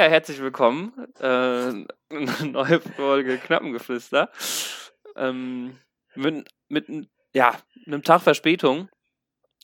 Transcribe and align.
Ja, 0.00 0.06
herzlich 0.06 0.40
willkommen. 0.40 0.94
Äh, 1.20 1.24
eine 1.24 1.86
neue 2.50 2.80
Folge 2.80 3.36
Knappengeflüster. 3.36 4.30
Ähm, 5.14 5.76
mit, 6.14 6.48
mit 6.70 7.10
ja, 7.34 7.52
einem 7.86 8.02
Tag 8.02 8.22
Verspätung. 8.22 8.88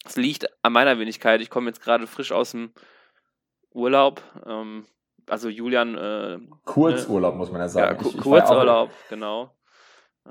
Es 0.04 0.16
liegt 0.16 0.46
an 0.62 0.74
meiner 0.74 0.98
Wenigkeit. 0.98 1.40
Ich 1.40 1.48
komme 1.48 1.68
jetzt 1.68 1.80
gerade 1.80 2.06
frisch 2.06 2.32
aus 2.32 2.50
dem 2.50 2.74
Urlaub. 3.72 4.20
Ähm, 4.44 4.84
also 5.26 5.48
Julian. 5.48 5.96
Äh, 5.96 6.38
Kurzurlaub, 6.66 7.32
ne? 7.32 7.38
muss 7.38 7.50
man 7.50 7.62
ja 7.62 7.68
sagen. 7.70 7.98
Ja, 7.98 8.06
ich, 8.06 8.14
ich 8.14 8.20
Kurzurlaub, 8.20 8.90
genau. 9.08 9.56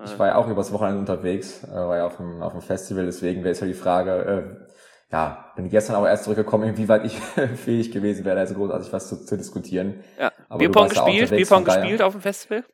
Ich 0.03 0.19
war 0.19 0.27
ja 0.27 0.35
auch 0.35 0.47
übers 0.47 0.71
Wochenende 0.71 0.99
unterwegs, 0.99 1.63
äh, 1.63 1.73
war 1.73 1.97
ja 1.97 2.05
auf 2.05 2.17
dem, 2.17 2.43
auf 2.43 2.51
dem 2.51 2.61
Festival, 2.61 3.05
deswegen 3.05 3.39
wäre 3.39 3.53
jetzt 3.53 3.61
ja 3.61 3.67
die 3.67 3.73
Frage, 3.73 4.11
äh, 4.11 4.75
ja, 5.11 5.53
bin 5.55 5.69
gestern 5.69 5.95
aber 5.95 6.09
erst 6.09 6.23
zurückgekommen, 6.23 6.69
inwieweit 6.69 7.05
ich 7.05 7.19
fähig 7.65 7.91
gewesen 7.91 8.25
wäre, 8.25 8.35
da 8.35 8.47
so 8.47 8.55
großartig 8.55 8.91
was 8.91 9.09
zu, 9.09 9.25
zu 9.25 9.37
diskutieren. 9.37 10.03
Ja. 10.19 10.31
Bierpong 10.57 10.89
gespielt, 10.89 11.29
Bierpong 11.29 11.63
gespielt 11.63 12.01
auf 12.01 12.13
dem 12.13 12.21
Festival? 12.21 12.65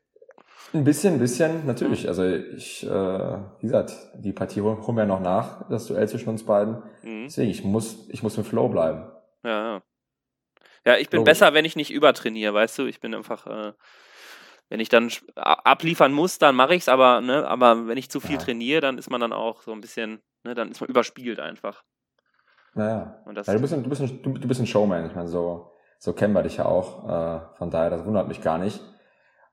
Ein 0.73 0.85
bisschen, 0.85 1.15
ein 1.15 1.19
bisschen, 1.19 1.65
natürlich. 1.65 2.07
Also 2.07 2.23
ich, 2.25 2.83
äh, 2.83 2.89
wie 2.89 3.67
gesagt, 3.67 3.93
die 4.15 4.31
Partie 4.31 4.61
holen 4.61 4.95
wir 4.95 5.05
noch 5.05 5.19
nach, 5.19 5.67
das 5.69 5.87
Duell 5.87 6.07
zwischen 6.07 6.29
uns 6.29 6.45
beiden. 6.45 6.81
Mhm. 7.03 7.25
Deswegen, 7.25 7.51
ich 7.51 7.63
muss, 7.65 8.07
ich 8.09 8.23
muss 8.23 8.37
im 8.37 8.45
Flow 8.45 8.69
bleiben. 8.69 9.03
Ja, 9.43 9.81
ja. 10.85 10.97
ich 10.97 11.09
bin 11.09 11.19
Logisch. 11.19 11.31
besser, 11.31 11.53
wenn 11.53 11.65
ich 11.65 11.75
nicht 11.75 11.91
übertrainiere, 11.91 12.53
weißt 12.53 12.79
du? 12.79 12.85
Ich 12.85 13.01
bin 13.01 13.13
einfach, 13.13 13.47
äh, 13.47 13.73
wenn 14.69 14.79
ich 14.79 14.87
dann 14.87 15.11
abliefern 15.35 16.13
muss, 16.13 16.37
dann 16.37 16.55
mache 16.55 16.75
ich's, 16.75 16.87
aber, 16.87 17.19
ne, 17.19 17.45
aber 17.45 17.87
wenn 17.87 17.97
ich 17.97 18.09
zu 18.09 18.21
viel 18.21 18.37
ja. 18.37 18.41
trainiere, 18.41 18.79
dann 18.79 18.97
ist 18.97 19.09
man 19.09 19.19
dann 19.19 19.33
auch 19.33 19.63
so 19.63 19.73
ein 19.73 19.81
bisschen, 19.81 20.21
ne, 20.43 20.55
dann 20.55 20.71
ist 20.71 20.79
man 20.79 20.89
überspielt 20.89 21.41
einfach. 21.41 21.83
Naja. 22.73 23.17
ja, 23.25 23.53
du, 23.53 23.59
bist 23.59 23.73
ein, 23.73 23.83
du, 23.83 23.89
bist 23.89 24.01
ein, 24.01 24.21
du 24.23 24.47
bist 24.47 24.59
ein 24.59 24.67
Showman. 24.67 25.05
Ich 25.05 25.15
meine, 25.15 25.27
so, 25.27 25.71
so 25.99 26.13
kennen 26.13 26.33
wir 26.33 26.43
dich 26.43 26.57
ja 26.57 26.65
auch. 26.65 27.07
Äh, 27.07 27.39
von 27.57 27.69
daher, 27.69 27.89
das 27.89 28.05
wundert 28.05 28.27
mich 28.27 28.41
gar 28.41 28.57
nicht. 28.57 28.81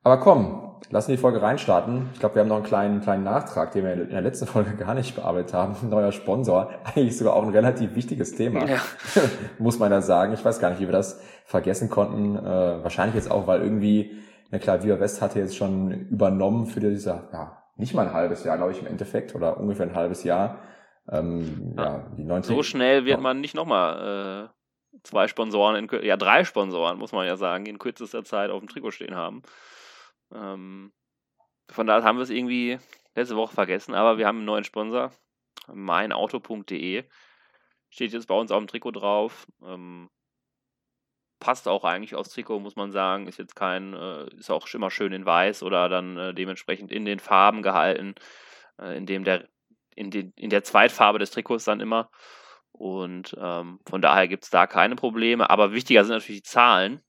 Aber 0.05 0.19
komm, 0.21 0.77
lassen 0.91 1.11
die 1.11 1.17
Folge 1.17 1.43
reinstarten. 1.43 2.11
Ich 2.13 2.21
glaube, 2.21 2.37
wir 2.37 2.41
haben 2.41 2.49
noch 2.49 2.57
einen 2.57 2.65
kleinen, 2.65 3.01
kleinen 3.01 3.25
Nachtrag, 3.25 3.73
den 3.73 3.85
wir 3.85 3.93
in 3.95 4.11
der 4.11 4.21
letzten 4.21 4.47
Folge 4.47 4.77
gar 4.77 4.95
nicht 4.95 5.17
bearbeitet 5.17 5.53
haben. 5.53 5.77
Ein 5.83 5.91
neuer 5.91 6.13
Sponsor. 6.13 6.71
Eigentlich 6.85 7.19
sogar 7.19 7.35
auch 7.35 7.43
ein 7.43 7.51
relativ 7.51 7.95
wichtiges 7.97 8.35
Thema. 8.35 8.65
Ja. 8.67 8.79
Muss 9.59 9.79
man 9.79 9.91
da 9.91 10.01
sagen. 10.01 10.33
Ich 10.33 10.45
weiß 10.45 10.61
gar 10.61 10.71
nicht, 10.71 10.81
wie 10.81 10.87
wir 10.87 10.93
das 10.93 11.21
vergessen 11.45 11.91
konnten. 11.91 12.37
Äh, 12.37 12.83
wahrscheinlich 12.83 13.17
jetzt 13.17 13.31
auch, 13.31 13.47
weil 13.47 13.61
irgendwie, 13.61 14.13
na 14.51 14.59
klar, 14.59 14.83
Viva 14.83 15.01
West 15.01 15.21
hatte 15.21 15.41
jetzt 15.41 15.57
schon 15.57 15.91
übernommen 15.91 16.67
für 16.67 16.81
diese, 16.81 17.29
ja, 17.33 17.59
nicht 17.77 17.95
mal 17.95 18.07
ein 18.07 18.15
halbes 18.15 18.45
Jahr, 18.45 18.57
glaube 18.57 18.73
ich, 18.73 18.81
im 18.81 18.87
Endeffekt, 18.87 19.35
oder 19.35 19.59
ungefähr 19.59 19.87
ein 19.87 19.95
halbes 19.95 20.25
Jahr 20.25 20.59
ähm, 21.11 21.75
ja. 21.77 22.07
die 22.17 22.25
90 22.25 22.55
so 22.55 22.63
schnell 22.63 23.05
wird 23.05 23.21
man 23.21 23.41
nicht 23.41 23.55
nochmal 23.55 24.51
äh, 24.53 24.99
zwei 25.03 25.29
Sponsoren, 25.29 25.77
in, 25.77 26.05
ja 26.05 26.17
drei 26.17 26.45
Sponsoren, 26.45 26.99
muss 26.99 27.13
man 27.13 27.27
ja 27.27 27.37
sagen, 27.37 27.67
in 27.67 27.79
kürzester 27.79 28.25
Zeit 28.25 28.51
auf 28.51 28.61
dem 28.61 28.69
Trikot 28.69 28.91
stehen 28.91 29.15
haben. 29.15 29.43
Ähm, 30.33 30.93
von 31.71 31.87
daher 31.87 32.05
haben 32.05 32.19
wir 32.19 32.23
es 32.23 32.31
irgendwie 32.31 32.79
letzte 33.15 33.37
Woche 33.37 33.55
vergessen, 33.55 33.95
aber 33.95 34.19
wir 34.19 34.27
haben 34.27 34.39
einen 34.39 34.47
neuen 34.47 34.65
Sponsor, 34.65 35.13
meinauto.de. 35.73 37.05
Steht 37.91 38.13
jetzt 38.13 38.29
bei 38.29 38.35
uns 38.35 38.51
auf 38.51 38.59
dem 38.59 38.69
Trikot 38.69 38.93
drauf. 38.93 39.47
Ähm, 39.65 40.11
passt 41.41 41.69
auch 41.69 41.85
eigentlich 41.85 42.15
aufs 42.15 42.31
Trikot, 42.31 42.61
muss 42.61 42.77
man 42.77 42.93
sagen. 42.93 43.27
Ist 43.27 43.39
jetzt 43.39 43.57
kein, 43.57 43.95
äh, 43.95 44.27
ist 44.37 44.51
auch 44.51 44.67
immer 44.75 44.91
schön 44.91 45.13
in 45.13 45.25
weiß 45.25 45.63
oder 45.63 45.89
dann 45.89 46.17
äh, 46.17 46.35
dementsprechend 46.35 46.93
in 46.93 47.05
den 47.05 47.19
Farben 47.19 47.63
gehalten, 47.63 48.15
äh, 48.79 48.97
in 48.97 49.07
dem 49.07 49.25
der 49.25 49.49
in, 49.99 50.11
den, 50.11 50.33
in 50.37 50.51
der 50.51 50.63
Zweitfarbe 50.63 51.19
des 51.19 51.31
Trikots 51.31 51.65
dann 51.65 51.81
immer. 51.81 52.11
Und 52.71 53.37
ähm, 53.41 53.81
von 53.85 54.01
daher 54.01 54.29
gibt 54.29 54.45
es 54.45 54.51
da 54.51 54.67
keine 54.67 54.95
Probleme. 54.95 55.51
Aber 55.51 55.73
wichtiger 55.73 56.05
sind 56.05 56.15
natürlich 56.15 56.43
die 56.43 56.49
Zahlen. 56.49 57.01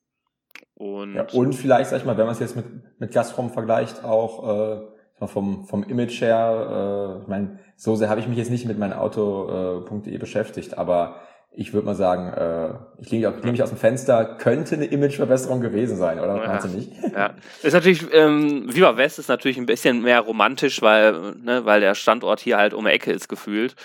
Und, 0.74 1.14
ja, 1.14 1.28
und 1.34 1.54
vielleicht, 1.54 1.92
sag 1.92 1.98
ich 1.98 2.06
mal, 2.06 2.18
wenn 2.18 2.26
man 2.26 2.34
es 2.34 2.40
jetzt 2.40 2.56
mit, 2.56 2.66
mit 3.00 3.14
Gazprom 3.14 3.52
vergleicht, 3.52 4.04
auch 4.04 4.80
äh, 5.20 5.28
vom, 5.28 5.66
vom 5.66 5.84
Image 5.84 6.22
her, 6.22 7.20
äh, 7.20 7.22
ich 7.22 7.28
meine, 7.28 7.60
so 7.76 7.96
sehr 7.96 8.10
habe 8.10 8.20
ich 8.20 8.28
mich 8.28 8.38
jetzt 8.38 8.50
nicht 8.50 8.66
mit 8.66 8.80
meinem 8.80 8.98
Auto.de 8.98 10.16
äh, 10.16 10.18
beschäftigt, 10.18 10.78
aber 10.78 11.22
ich 11.52 11.74
würde 11.74 11.86
mal 11.86 11.96
sagen, 11.96 12.32
äh, 12.34 13.02
ich 13.02 13.12
lehne 13.12 13.34
lehn 13.42 13.52
mich 13.52 13.64
aus 13.64 13.70
dem 13.70 13.78
Fenster, 13.78 14.38
könnte 14.38 14.76
eine 14.76 14.86
Imageverbesserung 14.86 15.62
gewesen 15.62 15.98
sein, 15.98 16.20
oder? 16.20 16.38
Ja. 16.38 16.48
Meinst 16.48 16.66
du 16.66 16.70
nicht? 16.70 16.92
Ja. 17.14 17.34
Ist 17.64 17.74
natürlich, 17.74 18.06
ähm, 18.14 18.74
Viva 18.74 18.96
West 18.98 19.20
ist 19.20 19.28
natürlich 19.30 19.58
ein 19.58 19.66
bisschen 19.66 20.02
mehr 20.02 20.22
romantisch, 20.22 20.82
weil, 20.82 21.36
ne, 21.42 21.66
weil 21.66 21.82
der 21.82 21.96
Standort 21.96 22.40
hier 22.40 22.58
halt 22.58 22.74
um 22.74 22.86
die 22.86 22.92
Ecke 22.92 23.12
ist 23.12 23.28
gefühlt. 23.28 23.76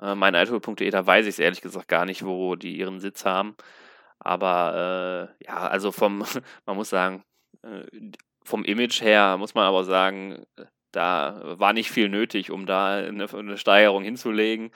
Äh, 0.00 0.14
mein 0.14 0.34
Alkohol.de, 0.34 0.90
da 0.90 1.06
weiß 1.06 1.26
ich 1.26 1.30
es 1.30 1.38
ehrlich 1.38 1.62
gesagt 1.62 1.88
gar 1.88 2.04
nicht, 2.04 2.24
wo 2.24 2.54
die 2.54 2.76
ihren 2.76 3.00
Sitz 3.00 3.24
haben. 3.24 3.56
Aber 4.18 5.30
äh, 5.40 5.44
ja, 5.46 5.56
also 5.68 5.92
vom, 5.92 6.24
man 6.66 6.76
muss 6.76 6.90
sagen, 6.90 7.22
äh, 7.62 7.82
vom 8.44 8.64
Image 8.64 9.00
her 9.02 9.36
muss 9.38 9.54
man 9.54 9.64
aber 9.64 9.84
sagen, 9.84 10.44
da 10.92 11.40
war 11.58 11.72
nicht 11.72 11.90
viel 11.90 12.08
nötig, 12.08 12.50
um 12.50 12.66
da 12.66 12.96
eine, 12.96 13.26
eine 13.32 13.56
Steigerung 13.56 14.02
hinzulegen. 14.02 14.70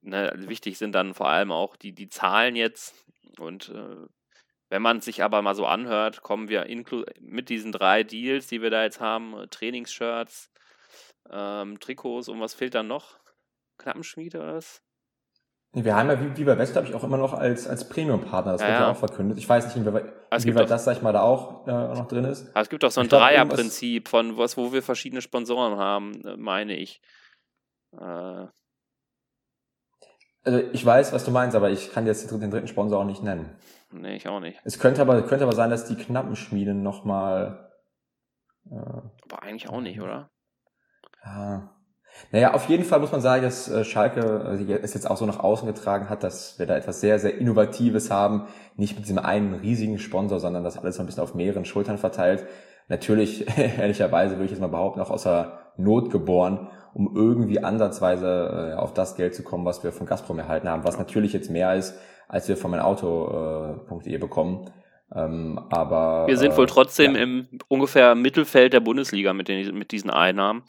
Ne, 0.00 0.32
wichtig 0.36 0.78
sind 0.78 0.92
dann 0.92 1.14
vor 1.14 1.28
allem 1.28 1.50
auch 1.50 1.76
die, 1.76 1.92
die 1.92 2.08
Zahlen 2.08 2.56
jetzt. 2.56 2.94
Und 3.38 3.70
äh, 3.70 4.06
wenn 4.70 4.82
man 4.82 5.00
sich 5.00 5.22
aber 5.22 5.42
mal 5.42 5.54
so 5.54 5.66
anhört, 5.66 6.22
kommen 6.22 6.48
wir 6.48 6.66
mit 7.20 7.48
diesen 7.48 7.72
drei 7.72 8.04
Deals, 8.04 8.46
die 8.46 8.62
wir 8.62 8.70
da 8.70 8.84
jetzt 8.84 9.00
haben, 9.00 9.36
äh, 9.36 9.48
Trainingsshirts, 9.48 10.50
ähm, 11.30 11.80
Trikots 11.80 12.28
und 12.28 12.40
was 12.40 12.54
fehlt 12.54 12.74
dann 12.74 12.86
noch? 12.86 13.18
Knappenschmiede 13.78 14.38
oder 14.38 14.54
was? 14.56 14.82
Wir 15.72 15.94
haben 15.94 16.08
ja 16.08 16.36
Viva 16.36 16.56
West, 16.56 16.72
glaube 16.72 16.88
ich, 16.88 16.94
auch 16.94 17.04
immer 17.04 17.18
noch 17.18 17.34
als, 17.34 17.66
als 17.66 17.88
Premium-Partner. 17.88 18.52
Das 18.52 18.62
ja, 18.62 18.68
wird 18.68 18.80
ja 18.80 18.90
auch 18.90 18.96
verkündet. 18.96 19.36
Ich 19.36 19.48
weiß 19.48 19.66
nicht, 19.66 19.76
inwieweit, 19.76 20.12
inwieweit 20.32 20.70
das, 20.70 20.84
sag 20.84 20.96
ich 20.96 21.02
mal, 21.02 21.12
da 21.12 21.20
auch 21.20 21.66
äh, 21.66 21.70
noch 21.70 22.08
drin 22.08 22.24
ist. 22.24 22.48
Aber 22.50 22.62
es 22.62 22.70
gibt 22.70 22.84
auch 22.84 22.90
so 22.90 23.02
ein 23.02 23.08
Dreierprinzip 23.08 24.08
von 24.08 24.38
was, 24.38 24.56
wo 24.56 24.72
wir 24.72 24.82
verschiedene 24.82 25.20
Sponsoren 25.20 25.78
haben, 25.78 26.24
äh, 26.24 26.36
meine 26.38 26.74
ich. 26.74 27.02
Äh, 27.92 28.46
also 30.48 30.62
ich 30.72 30.84
weiß, 30.84 31.12
was 31.12 31.24
du 31.24 31.30
meinst, 31.30 31.54
aber 31.54 31.70
ich 31.70 31.92
kann 31.92 32.06
jetzt 32.06 32.30
den 32.30 32.50
dritten 32.50 32.68
Sponsor 32.68 33.00
auch 33.00 33.04
nicht 33.04 33.22
nennen. 33.22 33.54
Nee, 33.92 34.16
ich 34.16 34.26
auch 34.28 34.40
nicht. 34.40 34.58
Es 34.64 34.78
könnte 34.78 35.02
aber, 35.02 35.20
könnte 35.22 35.44
aber 35.44 35.54
sein, 35.54 35.68
dass 35.68 35.84
die 35.84 35.94
Knappenschmieden 35.94 36.82
nochmal. 36.82 37.70
Äh, 38.70 38.76
aber 38.76 39.42
eigentlich 39.42 39.68
auch 39.68 39.82
nicht, 39.82 40.00
oder? 40.00 40.30
Ja. 41.22 41.74
Naja, 42.32 42.54
auf 42.54 42.68
jeden 42.70 42.84
Fall 42.84 43.00
muss 43.00 43.12
man 43.12 43.20
sagen, 43.20 43.42
dass 43.42 43.68
äh, 43.68 43.84
Schalke 43.84 44.20
äh, 44.58 44.72
es 44.82 44.94
jetzt 44.94 45.10
auch 45.10 45.18
so 45.18 45.26
nach 45.26 45.38
außen 45.40 45.66
getragen 45.66 46.08
hat, 46.08 46.22
dass 46.22 46.58
wir 46.58 46.64
da 46.64 46.76
etwas 46.76 47.02
sehr, 47.02 47.18
sehr 47.18 47.36
Innovatives 47.36 48.10
haben. 48.10 48.48
Nicht 48.76 48.96
mit 48.96 49.04
diesem 49.04 49.18
einen 49.18 49.52
riesigen 49.52 49.98
Sponsor, 49.98 50.40
sondern 50.40 50.64
das 50.64 50.78
alles 50.78 50.96
so 50.96 51.02
ein 51.02 51.06
bisschen 51.06 51.22
auf 51.22 51.34
mehreren 51.34 51.66
Schultern 51.66 51.98
verteilt. 51.98 52.46
Natürlich, 52.88 53.46
ehrlicherweise 53.78 54.36
würde 54.36 54.46
ich 54.46 54.50
jetzt 54.52 54.60
mal 54.60 54.68
behaupten, 54.68 55.00
auch 55.00 55.10
aus 55.10 55.24
der 55.24 55.72
Not 55.76 56.10
geboren 56.10 56.68
um 56.94 57.14
irgendwie 57.14 57.62
ansatzweise 57.62 58.72
äh, 58.72 58.76
auf 58.76 58.94
das 58.94 59.14
Geld 59.16 59.34
zu 59.34 59.42
kommen, 59.42 59.64
was 59.64 59.82
wir 59.84 59.92
von 59.92 60.06
Gazprom 60.06 60.38
erhalten 60.38 60.68
haben, 60.68 60.84
was 60.84 60.98
natürlich 60.98 61.32
jetzt 61.32 61.50
mehr 61.50 61.74
ist, 61.74 61.98
als 62.28 62.48
wir 62.48 62.56
von 62.56 62.70
mein 62.70 62.80
Auto.de 62.80 64.14
äh, 64.14 64.18
bekommen. 64.18 64.70
Ähm, 65.14 65.58
aber 65.70 66.26
wir 66.26 66.36
sind 66.36 66.56
wohl 66.56 66.64
äh, 66.64 66.68
trotzdem 66.68 67.14
ja. 67.14 67.22
im 67.22 67.48
ungefähr 67.68 68.14
Mittelfeld 68.14 68.72
der 68.72 68.80
Bundesliga 68.80 69.32
mit, 69.32 69.48
den, 69.48 69.76
mit 69.76 69.92
diesen 69.92 70.10
Einnahmen. 70.10 70.64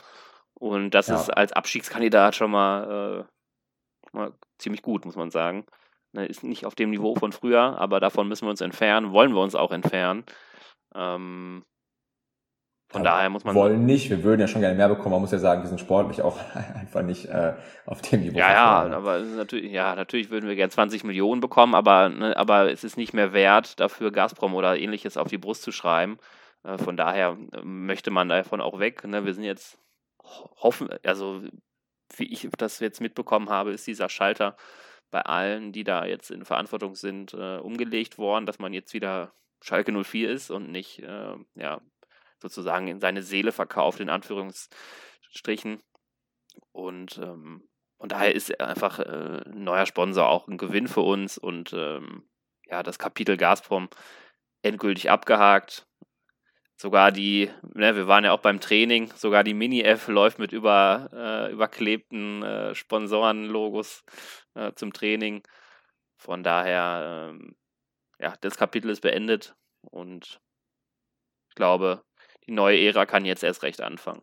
Und 0.53 0.91
das 0.91 1.07
ja. 1.07 1.15
ist 1.15 1.29
als 1.29 1.53
Abstiegskandidat 1.53 2.35
schon 2.35 2.51
mal, 2.51 3.25
äh, 4.13 4.15
mal 4.17 4.33
ziemlich 4.57 4.81
gut, 4.81 5.05
muss 5.05 5.15
man 5.15 5.31
sagen. 5.31 5.65
Ne, 6.11 6.25
ist 6.25 6.43
nicht 6.43 6.65
auf 6.65 6.75
dem 6.75 6.89
Niveau 6.89 7.15
von 7.15 7.31
früher, 7.31 7.79
aber 7.79 7.99
davon 7.99 8.27
müssen 8.27 8.45
wir 8.45 8.49
uns 8.49 8.61
entfernen, 8.61 9.11
wollen 9.11 9.33
wir 9.33 9.41
uns 9.41 9.55
auch 9.55 9.71
entfernen. 9.71 10.23
Ähm, 10.95 11.63
von 12.89 13.03
ja, 13.03 13.11
daher 13.11 13.29
muss 13.29 13.43
man. 13.43 13.53
Wollen 13.53 13.85
nicht, 13.85 14.09
wir 14.09 14.23
würden 14.23 14.41
ja 14.41 14.47
schon 14.47 14.61
gerne 14.61 14.75
mehr 14.75 14.89
bekommen. 14.89 15.11
Man 15.11 15.21
muss 15.21 15.31
ja 15.31 15.37
sagen, 15.37 15.61
wir 15.61 15.69
sind 15.69 15.79
sportlich 15.79 16.23
auch 16.23 16.39
einfach 16.75 17.03
nicht 17.03 17.25
äh, 17.25 17.53
auf 17.85 18.01
dem 18.01 18.21
Niveau. 18.21 18.37
Ja, 18.37 18.51
ja, 18.51 18.95
aber 18.95 19.19
natürlich, 19.19 19.71
ja, 19.71 19.93
natürlich 19.93 20.31
würden 20.31 20.47
wir 20.47 20.55
gerne 20.55 20.71
20 20.71 21.03
Millionen 21.03 21.39
bekommen, 21.39 21.75
aber, 21.75 22.09
ne, 22.09 22.35
aber 22.35 22.71
es 22.71 22.83
ist 22.83 22.97
nicht 22.97 23.13
mehr 23.13 23.31
wert, 23.31 23.79
dafür 23.79 24.11
Gazprom 24.11 24.55
oder 24.55 24.75
ähnliches 24.75 25.17
auf 25.17 25.27
die 25.27 25.37
Brust 25.37 25.61
zu 25.61 25.71
schreiben. 25.71 26.17
Äh, 26.63 26.79
von 26.79 26.97
daher 26.97 27.37
äh, 27.53 27.61
möchte 27.61 28.09
man 28.09 28.27
davon 28.27 28.59
auch 28.59 28.79
weg. 28.79 29.03
Ne? 29.05 29.23
Wir 29.23 29.35
sind 29.35 29.43
jetzt 29.43 29.77
hoffen, 30.57 30.89
also 31.03 31.43
wie 32.17 32.33
ich 32.33 32.49
das 32.57 32.79
jetzt 32.79 33.01
mitbekommen 33.01 33.49
habe, 33.49 33.71
ist 33.71 33.85
dieser 33.85 34.09
Schalter 34.09 34.57
bei 35.11 35.21
allen, 35.21 35.71
die 35.71 35.83
da 35.83 36.05
jetzt 36.05 36.31
in 36.31 36.43
Verantwortung 36.43 36.95
sind, 36.95 37.35
äh, 37.35 37.57
umgelegt 37.57 38.17
worden, 38.17 38.47
dass 38.47 38.57
man 38.57 38.73
jetzt 38.73 38.93
wieder 38.95 39.33
Schalke 39.61 39.91
04 39.91 40.31
ist 40.31 40.49
und 40.49 40.71
nicht 40.71 40.99
äh, 40.99 41.35
ja, 41.53 41.81
sozusagen 42.41 42.87
in 42.87 42.99
seine 42.99 43.23
Seele 43.23 43.51
verkauft, 43.51 43.99
in 43.99 44.09
Anführungsstrichen. 44.09 45.81
Und, 46.71 47.17
ähm, 47.17 47.67
und 47.97 48.11
daher 48.11 48.33
ist 48.33 48.59
einfach 48.59 48.99
äh, 48.99 49.41
ein 49.45 49.63
neuer 49.63 49.85
Sponsor 49.85 50.27
auch 50.27 50.47
ein 50.47 50.57
Gewinn 50.57 50.87
für 50.87 51.01
uns 51.01 51.37
und 51.37 51.73
ähm, 51.73 52.29
ja, 52.65 52.83
das 52.83 52.99
Kapitel 52.99 53.37
Gazprom 53.37 53.89
endgültig 54.61 55.09
abgehakt. 55.09 55.85
Sogar 56.75 57.11
die, 57.11 57.51
ne, 57.73 57.95
wir 57.97 58.07
waren 58.07 58.23
ja 58.23 58.31
auch 58.31 58.39
beim 58.39 58.61
Training, 58.61 59.11
sogar 59.13 59.43
die 59.43 59.53
Mini-F 59.53 60.07
läuft 60.07 60.39
mit 60.39 60.53
über, 60.53 61.09
äh, 61.11 61.51
überklebten 61.51 62.41
äh, 62.41 62.73
Sponsorenlogos 62.73 64.05
äh, 64.53 64.71
zum 64.75 64.93
Training. 64.93 65.43
Von 66.15 66.41
daher, 66.41 67.31
ähm, 67.31 67.57
ja, 68.17 68.33
das 68.39 68.55
Kapitel 68.55 68.89
ist 68.91 69.01
beendet 69.01 69.55
und 69.91 70.39
ich 71.49 71.55
glaube, 71.55 72.01
die 72.49 72.55
neue 72.55 72.79
Ära 72.79 73.05
kann 73.05 73.25
jetzt 73.25 73.43
erst 73.43 73.63
recht 73.63 73.81
anfangen. 73.81 74.21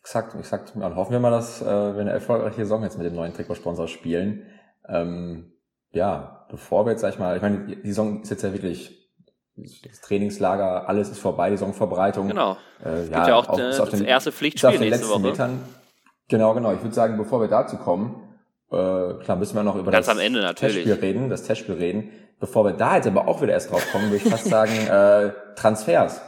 Exakt, 0.00 0.34
exakt. 0.34 0.72
Dann 0.74 0.96
hoffen 0.96 1.12
wir 1.12 1.20
mal, 1.20 1.30
dass 1.30 1.60
äh, 1.60 1.64
wir 1.64 2.00
eine 2.00 2.10
erfolgreiche 2.10 2.56
Saison 2.56 2.82
jetzt 2.82 2.98
mit 2.98 3.06
dem 3.06 3.14
neuen 3.14 3.34
Trikotsponsor 3.34 3.88
spielen. 3.88 4.46
Ähm, 4.88 5.52
ja, 5.90 6.46
bevor 6.50 6.86
wir 6.86 6.92
jetzt, 6.92 7.02
sag 7.02 7.12
ich 7.12 7.18
mal, 7.18 7.36
ich 7.36 7.42
meine, 7.42 7.66
die 7.66 7.88
Saison 7.88 8.22
ist 8.22 8.30
jetzt 8.30 8.42
ja 8.42 8.52
wirklich 8.52 8.98
das 9.56 10.00
Trainingslager, 10.00 10.88
alles 10.88 11.10
ist 11.10 11.18
vorbei, 11.18 11.50
die 11.50 11.56
Saisonverbreitung. 11.56 12.28
Genau. 12.28 12.56
Äh, 12.84 13.08
ja, 13.10 13.28
ja 13.28 13.34
auch, 13.34 13.48
auch 13.48 13.56
das 13.56 13.90
den, 13.90 14.04
erste 14.04 14.32
Pflichtspiel 14.32 14.68
auf 14.68 14.74
den 14.76 14.80
nächste 14.80 15.04
letzten 15.04 15.12
Woche. 15.12 15.30
Metern. 15.30 15.60
Genau, 16.28 16.54
genau. 16.54 16.72
Ich 16.72 16.82
würde 16.82 16.94
sagen, 16.94 17.16
bevor 17.16 17.40
wir 17.40 17.48
dazu 17.48 17.76
kommen, 17.76 18.38
äh, 18.70 18.74
klar 19.22 19.36
müssen 19.36 19.54
wir 19.54 19.62
noch 19.62 19.76
über 19.76 19.90
Ganz 19.90 20.06
das 20.06 20.16
Testspiel 20.54 20.94
reden, 20.94 21.28
das 21.28 21.42
Testspiel 21.42 21.74
reden. 21.74 22.10
Bevor 22.40 22.64
wir 22.64 22.72
da 22.72 22.96
jetzt 22.96 23.06
aber 23.06 23.28
auch 23.28 23.42
wieder 23.42 23.52
erst 23.52 23.70
drauf 23.70 23.86
kommen, 23.92 24.06
würde 24.06 24.16
ich 24.16 24.24
fast 24.24 24.44
sagen, 24.48 24.72
äh, 24.72 25.32
Transfers. 25.54 26.22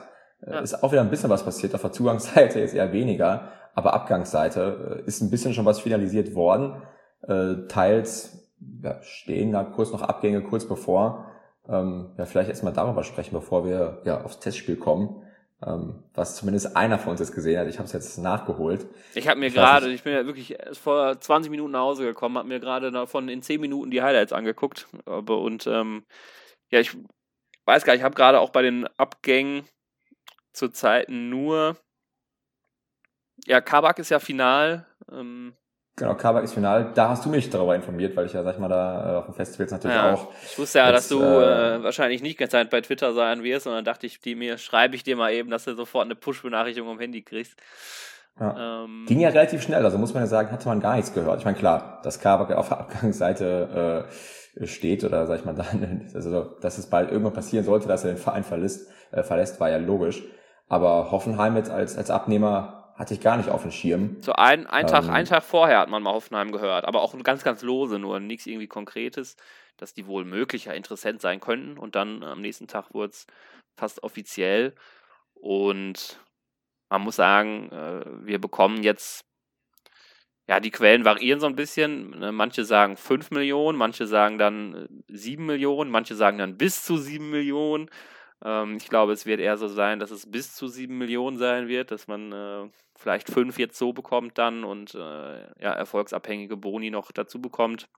Äh, 0.47 0.53
ja. 0.53 0.61
Ist 0.61 0.83
auch 0.83 0.93
wieder 0.93 1.03
ein 1.03 1.11
bisschen 1.11 1.31
was 1.31 1.45
passiert. 1.45 1.75
Auf 1.75 1.83
der 1.83 1.93
Zugangsseite 1.93 2.61
ist 2.61 2.75
eher 2.75 2.93
weniger, 2.93 3.53
aber 3.75 3.95
Abgangsseite 3.95 5.03
äh, 5.05 5.09
ist 5.09 5.21
ein 5.21 5.31
bisschen 5.31 5.55
schon 5.55 5.65
was 5.65 5.81
finalisiert 5.81 6.35
worden. 6.35 6.83
Äh, 7.23 7.67
teils 7.69 8.53
ja, 8.83 9.03
stehen 9.03 9.53
da 9.53 9.65
kurz 9.65 9.93
noch 9.93 10.03
Abgänge 10.03 10.43
kurz 10.43 10.67
bevor. 10.67 11.27
Ähm, 11.69 12.11
ja, 12.19 12.27
vielleicht 12.27 12.51
erstmal 12.51 12.73
darüber 12.73 13.05
sprechen, 13.05 13.35
bevor 13.35 13.65
wir 13.65 14.03
ja 14.05 14.23
aufs 14.23 14.39
Testspiel 14.39 14.77
kommen 14.77 15.23
ähm, 15.67 16.03
was 16.15 16.37
zumindest 16.37 16.77
einer 16.77 16.99
von 16.99 17.13
uns 17.13 17.21
jetzt 17.21 17.35
gesehen 17.35 17.59
hat. 17.59 17.69
Ich 17.69 17.79
habe 17.79 17.87
es 17.87 17.93
jetzt 17.93 18.19
nachgeholt. 18.19 18.87
Ich 19.15 19.29
habe 19.29 19.41
mir 19.41 19.51
gerade, 19.51 19.93
ich 19.93 20.03
bin 20.03 20.13
ja 20.13 20.27
wirklich 20.27 20.57
vor 20.73 21.19
20 21.19 21.51
Minuten 21.51 21.73
nach 21.73 21.81
Hause 21.81 22.05
gekommen, 22.05 22.39
habe 22.39 22.49
mir 22.49 22.61
gerade 22.61 22.91
davon 22.91 23.29
in 23.29 23.43
10 23.43 23.61
Minuten 23.61 23.91
die 23.91 24.03
Highlights 24.03 24.33
angeguckt. 24.33 24.87
Und 25.07 25.67
ähm, 25.67 26.05
ja, 26.71 26.81
ich 26.81 26.97
weiß 27.65 27.85
gar 27.85 27.93
nicht, 27.93 28.01
ich 28.01 28.05
habe 28.05 28.15
gerade 28.15 28.41
auch 28.41 28.51
bei 28.51 28.63
den 28.63 28.87
Abgängen 28.99 29.63
zur 30.55 30.73
Zeit 30.73 31.09
nur. 31.09 31.77
Ja, 33.47 33.61
Kabak 33.61 33.99
ist 33.99 34.11
ja 34.11 34.21
final. 34.21 34.87
Ähm, 35.11 35.55
Genau, 35.97 36.17
Kabak 36.17 36.43
ist 36.43 36.55
final. 36.55 36.91
Da 36.93 37.11
hast 37.11 37.25
du 37.25 37.29
mich 37.29 37.51
darüber 37.51 37.77
informiert, 37.77 38.17
weil 38.17 38.27
ich 38.27 38.33
ja, 38.33 38.43
sag 38.43 38.55
ich 38.55 38.61
mal, 38.61 38.69
da 38.69 39.13
äh, 39.13 39.17
auf 39.17 39.27
dem 39.27 39.35
Festival 39.35 39.69
natürlich 39.71 39.97
ja, 39.97 40.13
auch. 40.13 40.33
Ich 40.45 40.59
wusste 40.59 40.79
ja, 40.79 40.87
jetzt, 40.87 40.97
dass 40.97 41.09
du 41.09 41.23
äh, 41.23 41.77
äh, 41.77 41.83
wahrscheinlich 41.85 42.21
nicht 42.21 42.37
ganz 42.37 42.51
Zeit 42.51 42.69
bei 42.71 42.81
Twitter 42.81 43.15
sein 43.15 43.45
wirst, 43.45 43.65
sondern 43.65 43.85
dachte 43.85 44.07
ich, 44.07 44.19
die 44.19 44.35
mir 44.35 44.59
schreibe 44.59 44.97
ich 44.97 45.05
dir 45.05 45.15
mal 45.15 45.33
eben, 45.33 45.51
dass 45.51 45.65
du 45.65 45.77
sofort 45.77 46.07
eine 46.07 46.17
Push-Benachrichtigung 46.17 46.91
am 46.91 46.99
Handy 46.99 47.23
kriegst. 47.23 47.55
Ja. 48.41 48.83
Ähm, 48.85 49.05
Ging 49.07 49.21
ja 49.21 49.29
relativ 49.29 49.63
schnell, 49.63 49.85
also 49.85 49.97
muss 49.97 50.13
man 50.15 50.25
ja 50.25 50.27
sagen, 50.27 50.51
hatte 50.51 50.67
man 50.67 50.81
gar 50.81 50.97
nichts 50.97 51.15
gehört. 51.15 51.39
Ich 51.39 51.45
meine, 51.45 51.57
klar, 51.57 52.01
dass 52.03 52.19
Kabak 52.19 52.51
auf 52.51 52.71
der 52.71 52.81
Abgangsseite 52.81 54.09
äh, 54.61 54.67
steht 54.67 55.05
oder 55.05 55.29
sag 55.29 55.39
ich 55.39 55.45
mal 55.45 55.55
dann, 55.55 56.11
also 56.13 56.43
dass 56.61 56.79
es 56.79 56.91
bald 56.91 57.13
irgendwann 57.13 57.35
passieren 57.35 57.65
sollte, 57.65 57.87
dass 57.87 58.03
er 58.03 58.15
den 58.15 58.19
Verein 58.19 58.43
verlässt, 58.43 58.91
äh, 59.13 59.23
verlässt, 59.23 59.61
war 59.61 59.71
ja 59.71 59.77
logisch. 59.77 60.25
Aber 60.69 61.11
Hoffenheim 61.11 61.57
jetzt 61.57 61.71
als, 61.71 61.97
als 61.97 62.11
Abnehmer 62.11 62.93
hatte 62.95 63.15
ich 63.15 63.21
gar 63.21 63.37
nicht 63.37 63.49
auf 63.49 63.63
dem 63.63 63.73
Schirm. 63.73 64.17
So 64.21 64.33
ein, 64.33 64.67
ein, 64.67 64.87
Tag, 64.87 65.05
ähm, 65.05 65.11
einen 65.11 65.27
Tag 65.27 65.43
vorher 65.43 65.81
hat 65.81 65.89
man 65.89 66.03
mal 66.03 66.13
Hoffenheim 66.13 66.53
gehört, 66.53 66.85
aber 66.85 67.03
auch 67.03 67.17
ganz, 67.23 67.43
ganz 67.43 67.63
lose, 67.63 67.99
nur 67.99 68.21
nichts 68.21 68.47
irgendwie 68.47 68.69
Konkretes, 68.69 69.37
dass 69.77 69.95
die 69.95 70.07
wohl 70.07 70.25
möglicher 70.25 70.75
Interessent 70.75 71.21
sein 71.21 71.41
könnten. 71.41 71.77
Und 71.77 71.97
dann 71.97 72.23
am 72.23 72.41
nächsten 72.41 72.69
Tag 72.69 72.95
wurde 72.95 73.11
es 73.11 73.27
fast 73.77 74.03
offiziell. 74.05 74.75
Und 75.35 76.21
man 76.89 77.03
muss 77.03 77.17
sagen, 77.17 77.71
äh, 77.73 78.05
wir 78.25 78.41
bekommen 78.41 78.85
jetzt, 78.85 79.25
ja, 80.47 80.61
die 80.61 80.71
Quellen 80.71 81.05
variieren 81.05 81.41
so 81.41 81.47
ein 81.47 81.57
bisschen. 81.57 82.11
Ne? 82.11 82.31
Manche 82.31 82.65
sagen 82.65 82.97
5 82.97 83.33
Millionen, 83.33 83.77
manche 83.77 84.07
sagen 84.07 84.39
dann 84.39 84.89
7 85.09 85.43
äh, 85.43 85.47
Millionen, 85.47 85.91
manche 85.91 86.15
sagen 86.15 86.39
dann 86.39 86.57
bis 86.57 86.85
zu 86.85 86.97
7 86.97 87.29
Millionen. 87.29 87.91
Ähm, 88.45 88.77
ich 88.77 88.89
glaube, 88.89 89.13
es 89.13 89.27
wird 89.27 89.41
eher 89.41 89.57
so 89.57 89.69
sein, 89.69 89.99
dass 89.99 90.11
es 90.11 90.31
bis 90.31 90.55
zu 90.55 90.69
7 90.69 90.97
Millionen 90.97 91.39
sein 91.39 91.69
wird, 91.69 91.91
dass 91.91 92.07
man 92.07 92.33
äh, 92.33 92.69
vielleicht 92.95 93.31
5 93.31 93.59
jetzt 93.59 93.79
so 93.79 93.93
bekommt 93.93 94.39
dann 94.39 94.65
und 94.65 94.95
äh, 94.95 94.99
ja, 94.99 95.73
erfolgsabhängige 95.73 96.57
Boni 96.57 96.91
noch 96.91 97.11
dazu 97.11 97.41
bekommt. 97.41 97.89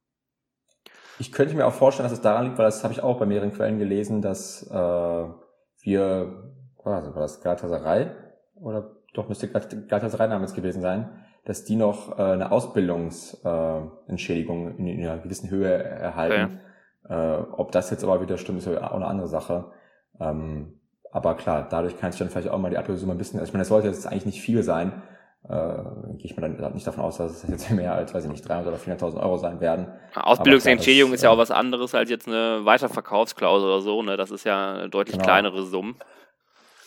Ich 1.19 1.32
könnte 1.32 1.54
mir 1.54 1.66
auch 1.66 1.72
vorstellen, 1.72 2.04
dass 2.04 2.12
es 2.12 2.20
daran 2.20 2.44
liegt, 2.44 2.58
weil 2.58 2.66
das 2.66 2.84
habe 2.84 2.93
ich 2.93 3.02
auch 3.02 3.19
bei 3.19 3.25
mehreren 3.26 3.52
Quellen 3.52 3.78
gelesen, 3.78 4.22
dass 4.22 4.62
äh, 4.70 4.75
wir, 4.75 6.52
war 6.84 7.12
das 7.14 7.40
Galatasaray 7.40 8.10
oder 8.54 8.92
doch 9.14 9.28
müsste 9.28 9.49
Galatasaray 9.49 10.28
damals 10.28 10.54
gewesen 10.54 10.82
sein, 10.82 11.08
dass 11.44 11.64
die 11.64 11.76
noch 11.76 12.19
äh, 12.19 12.22
eine 12.22 12.52
Ausbildungsentschädigung 12.52 14.69
äh, 14.69 14.75
in, 14.76 14.87
in, 14.88 15.06
einer 15.06 15.16
gewissen 15.19 15.49
Höhe 15.49 15.72
erhalten. 15.72 16.60
Okay. 17.06 17.08
Äh, 17.08 17.38
ob 17.52 17.72
das 17.72 17.90
jetzt 17.90 18.04
aber 18.04 18.20
wieder 18.20 18.37
stimmt, 18.37 18.58
ist 18.58 18.66
ja 18.66 18.90
auch 18.90 18.96
eine 18.96 19.06
andere 19.06 19.28
Sache. 19.28 19.72
Ähm, 20.20 20.80
aber 21.12 21.34
klar, 21.34 21.66
dadurch 21.68 21.98
kann 21.98 22.12
sich 22.12 22.18
dann 22.18 22.28
vielleicht 22.28 22.48
auch 22.48 22.58
mal 22.58 22.70
die 22.70 22.78
Ablösesumme 22.78 23.12
ein 23.12 23.18
bisschen, 23.18 23.40
also 23.40 23.48
ich 23.48 23.54
meine, 23.54 23.62
das 23.62 23.68
sollte 23.68 23.88
jetzt 23.88 24.06
eigentlich 24.06 24.26
nicht 24.26 24.40
viel 24.40 24.62
sein, 24.62 25.02
äh, 25.48 26.14
gehe 26.16 26.24
ich 26.24 26.36
mir 26.36 26.42
dann 26.42 26.74
nicht 26.74 26.86
davon 26.86 27.04
aus, 27.04 27.18
dass 27.18 27.44
es 27.44 27.48
jetzt 27.48 27.70
mehr 27.70 27.94
als, 27.94 28.12
weiß 28.12 28.24
ich 28.24 28.30
nicht, 28.30 28.46
300 28.46 28.66
oder 28.68 28.76
400.000 28.76 29.22
Euro 29.22 29.38
sein 29.38 29.60
werden. 29.60 29.86
Ausbildungsentschädigung 30.14 31.12
ist 31.12 31.22
ja 31.22 31.30
auch 31.30 31.38
was 31.38 31.50
anderes 31.50 31.94
als 31.94 32.10
jetzt 32.10 32.26
eine 32.26 32.64
Weiterverkaufsklausel 32.64 33.68
oder 33.68 33.80
so, 33.80 34.02
ne? 34.02 34.16
Das 34.16 34.30
ist 34.30 34.44
ja 34.44 34.74
eine 34.74 34.88
deutlich 34.88 35.16
genau. 35.16 35.24
kleinere 35.24 35.62
Summe. 35.64 35.94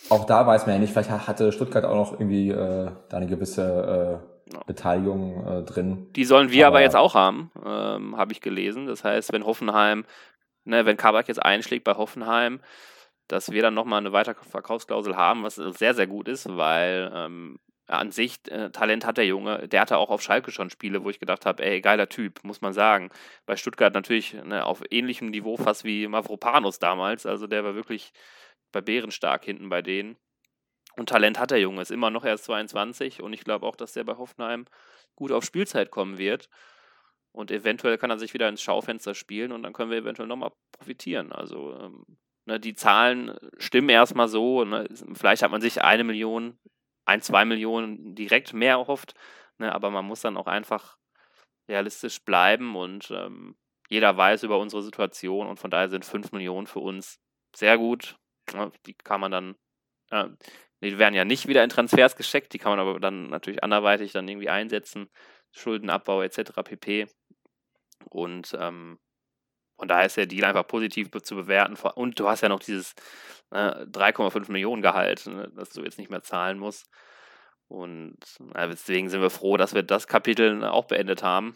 Auch 0.09 0.25
da 0.25 0.45
weiß 0.45 0.65
man 0.65 0.75
ja 0.75 0.81
nicht, 0.81 0.91
vielleicht 0.91 1.11
hatte 1.11 1.51
Stuttgart 1.51 1.85
auch 1.85 1.95
noch 1.95 2.13
irgendwie 2.13 2.49
äh, 2.49 2.91
da 3.09 3.17
eine 3.17 3.27
gewisse 3.27 4.21
äh, 4.51 4.63
Beteiligung 4.65 5.47
äh, 5.47 5.63
drin. 5.63 6.07
Die 6.15 6.25
sollen 6.25 6.51
wir 6.51 6.67
aber, 6.67 6.77
aber 6.77 6.83
jetzt 6.83 6.95
auch 6.95 7.13
haben, 7.13 7.51
ähm, 7.65 8.17
habe 8.17 8.31
ich 8.31 8.41
gelesen. 8.41 8.87
Das 8.87 9.03
heißt, 9.03 9.31
wenn 9.31 9.45
Hoffenheim, 9.45 10.05
ne, 10.65 10.85
wenn 10.85 10.97
Kabak 10.97 11.27
jetzt 11.27 11.43
einschlägt 11.43 11.83
bei 11.83 11.93
Hoffenheim, 11.93 12.59
dass 13.29 13.51
wir 13.51 13.61
dann 13.61 13.75
nochmal 13.75 13.99
eine 13.99 14.11
Weiterverkaufsklausel 14.11 15.15
haben, 15.15 15.43
was 15.43 15.55
sehr, 15.55 15.93
sehr 15.93 16.07
gut 16.07 16.27
ist, 16.27 16.49
weil 16.49 17.11
ähm, 17.15 17.59
an 17.87 18.11
sich 18.11 18.39
äh, 18.49 18.71
Talent 18.71 19.05
hat 19.05 19.17
der 19.17 19.25
Junge. 19.25 19.67
Der 19.67 19.81
hatte 19.81 19.97
auch 19.97 20.09
auf 20.09 20.21
Schalke 20.21 20.51
schon 20.51 20.69
Spiele, 20.69 21.03
wo 21.03 21.09
ich 21.09 21.19
gedacht 21.19 21.45
habe, 21.45 21.63
ey, 21.63 21.79
geiler 21.79 22.09
Typ, 22.09 22.43
muss 22.43 22.61
man 22.61 22.73
sagen. 22.73 23.09
Bei 23.45 23.55
Stuttgart 23.55 23.93
natürlich 23.93 24.33
ne, 24.33 24.65
auf 24.65 24.83
ähnlichem 24.89 25.29
Niveau 25.29 25.57
fast 25.57 25.83
wie 25.83 26.07
Mavropanos 26.07 26.79
damals. 26.79 27.25
Also 27.25 27.47
der 27.47 27.63
war 27.63 27.75
wirklich 27.75 28.11
bei 28.71 28.81
Bären 28.81 29.11
stark 29.11 29.45
hinten 29.45 29.69
bei 29.69 29.81
denen. 29.81 30.17
Und 30.97 31.09
Talent 31.09 31.39
hat 31.39 31.51
der 31.51 31.59
Junge, 31.59 31.81
ist 31.81 31.91
immer 31.91 32.09
noch 32.09 32.25
erst 32.25 32.45
22 32.45 33.21
und 33.21 33.31
ich 33.31 33.43
glaube 33.43 33.65
auch, 33.65 33.75
dass 33.75 33.93
der 33.93 34.03
bei 34.03 34.17
Hoffenheim 34.17 34.65
gut 35.15 35.31
auf 35.31 35.45
Spielzeit 35.45 35.91
kommen 35.91 36.17
wird. 36.17 36.49
Und 37.31 37.51
eventuell 37.51 37.97
kann 37.97 38.09
er 38.09 38.19
sich 38.19 38.33
wieder 38.33 38.49
ins 38.49 38.61
Schaufenster 38.61 39.13
spielen 39.13 39.51
und 39.51 39.63
dann 39.63 39.73
können 39.73 39.91
wir 39.91 39.99
eventuell 39.99 40.27
nochmal 40.27 40.51
profitieren. 40.71 41.31
Also 41.31 41.77
ähm, 41.79 42.05
Ne, 42.49 42.59
die 42.59 42.73
Zahlen 42.73 43.37
stimmen 43.59 43.89
erstmal 43.89 44.27
so. 44.27 44.65
Ne, 44.65 44.87
vielleicht 45.13 45.43
hat 45.43 45.51
man 45.51 45.61
sich 45.61 45.83
eine 45.83 46.03
Million, 46.03 46.57
ein, 47.05 47.21
zwei 47.21 47.45
Millionen 47.45 48.15
direkt 48.15 48.53
mehr 48.53 48.71
erhofft, 48.71 49.13
ne, 49.59 49.71
aber 49.71 49.91
man 49.91 50.05
muss 50.05 50.21
dann 50.21 50.35
auch 50.35 50.47
einfach 50.47 50.97
realistisch 51.69 52.19
bleiben 52.23 52.75
und 52.75 53.11
ähm, 53.11 53.55
jeder 53.87 54.17
weiß 54.17 54.41
über 54.41 54.57
unsere 54.57 54.81
Situation 54.81 55.45
und 55.45 55.59
von 55.59 55.69
daher 55.69 55.89
sind 55.89 56.05
fünf 56.05 56.31
Millionen 56.31 56.65
für 56.65 56.79
uns 56.79 57.19
sehr 57.55 57.77
gut. 57.77 58.17
Ne, 58.51 58.71
die 58.87 58.95
kann 58.95 59.21
man 59.21 59.31
dann, 59.31 59.55
äh, 60.09 60.25
die 60.81 60.97
werden 60.97 61.13
ja 61.13 61.25
nicht 61.25 61.47
wieder 61.47 61.63
in 61.63 61.69
Transfers 61.69 62.15
gescheckt, 62.15 62.53
die 62.53 62.57
kann 62.57 62.71
man 62.71 62.79
aber 62.79 62.99
dann 62.99 63.27
natürlich 63.27 63.63
anderweitig 63.63 64.11
dann 64.11 64.27
irgendwie 64.27 64.49
einsetzen, 64.49 65.07
Schuldenabbau 65.51 66.23
etc. 66.23 66.63
pp. 66.63 67.05
Und 68.09 68.57
ähm, 68.59 68.97
von 69.79 69.87
daher 69.87 70.05
ist 70.07 70.17
der 70.17 70.25
Deal 70.25 70.43
einfach 70.43 70.67
positiv 70.67 71.09
zu 71.23 71.35
bewerten. 71.35 71.75
Und 71.95 72.19
du 72.19 72.27
hast 72.27 72.41
ja 72.41 72.49
noch 72.49 72.59
dieses 72.59 72.93
äh, 73.51 73.85
3,5 73.85 74.51
Millionen 74.51 74.81
Gehalt, 74.81 75.25
ne, 75.25 75.49
das 75.55 75.69
du 75.69 75.81
jetzt 75.81 75.97
nicht 75.97 76.11
mehr 76.11 76.21
zahlen 76.21 76.59
musst. 76.59 76.89
Und 77.69 78.17
äh, 78.55 78.67
deswegen 78.67 79.09
sind 79.09 79.21
wir 79.21 79.29
froh, 79.29 79.55
dass 79.55 79.73
wir 79.73 79.83
das 79.83 80.07
Kapitel 80.07 80.65
auch 80.65 80.85
beendet 80.85 81.23
haben. 81.23 81.55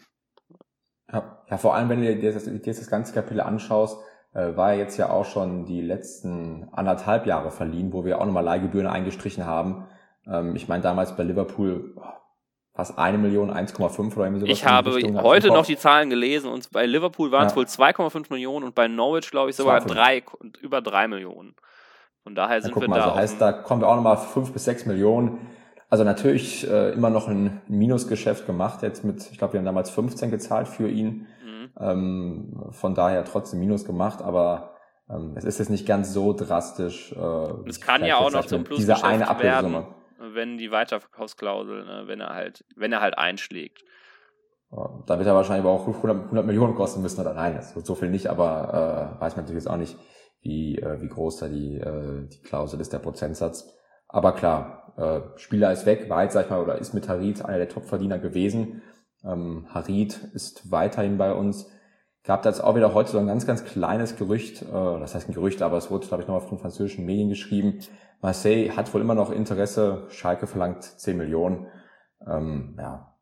Ja, 1.12 1.44
ja 1.50 1.58
vor 1.58 1.74
allem, 1.74 1.90
wenn 1.90 2.02
du 2.02 2.16
dir 2.16 2.32
das, 2.32 2.44
dir 2.44 2.60
das 2.60 2.88
ganze 2.88 3.12
Kapitel 3.12 3.42
anschaust, 3.42 3.98
äh, 4.32 4.56
war 4.56 4.72
jetzt 4.72 4.96
ja 4.96 5.10
auch 5.10 5.26
schon 5.26 5.66
die 5.66 5.82
letzten 5.82 6.70
anderthalb 6.72 7.26
Jahre 7.26 7.50
verliehen, 7.50 7.92
wo 7.92 8.06
wir 8.06 8.20
auch 8.20 8.24
nochmal 8.24 8.44
Leihgebühren 8.44 8.86
eingestrichen 8.86 9.44
haben. 9.44 9.86
Ähm, 10.26 10.56
ich 10.56 10.66
meine, 10.66 10.82
damals 10.82 11.14
bei 11.14 11.24
Liverpool, 11.24 11.94
fast 12.74 12.98
eine 12.98 13.18
Million, 13.18 13.50
1,5 13.50 14.16
oder 14.16 14.38
sowas. 14.38 14.48
Ich 14.48 14.66
habe 14.66 14.98
heute 15.22 15.48
noch 15.48 15.64
die 15.64 15.76
Zahlen 15.76 16.10
gelesen 16.10 16.50
und 16.50 16.70
bei 16.72 16.86
Liverpool 16.86 17.30
waren 17.30 17.46
es 17.46 17.52
ja. 17.52 17.56
wohl 17.56 17.64
2,5 17.64 18.26
Millionen 18.30 18.64
und 18.64 18.74
bei 18.74 18.88
Norwich, 18.88 19.30
glaube 19.30 19.50
ich, 19.50 19.56
sogar 19.56 19.80
drei, 19.80 20.24
über 20.60 20.82
3 20.82 21.08
Millionen. 21.08 21.54
Von 22.24 22.34
daher 22.34 22.60
sind 22.62 22.74
ja, 22.74 22.80
wir 22.80 22.88
mal, 22.88 22.98
da. 22.98 23.06
Das 23.06 23.16
heißt, 23.16 23.40
da 23.40 23.52
kommen 23.52 23.82
wir 23.82 23.88
auch 23.88 23.96
nochmal 23.96 24.16
5 24.16 24.52
bis 24.52 24.64
6 24.64 24.86
Millionen. 24.86 25.46
Also 25.88 26.02
natürlich 26.02 26.68
äh, 26.68 26.90
immer 26.92 27.10
noch 27.10 27.28
ein 27.28 27.60
Minusgeschäft 27.68 28.46
gemacht, 28.46 28.82
jetzt 28.82 29.04
mit, 29.04 29.30
ich 29.30 29.38
glaube, 29.38 29.52
wir 29.52 29.58
haben 29.58 29.66
damals 29.66 29.90
15 29.90 30.30
gezahlt 30.30 30.66
für 30.66 30.88
ihn. 30.88 31.28
Mhm. 31.44 31.70
Ähm, 31.78 32.64
von 32.70 32.94
daher 32.94 33.24
trotzdem 33.24 33.60
Minus 33.60 33.84
gemacht, 33.84 34.20
aber 34.20 34.72
ähm, 35.08 35.34
es 35.36 35.44
ist 35.44 35.58
jetzt 35.58 35.68
nicht 35.68 35.86
ganz 35.86 36.12
so 36.12 36.32
drastisch. 36.32 37.12
Äh, 37.12 37.68
es 37.68 37.80
kann 37.80 38.04
ja 38.04 38.16
auch 38.16 38.32
noch 38.32 38.46
zum 38.46 38.64
Plus 38.64 38.78
diese 38.78 39.04
eine 39.04 39.28
Ablösesumme 39.28 39.86
wenn 40.18 40.58
die 40.58 40.70
Weiterverkaufsklausel, 40.70 41.84
ne, 41.84 42.02
wenn 42.06 42.20
er 42.20 42.34
halt, 42.34 42.64
wenn 42.76 42.92
er 42.92 43.00
halt 43.00 43.18
einschlägt. 43.18 43.84
Da 45.06 45.18
wird 45.18 45.28
er 45.28 45.34
wahrscheinlich 45.34 45.66
auch 45.66 45.86
100, 45.86 46.24
100 46.24 46.46
Millionen 46.46 46.74
kosten 46.74 47.00
müssen 47.00 47.20
oder 47.20 47.32
nein, 47.32 47.54
das 47.54 47.76
wird 47.76 47.86
so 47.86 47.94
viel 47.94 48.10
nicht, 48.10 48.26
aber 48.26 49.14
äh, 49.18 49.20
weiß 49.20 49.36
man 49.36 49.44
natürlich 49.44 49.62
jetzt 49.62 49.70
auch 49.70 49.76
nicht, 49.76 49.96
wie, 50.40 50.78
äh, 50.78 51.00
wie 51.00 51.08
groß 51.08 51.38
da 51.38 51.48
die, 51.48 51.76
äh, 51.76 52.26
die 52.28 52.42
Klausel 52.42 52.80
ist, 52.80 52.92
der 52.92 52.98
Prozentsatz. 52.98 53.72
Aber 54.08 54.32
klar, 54.32 54.94
äh, 54.96 55.38
Spieler 55.38 55.72
ist 55.72 55.86
weg, 55.86 56.08
jetzt, 56.08 56.32
sag 56.32 56.44
ich 56.44 56.50
mal, 56.50 56.60
oder 56.60 56.78
ist 56.78 56.92
mit 56.92 57.08
Harid 57.08 57.44
einer 57.44 57.58
der 57.58 57.68
Topverdiener 57.68 58.18
gewesen. 58.18 58.82
Ähm, 59.24 59.66
Harid 59.70 60.18
ist 60.34 60.70
weiterhin 60.70 61.18
bei 61.18 61.32
uns. 61.32 61.70
Gab 62.24 62.42
da 62.42 62.48
jetzt 62.48 62.62
auch 62.62 62.74
wieder 62.74 62.94
heute 62.94 63.10
so 63.10 63.18
ein 63.18 63.26
ganz, 63.26 63.46
ganz 63.46 63.64
kleines 63.64 64.16
Gerücht, 64.16 64.62
äh, 64.62 64.66
das 64.72 65.14
heißt 65.14 65.28
ein 65.28 65.34
Gerücht, 65.34 65.62
aber 65.62 65.76
es 65.76 65.90
wurde, 65.90 66.06
glaube 66.06 66.22
ich, 66.22 66.28
nochmal 66.28 66.46
von 66.46 66.58
französischen 66.58 67.04
Medien 67.04 67.28
geschrieben. 67.28 67.80
Marseille 68.20 68.70
hat 68.70 68.92
wohl 68.94 69.00
immer 69.00 69.14
noch 69.14 69.30
Interesse, 69.30 70.06
Schalke 70.08 70.46
verlangt 70.46 70.82
10 70.82 71.16
Millionen. 71.16 71.66
Ähm, 72.26 72.76
ja, 72.78 73.14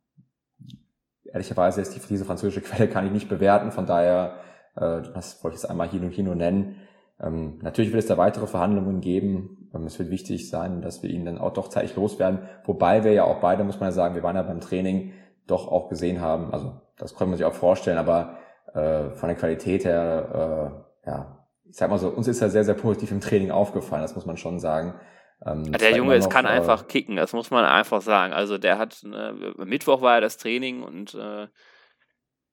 ehrlicherweise 1.24 1.80
ist 1.80 1.94
die, 1.94 2.00
diese 2.08 2.24
französische 2.24 2.60
Quelle 2.62 2.88
kann 2.88 3.06
ich 3.06 3.12
nicht 3.12 3.28
bewerten, 3.28 3.72
von 3.72 3.86
daher, 3.86 4.36
äh, 4.76 5.02
das 5.14 5.42
wollte 5.42 5.56
ich 5.56 5.62
jetzt 5.62 5.70
einmal 5.70 5.88
hier 5.88 6.00
und 6.00 6.10
hier 6.10 6.24
nur 6.24 6.34
nennen. 6.34 6.76
Ähm, 7.20 7.58
natürlich 7.62 7.92
wird 7.92 8.02
es 8.02 8.08
da 8.08 8.16
weitere 8.16 8.46
Verhandlungen 8.46 9.00
geben. 9.00 9.70
Ähm, 9.74 9.84
es 9.84 9.98
wird 9.98 10.10
wichtig 10.10 10.50
sein, 10.50 10.82
dass 10.82 11.02
wir 11.02 11.10
ihn 11.10 11.24
dann 11.24 11.38
auch 11.38 11.52
doch 11.52 11.68
zeitig 11.68 11.96
loswerden. 11.96 12.40
Wobei 12.64 13.04
wir 13.04 13.12
ja 13.12 13.24
auch 13.24 13.40
beide, 13.40 13.64
muss 13.64 13.80
man 13.80 13.88
ja 13.88 13.92
sagen, 13.92 14.14
wir 14.14 14.22
waren 14.22 14.36
ja 14.36 14.42
beim 14.42 14.60
Training 14.60 15.12
doch 15.46 15.68
auch 15.68 15.88
gesehen 15.88 16.20
haben, 16.20 16.52
also 16.52 16.80
das 16.96 17.14
konnte 17.14 17.30
man 17.30 17.36
sich 17.36 17.46
auch 17.46 17.54
vorstellen, 17.54 17.98
aber 17.98 18.38
äh, 18.74 19.10
von 19.10 19.28
der 19.28 19.36
Qualität 19.36 19.84
her, 19.84 20.84
äh, 21.04 21.08
ja, 21.10 21.41
ich 21.72 21.78
sag 21.78 21.88
mal 21.88 21.98
so, 21.98 22.10
uns 22.10 22.28
ist 22.28 22.42
er 22.42 22.50
sehr, 22.50 22.64
sehr 22.64 22.74
positiv 22.74 23.12
im 23.12 23.22
Training 23.22 23.50
aufgefallen, 23.50 24.02
das 24.02 24.14
muss 24.14 24.26
man 24.26 24.36
schon 24.36 24.60
sagen. 24.60 25.00
Ähm, 25.46 25.72
der 25.72 25.96
Junge, 25.96 26.16
es 26.16 26.28
kann 26.28 26.44
äh, 26.44 26.48
einfach 26.48 26.86
kicken, 26.86 27.16
das 27.16 27.32
muss 27.32 27.50
man 27.50 27.64
einfach 27.64 28.02
sagen. 28.02 28.34
Also 28.34 28.58
der 28.58 28.76
hat, 28.76 29.02
äh, 29.04 29.32
Mittwoch 29.64 30.02
war 30.02 30.16
ja 30.16 30.20
das 30.20 30.36
Training 30.36 30.82
und 30.82 31.14
äh, 31.14 31.48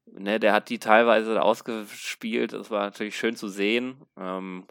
ne, 0.05 0.39
der 0.39 0.53
hat 0.53 0.69
die 0.69 0.79
teilweise 0.79 1.41
ausgespielt. 1.41 2.53
Das 2.53 2.71
war 2.71 2.85
natürlich 2.85 3.17
schön 3.17 3.35
zu 3.35 3.49
sehen. 3.49 4.05
Ähm, 4.17 4.65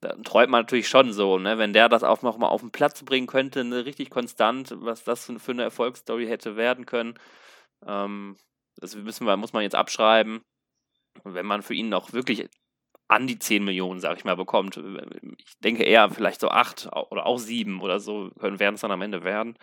da 0.00 0.14
träumt 0.24 0.50
man 0.50 0.62
natürlich 0.62 0.88
schon 0.88 1.12
so, 1.12 1.38
ne? 1.38 1.56
wenn 1.58 1.72
der 1.72 1.88
das 1.88 2.02
auch 2.02 2.22
noch 2.22 2.38
mal 2.38 2.48
auf 2.48 2.62
den 2.62 2.72
Platz 2.72 3.04
bringen 3.04 3.28
könnte, 3.28 3.62
ne, 3.62 3.84
richtig 3.86 4.10
konstant, 4.10 4.74
was 4.78 5.04
das 5.04 5.32
für 5.38 5.52
eine 5.52 5.62
Erfolgsstory 5.62 6.26
hätte 6.26 6.56
werden 6.56 6.86
können. 6.86 7.14
Ähm, 7.86 8.36
das 8.78 8.96
müssen 8.96 9.28
wir, 9.28 9.36
muss 9.36 9.52
man 9.52 9.62
jetzt 9.62 9.76
abschreiben. 9.76 10.42
Und 11.22 11.34
wenn 11.34 11.46
man 11.46 11.62
für 11.62 11.74
ihn 11.74 11.88
noch 11.88 12.12
wirklich 12.12 12.48
an 13.08 13.26
die 13.26 13.38
10 13.38 13.64
Millionen, 13.64 14.00
sag 14.00 14.18
ich 14.18 14.24
mal, 14.24 14.36
bekommt, 14.36 14.76
ich 14.76 15.58
denke 15.60 15.84
eher 15.84 16.10
vielleicht 16.10 16.40
so 16.40 16.48
8 16.48 16.88
oder 17.10 17.26
auch 17.26 17.38
7 17.38 17.80
oder 17.80 18.00
so, 18.00 18.30
werden 18.36 18.74
es 18.74 18.80
dann 18.80 18.90
am 18.90 19.02
Ende 19.02 19.22
werden. 19.24 19.56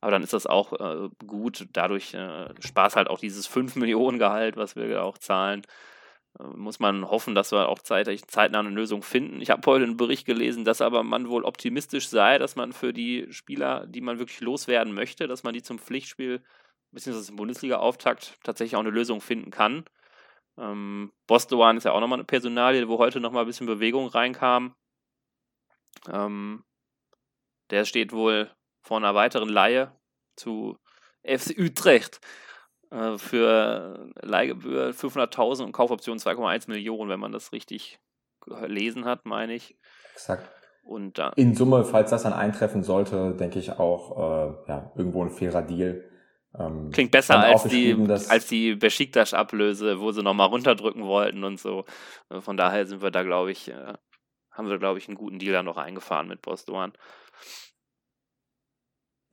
Aber 0.00 0.10
dann 0.10 0.22
ist 0.22 0.34
das 0.34 0.46
auch 0.46 0.72
äh, 0.74 1.08
gut. 1.26 1.66
Dadurch 1.72 2.12
äh, 2.12 2.48
Spaß 2.60 2.94
halt 2.94 3.08
auch 3.08 3.18
dieses 3.18 3.46
5 3.46 3.76
Millionen 3.76 4.18
Gehalt, 4.18 4.56
was 4.58 4.76
wir 4.76 5.02
auch 5.02 5.16
zahlen. 5.16 5.62
Äh, 6.38 6.42
muss 6.42 6.78
man 6.78 7.08
hoffen, 7.08 7.34
dass 7.34 7.52
wir 7.52 7.70
auch 7.70 7.78
zeitig, 7.78 8.26
zeitnah 8.26 8.58
eine 8.60 8.68
Lösung 8.68 9.02
finden. 9.02 9.40
Ich 9.40 9.50
habe 9.50 9.62
heute 9.66 9.84
einen 9.84 9.96
Bericht 9.96 10.26
gelesen, 10.26 10.64
dass 10.66 10.82
aber 10.82 11.02
man 11.04 11.30
wohl 11.30 11.44
optimistisch 11.44 12.08
sei, 12.08 12.36
dass 12.38 12.54
man 12.54 12.72
für 12.72 12.92
die 12.92 13.26
Spieler, 13.30 13.86
die 13.86 14.02
man 14.02 14.18
wirklich 14.18 14.40
loswerden 14.40 14.92
möchte, 14.92 15.26
dass 15.26 15.42
man 15.42 15.54
die 15.54 15.62
zum 15.62 15.78
Pflichtspiel 15.78 16.42
beziehungsweise 16.92 17.28
zum 17.28 17.36
Bundesliga-Auftakt 17.36 18.38
tatsächlich 18.42 18.76
auch 18.76 18.80
eine 18.80 18.90
Lösung 18.90 19.20
finden 19.20 19.50
kann. 19.50 19.84
Ähm, 20.58 21.12
Bostowan 21.26 21.76
ist 21.76 21.84
ja 21.84 21.92
auch 21.92 22.00
nochmal 22.00 22.18
eine 22.18 22.24
Personalie, 22.24 22.88
wo 22.88 22.98
heute 22.98 23.20
nochmal 23.20 23.44
ein 23.44 23.46
bisschen 23.46 23.66
Bewegung 23.66 24.06
reinkam. 24.08 24.74
Ähm, 26.08 26.64
der 27.70 27.84
steht 27.84 28.12
wohl 28.12 28.50
vor 28.82 28.98
einer 28.98 29.14
weiteren 29.14 29.48
Laie 29.48 29.92
zu 30.36 30.76
FC 31.24 31.58
Utrecht 31.58 32.20
äh, 32.90 33.18
für 33.18 34.10
Leihgebühr 34.20 34.90
500.000 34.90 35.64
und 35.64 35.72
Kaufoption 35.72 36.18
2,1 36.18 36.68
Millionen, 36.68 37.10
wenn 37.10 37.20
man 37.20 37.32
das 37.32 37.52
richtig 37.52 37.98
gelesen 38.40 39.04
hat, 39.04 39.24
meine 39.24 39.54
ich. 39.54 39.76
Exakt. 40.12 40.48
Und 40.84 41.18
da, 41.18 41.30
in 41.36 41.54
Summe, 41.54 41.84
falls 41.84 42.10
das 42.10 42.24
dann 42.24 42.34
eintreffen 42.34 42.82
sollte, 42.82 43.34
denke 43.34 43.58
ich 43.58 43.72
auch 43.72 44.18
äh, 44.18 44.68
ja, 44.68 44.92
irgendwo 44.94 45.24
ein 45.24 45.30
fairer 45.30 45.62
Deal. 45.62 46.04
Ähm, 46.58 46.90
Klingt 46.92 47.10
besser 47.10 47.38
als 47.38 47.64
die, 47.64 47.96
als 48.28 48.46
die 48.46 48.74
Besiktas-Ablöse, 48.74 50.00
wo 50.00 50.12
sie 50.12 50.22
nochmal 50.22 50.48
runterdrücken 50.48 51.04
wollten 51.04 51.44
und 51.44 51.58
so. 51.58 51.84
Äh, 52.30 52.40
von 52.40 52.56
daher 52.56 52.86
sind 52.86 53.02
wir 53.02 53.10
da, 53.10 53.22
glaube 53.22 53.50
ich, 53.50 53.70
äh, 53.70 53.94
haben 54.50 54.68
wir, 54.68 54.78
glaube 54.78 54.98
ich, 54.98 55.08
einen 55.08 55.16
guten 55.16 55.38
Deal 55.38 55.52
da 55.52 55.62
noch 55.62 55.76
eingefahren 55.76 56.28
mit 56.28 56.42
Bostoan. 56.42 56.92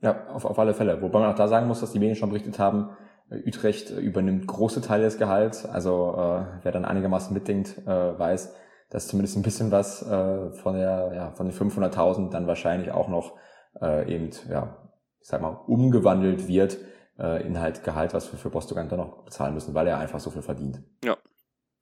Ja, 0.00 0.26
auf, 0.28 0.44
auf 0.44 0.58
alle 0.58 0.74
Fälle. 0.74 1.00
Wobei 1.00 1.20
man 1.20 1.30
auch 1.30 1.36
da 1.36 1.46
sagen 1.46 1.68
muss, 1.68 1.80
dass 1.80 1.92
die 1.92 2.00
Medien 2.00 2.16
schon 2.16 2.30
berichtet 2.30 2.58
haben, 2.58 2.96
äh, 3.30 3.36
Utrecht 3.46 3.90
übernimmt 3.90 4.48
große 4.48 4.80
Teile 4.80 5.04
des 5.04 5.18
Gehalts. 5.18 5.64
Also 5.64 6.14
äh, 6.16 6.44
wer 6.62 6.72
dann 6.72 6.84
einigermaßen 6.84 7.32
mitdenkt, 7.32 7.78
äh, 7.86 8.18
weiß, 8.18 8.52
dass 8.90 9.06
zumindest 9.08 9.36
ein 9.36 9.42
bisschen 9.42 9.70
was 9.70 10.02
äh, 10.02 10.50
von 10.52 10.74
der 10.74 11.12
ja, 11.14 11.30
von 11.32 11.48
den 11.48 11.56
500.000 11.56 12.30
dann 12.30 12.46
wahrscheinlich 12.46 12.90
auch 12.90 13.08
noch 13.08 13.36
äh, 13.80 14.12
eben 14.12 14.30
ja 14.50 14.76
ich 15.20 15.28
sag 15.28 15.40
mal 15.40 15.60
umgewandelt 15.66 16.46
wird 16.46 16.78
äh, 17.22 17.46
in 17.46 17.58
halt 17.58 17.84
Gehalt, 17.84 18.12
was 18.12 18.30
wir 18.32 18.38
für 18.38 18.50
Bostogan 18.50 18.88
dann 18.88 18.98
noch 18.98 19.24
bezahlen 19.24 19.54
müssen, 19.54 19.74
weil 19.74 19.86
er 19.86 19.98
einfach 19.98 20.20
so 20.20 20.30
viel 20.30 20.42
verdient. 20.42 20.82
Ja, 21.04 21.16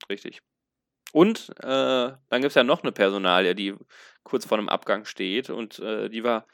richtig. 0.09 0.43
Und 1.13 1.51
äh, 1.61 1.65
dann 1.65 2.41
gibt 2.41 2.51
es 2.51 2.55
ja 2.55 2.63
noch 2.63 2.83
eine 2.85 2.93
Personalie, 2.93 3.55
die 3.55 3.75
kurz 4.23 4.47
vor 4.47 4.59
einem 4.59 4.69
Abgang 4.69 5.05
steht 5.05 5.51
und 5.51 5.81
äh, 5.81 6.09
die 6.09 6.23
war 6.23 6.47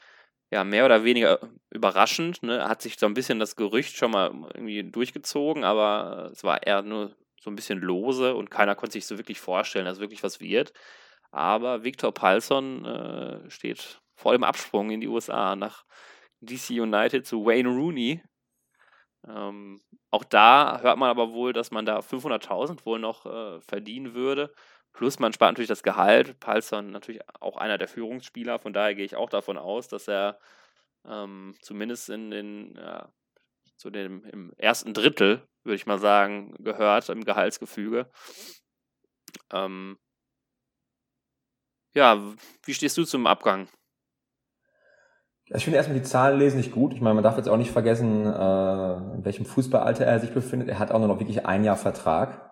ja, 0.49 0.63
mehr 0.63 0.85
oder 0.85 1.03
weniger 1.03 1.39
überraschend. 1.69 2.41
Ne? 2.43 2.67
Hat 2.67 2.81
sich 2.81 2.97
so 2.97 3.05
ein 3.05 3.13
bisschen 3.13 3.39
das 3.39 3.55
Gerücht 3.55 3.97
schon 3.97 4.11
mal 4.11 4.31
irgendwie 4.53 4.83
durchgezogen, 4.89 5.63
aber 5.63 6.29
es 6.31 6.43
war 6.43 6.65
eher 6.65 6.81
nur 6.83 7.15
so 7.39 7.49
ein 7.49 7.55
bisschen 7.55 7.79
lose 7.79 8.33
und 8.33 8.49
keiner 8.49 8.75
konnte 8.75 8.93
sich 8.93 9.05
so 9.05 9.17
wirklich 9.17 9.39
vorstellen, 9.39 9.85
dass 9.85 9.99
wirklich 9.99 10.23
was 10.23 10.39
wird. 10.39 10.73
Aber 11.31 11.83
Victor 11.83 12.13
Palsson 12.13 12.85
äh, 12.85 13.49
steht 13.49 14.01
vor 14.15 14.31
dem 14.31 14.43
Absprung 14.43 14.89
in 14.89 15.01
die 15.01 15.07
USA 15.07 15.55
nach 15.55 15.85
DC 16.41 16.69
United 16.71 17.25
zu 17.25 17.45
Wayne 17.45 17.69
Rooney. 17.69 18.21
Ähm, 19.27 19.81
auch 20.11 20.23
da 20.23 20.79
hört 20.81 20.97
man 20.97 21.09
aber 21.09 21.33
wohl, 21.33 21.53
dass 21.53 21.71
man 21.71 21.85
da 21.85 22.01
500.000 22.01 22.85
wohl 22.85 22.99
noch 22.99 23.25
äh, 23.25 23.61
verdienen 23.61 24.13
würde. 24.13 24.53
Plus 24.93 25.19
man 25.19 25.33
spart 25.33 25.51
natürlich 25.51 25.67
das 25.67 25.83
Gehalt. 25.83 26.39
Palsson 26.39 26.91
natürlich 26.91 27.21
auch 27.39 27.57
einer 27.57 27.77
der 27.77 27.87
Führungsspieler, 27.87 28.59
von 28.59 28.73
daher 28.73 28.95
gehe 28.95 29.05
ich 29.05 29.15
auch 29.15 29.29
davon 29.29 29.57
aus, 29.57 29.87
dass 29.87 30.07
er 30.07 30.39
ähm, 31.05 31.55
zumindest 31.61 32.09
in 32.09 32.31
den, 32.31 32.75
ja, 32.75 33.11
zu 33.77 33.89
dem 33.89 34.25
im 34.25 34.53
ersten 34.57 34.93
Drittel, 34.93 35.47
würde 35.63 35.75
ich 35.75 35.85
mal 35.85 35.99
sagen, 35.99 36.55
gehört 36.59 37.09
im 37.09 37.23
Gehaltsgefüge. 37.23 38.09
Ähm, 39.51 39.97
ja, 41.93 42.35
wie 42.63 42.73
stehst 42.73 42.97
du 42.97 43.03
zum 43.05 43.27
Abgang? 43.27 43.67
Ich 45.49 45.63
finde 45.63 45.77
erstmal 45.77 45.97
die 45.97 46.03
Zahlen 46.03 46.39
lesen 46.39 46.57
nicht 46.57 46.73
gut. 46.73 46.93
Ich 46.93 46.99
meine, 46.99 47.15
man 47.15 47.23
darf 47.23 47.37
jetzt 47.37 47.47
auch 47.47 47.57
nicht 47.57 47.71
vergessen, 47.71 48.25
äh, 48.25 48.95
in 49.15 49.23
welchem 49.23 49.45
Fußballalter 49.45 50.05
er 50.05 50.19
sich 50.19 50.33
befindet. 50.33 50.67
Er 50.67 50.79
hat 50.79 50.91
auch 50.91 50.99
nur 50.99 51.07
noch 51.07 51.19
wirklich 51.19 51.45
ein 51.45 51.63
Jahr 51.63 51.77
Vertrag. 51.77 52.51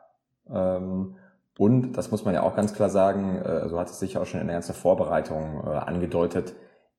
Ähm, 0.50 1.16
und, 1.58 1.94
das 1.94 2.12
muss 2.12 2.24
man 2.24 2.34
ja 2.34 2.44
auch 2.44 2.56
ganz 2.56 2.74
klar 2.74 2.90
sagen, 2.90 3.38
äh, 3.38 3.68
so 3.68 3.80
hat 3.80 3.90
es 3.90 4.00
sich 4.00 4.18
auch 4.18 4.25
schon 4.25 4.40
in 4.40 4.48
der 4.48 4.56
ganzen 4.56 4.75
Vorbereitung 4.75 5.62
äh, 5.66 5.70
angedeutet, 5.70 6.54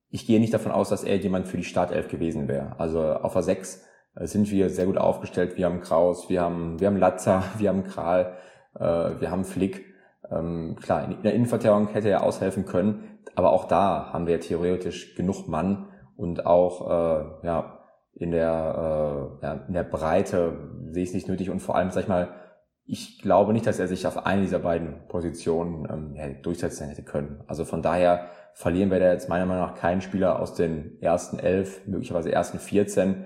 ich 0.09 0.25
gehe 0.25 0.39
nicht 0.39 0.53
davon 0.53 0.71
aus, 0.71 0.87
dass 0.87 1.03
er 1.03 1.17
jemand 1.17 1.47
für 1.47 1.57
die 1.57 1.65
Startelf 1.65 2.07
gewesen 2.07 2.47
wäre. 2.47 2.75
Also 2.77 3.01
auf 3.01 3.35
a 3.35 3.41
6 3.41 3.83
äh, 4.15 4.25
sind 4.25 4.49
wir 4.51 4.69
sehr 4.69 4.85
gut 4.85 4.97
aufgestellt. 4.97 5.57
Wir 5.57 5.65
haben 5.65 5.81
Kraus, 5.81 6.29
wir 6.29 6.41
haben, 6.41 6.79
wir 6.79 6.87
haben 6.87 6.97
Latzer, 6.97 7.43
wir 7.57 7.69
haben 7.69 7.83
Kral, 7.83 8.37
wir 8.79 9.31
haben 9.31 9.43
Flick. 9.43 9.85
Ähm, 10.29 10.75
klar, 10.79 11.05
in 11.05 11.23
der 11.23 11.33
Innenverteidigung 11.33 11.87
hätte 11.87 12.09
er 12.09 12.21
aushelfen 12.21 12.65
können, 12.67 13.17
aber 13.33 13.51
auch 13.51 13.65
da 13.65 14.13
haben 14.13 14.27
wir 14.27 14.39
theoretisch 14.39 15.15
genug 15.15 15.47
Mann 15.47 15.86
und 16.17 16.45
auch 16.45 17.43
ja 17.43 17.79
in 18.13 18.31
der 18.31 19.37
ja, 19.41 19.53
in 19.67 19.73
der 19.73 19.83
Breite 19.83 20.57
sehe 20.89 21.03
ich 21.03 21.09
es 21.09 21.15
nicht 21.15 21.27
nötig 21.27 21.49
und 21.49 21.59
vor 21.61 21.75
allem 21.75 21.91
sag 21.91 22.03
ich 22.03 22.07
mal 22.09 22.29
ich 22.87 23.21
glaube 23.21 23.51
nicht, 23.51 23.67
dass 23.67 23.79
er 23.79 23.87
sich 23.87 24.07
auf 24.07 24.25
eine 24.25 24.41
dieser 24.41 24.59
beiden 24.59 25.07
Positionen 25.09 25.87
ähm, 25.91 26.15
ja, 26.15 26.29
durchsetzen 26.29 26.87
hätte 26.87 27.03
können. 27.03 27.43
Also 27.45 27.65
von 27.65 27.81
daher 27.81 28.29
verlieren 28.53 28.89
wir 28.89 28.99
da 28.99 29.11
jetzt 29.11 29.27
meiner 29.27 29.45
Meinung 29.45 29.67
nach 29.67 29.75
keinen 29.75 29.99
Spieler 29.99 30.39
aus 30.39 30.53
den 30.53 30.99
ersten 31.01 31.37
elf, 31.37 31.85
möglicherweise 31.85 32.31
ersten 32.31 32.59
14 32.59 33.25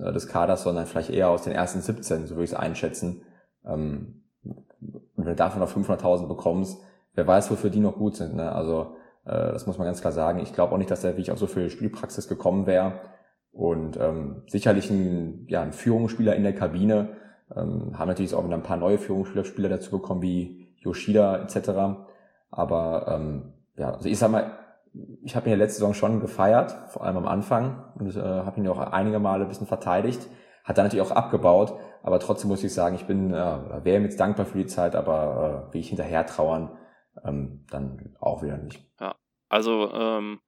äh, 0.00 0.12
des 0.12 0.28
Kaders, 0.28 0.62
sondern 0.62 0.86
vielleicht 0.86 1.10
eher 1.10 1.28
aus 1.28 1.42
den 1.42 1.52
ersten 1.52 1.80
17, 1.80 2.28
so 2.28 2.36
würde 2.36 2.44
ich 2.44 2.52
es 2.52 2.56
einschätzen. 2.56 3.22
Ähm, 3.66 4.22
und 4.42 5.26
wenn 5.26 5.26
du 5.26 5.34
davon 5.34 5.60
noch 5.60 5.74
500.000 5.74 6.28
bekommst, 6.28 6.80
wer 7.14 7.26
weiß, 7.26 7.50
wofür 7.50 7.68
die 7.68 7.80
noch 7.80 7.96
gut 7.96 8.14
sind. 8.14 8.36
Ne? 8.36 8.50
Also 8.52 8.82
äh, 8.82 8.99
das 9.32 9.66
muss 9.66 9.78
man 9.78 9.86
ganz 9.86 10.00
klar 10.00 10.12
sagen. 10.12 10.40
Ich 10.40 10.52
glaube 10.52 10.74
auch 10.74 10.78
nicht, 10.78 10.90
dass 10.90 11.04
er 11.04 11.12
wirklich 11.12 11.30
auf 11.30 11.38
so 11.38 11.46
viel 11.46 11.70
Spielpraxis 11.70 12.28
gekommen 12.28 12.66
wäre. 12.66 13.00
Und 13.52 13.98
ähm, 13.98 14.42
sicherlich 14.46 14.90
ein, 14.90 15.46
ja, 15.48 15.62
ein 15.62 15.72
Führungsspieler 15.72 16.36
in 16.36 16.44
der 16.44 16.54
Kabine, 16.54 17.16
ähm, 17.54 17.98
haben 17.98 18.08
natürlich 18.08 18.34
auch 18.34 18.44
wieder 18.44 18.54
ein 18.54 18.62
paar 18.62 18.76
neue 18.76 18.98
Führungsspieler 18.98 19.68
dazu 19.68 19.90
bekommen, 19.90 20.22
wie 20.22 20.68
Yoshida 20.78 21.42
etc. 21.42 21.70
Aber 22.50 23.06
ähm, 23.08 23.52
ja, 23.76 23.92
also 23.92 24.08
ich 24.08 24.18
sag 24.18 24.30
mal, 24.30 24.52
ich 25.22 25.36
habe 25.36 25.46
ihn 25.46 25.52
ja 25.52 25.56
letzte 25.56 25.80
Saison 25.80 25.94
schon 25.94 26.20
gefeiert, 26.20 26.72
vor 26.88 27.04
allem 27.04 27.16
am 27.16 27.28
Anfang, 27.28 27.84
und 27.94 28.14
äh, 28.16 28.20
habe 28.20 28.58
ihn 28.58 28.64
ja 28.64 28.72
auch 28.72 28.78
einige 28.78 29.18
Male 29.18 29.44
ein 29.44 29.48
bisschen 29.48 29.66
verteidigt. 29.66 30.26
Hat 30.64 30.78
dann 30.78 30.86
natürlich 30.86 31.06
auch 31.06 31.14
abgebaut, 31.14 31.74
aber 32.02 32.20
trotzdem 32.20 32.48
muss 32.48 32.64
ich 32.64 32.74
sagen, 32.74 32.94
ich 32.94 33.06
bin, 33.06 33.32
äh, 33.32 33.84
wäre 33.84 33.96
ihm 33.96 34.04
jetzt 34.04 34.20
dankbar 34.20 34.46
für 34.46 34.58
die 34.58 34.66
Zeit, 34.66 34.94
aber 34.94 35.68
äh, 35.70 35.74
wie 35.74 35.80
ich 35.80 35.88
hinterher 35.88 36.26
trauern, 36.26 36.76
ähm, 37.24 37.64
dann 37.70 38.14
auch 38.20 38.42
wieder 38.42 38.56
nicht. 38.56 38.84
Ja, 39.00 39.14
also 39.50 39.92
ähm, 39.92 40.40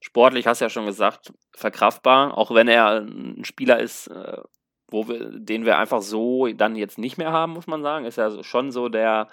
sportlich 0.00 0.46
hast 0.46 0.60
du 0.60 0.66
ja 0.66 0.70
schon 0.70 0.86
gesagt, 0.86 1.32
verkraftbar, 1.56 2.36
auch 2.36 2.52
wenn 2.54 2.68
er 2.68 3.00
ein 3.00 3.44
Spieler 3.44 3.80
ist, 3.80 4.08
äh, 4.08 4.42
wo 4.90 5.08
wir, 5.08 5.30
den 5.38 5.64
wir 5.64 5.78
einfach 5.78 6.02
so 6.02 6.48
dann 6.52 6.76
jetzt 6.76 6.98
nicht 6.98 7.16
mehr 7.18 7.32
haben, 7.32 7.52
muss 7.54 7.66
man 7.66 7.82
sagen. 7.82 8.04
Ist 8.04 8.18
ja 8.18 8.42
schon 8.44 8.70
so 8.70 8.88
der, 8.90 9.28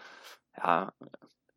ja, 0.58 0.94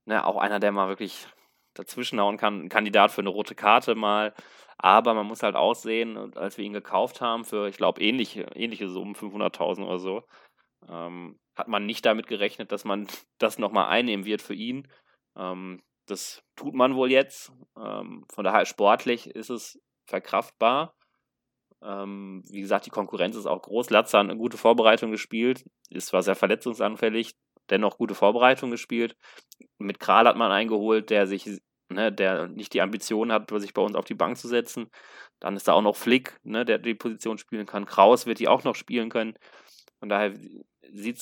ne, 0.07 0.25
auch 0.27 0.37
einer, 0.37 0.61
der 0.61 0.73
mal 0.73 0.89
wirklich 0.89 1.29
dazwischenhauen 1.75 2.39
kann, 2.39 2.65
ein 2.65 2.69
Kandidat 2.69 3.13
für 3.13 3.21
eine 3.21 3.31
rote 3.31 3.55
Karte 3.55 3.95
mal. 3.95 4.35
Aber 4.79 5.15
man 5.15 5.27
muss 5.27 5.43
halt 5.43 5.57
auch 5.57 5.75
sehen, 5.75 6.35
als 6.37 6.59
wir 6.59 6.65
ihn 6.65 6.73
gekauft 6.73 7.21
haben 7.21 7.45
für, 7.45 7.69
ich 7.69 7.77
glaube, 7.77 8.03
ähnliche, 8.03 8.43
ähnliche 8.55 8.89
Summen, 8.89 9.15
500.000 9.15 9.85
oder 9.87 9.99
so, 9.99 10.25
ähm, 10.89 11.39
hat 11.57 11.69
man 11.69 11.87
nicht 11.87 12.05
damit 12.05 12.27
gerechnet, 12.27 12.73
dass 12.73 12.85
man 12.85 13.07
das 13.39 13.59
nochmal 13.59 13.89
einnehmen 13.89 14.25
wird 14.27 14.43
für 14.43 14.55
ihn. 14.55 14.89
Ähm, 15.37 15.83
das 16.07 16.43
tut 16.57 16.75
man 16.75 16.97
wohl 16.97 17.11
jetzt. 17.11 17.53
Ähm, 17.77 18.25
von 18.33 18.45
daher 18.45 18.67
sportlich 18.67 19.29
ist 19.31 19.51
es 19.51 19.81
verkraftbar. 20.07 20.95
Ähm, 21.83 22.43
wie 22.49 22.61
gesagt, 22.61 22.87
die 22.87 22.91
Konkurrenz 22.91 23.37
ist 23.37 23.47
auch 23.47 23.63
groß. 23.63 23.91
Latzer 23.91 24.19
hat 24.19 24.25
eine 24.25 24.39
gute 24.39 24.57
Vorbereitung 24.57 25.11
gespielt, 25.11 25.65
ist 25.91 26.07
zwar 26.07 26.23
sehr 26.23 26.35
verletzungsanfällig, 26.35 27.35
dennoch 27.71 27.99
gute 27.99 28.15
Vorbereitung 28.15 28.71
gespielt. 28.71 29.17
Mit 29.79 30.01
Kral 30.01 30.27
hat 30.27 30.37
man 30.37 30.51
eingeholt, 30.51 31.11
der 31.11 31.27
sich, 31.27 31.61
ne, 31.91 32.11
der 32.11 32.49
nicht 32.49 32.73
die 32.73 32.81
Ambition 32.81 33.33
hat, 33.33 33.51
sich 33.61 33.75
bei 33.75 33.83
uns 33.83 33.97
auf 33.97 34.07
die 34.07 34.15
Bank 34.15 34.39
zu 34.39 34.49
setzen. 34.49 34.91
Dann 35.41 35.57
ist 35.57 35.69
da 35.69 35.75
auch 35.75 35.83
noch 35.83 35.97
Flick, 35.97 36.39
ne, 36.43 36.65
der 36.65 36.79
die 36.79 36.95
Position 36.95 37.39
spielen 37.39 37.67
kann. 37.67 37.87
Kraus 37.87 38.27
wird 38.27 38.39
die 38.39 38.49
auch 38.49 38.65
noch 38.65 38.77
spielen 38.77 39.11
können. 39.11 39.35
Von 39.99 40.09
daher 40.09 40.35
sieht 40.93 41.19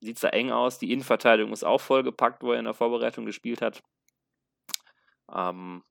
es 0.00 0.20
da 0.20 0.28
eng 0.28 0.50
aus. 0.50 0.78
Die 0.78 0.92
Innenverteidigung 0.92 1.52
ist 1.52 1.64
auch 1.64 1.80
vollgepackt, 1.80 2.42
wo 2.42 2.52
er 2.52 2.58
in 2.58 2.64
der 2.64 2.74
Vorbereitung 2.74 3.26
gespielt 3.26 3.60
hat. 3.60 3.82
Ähm, 5.32 5.82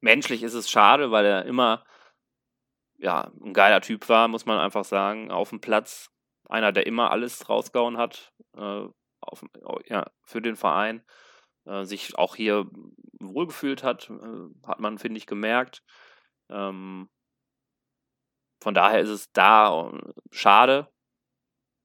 menschlich 0.00 0.42
ist 0.42 0.54
es 0.54 0.70
schade, 0.70 1.10
weil 1.10 1.24
er 1.24 1.44
immer 1.44 1.84
ja, 3.00 3.32
ein 3.42 3.54
geiler 3.54 3.80
Typ 3.80 4.08
war, 4.08 4.28
muss 4.28 4.46
man 4.46 4.58
einfach 4.58 4.84
sagen, 4.84 5.30
auf 5.30 5.50
dem 5.50 5.60
Platz. 5.60 6.10
Einer, 6.48 6.72
der 6.72 6.86
immer 6.86 7.10
alles 7.10 7.48
rausgehauen 7.48 7.96
hat 7.96 8.32
äh, 8.56 8.86
auf, 9.20 9.44
ja, 9.86 10.10
für 10.22 10.42
den 10.42 10.56
Verein. 10.56 11.02
Äh, 11.64 11.84
sich 11.84 12.18
auch 12.18 12.36
hier 12.36 12.66
wohlgefühlt 13.20 13.82
hat, 13.82 14.10
äh, 14.10 14.66
hat 14.66 14.80
man, 14.80 14.98
finde 14.98 15.18
ich, 15.18 15.26
gemerkt. 15.26 15.82
Ähm, 16.50 17.08
von 18.62 18.74
daher 18.74 19.00
ist 19.00 19.10
es 19.10 19.32
da 19.32 19.90
äh, 19.90 20.12
schade, 20.30 20.88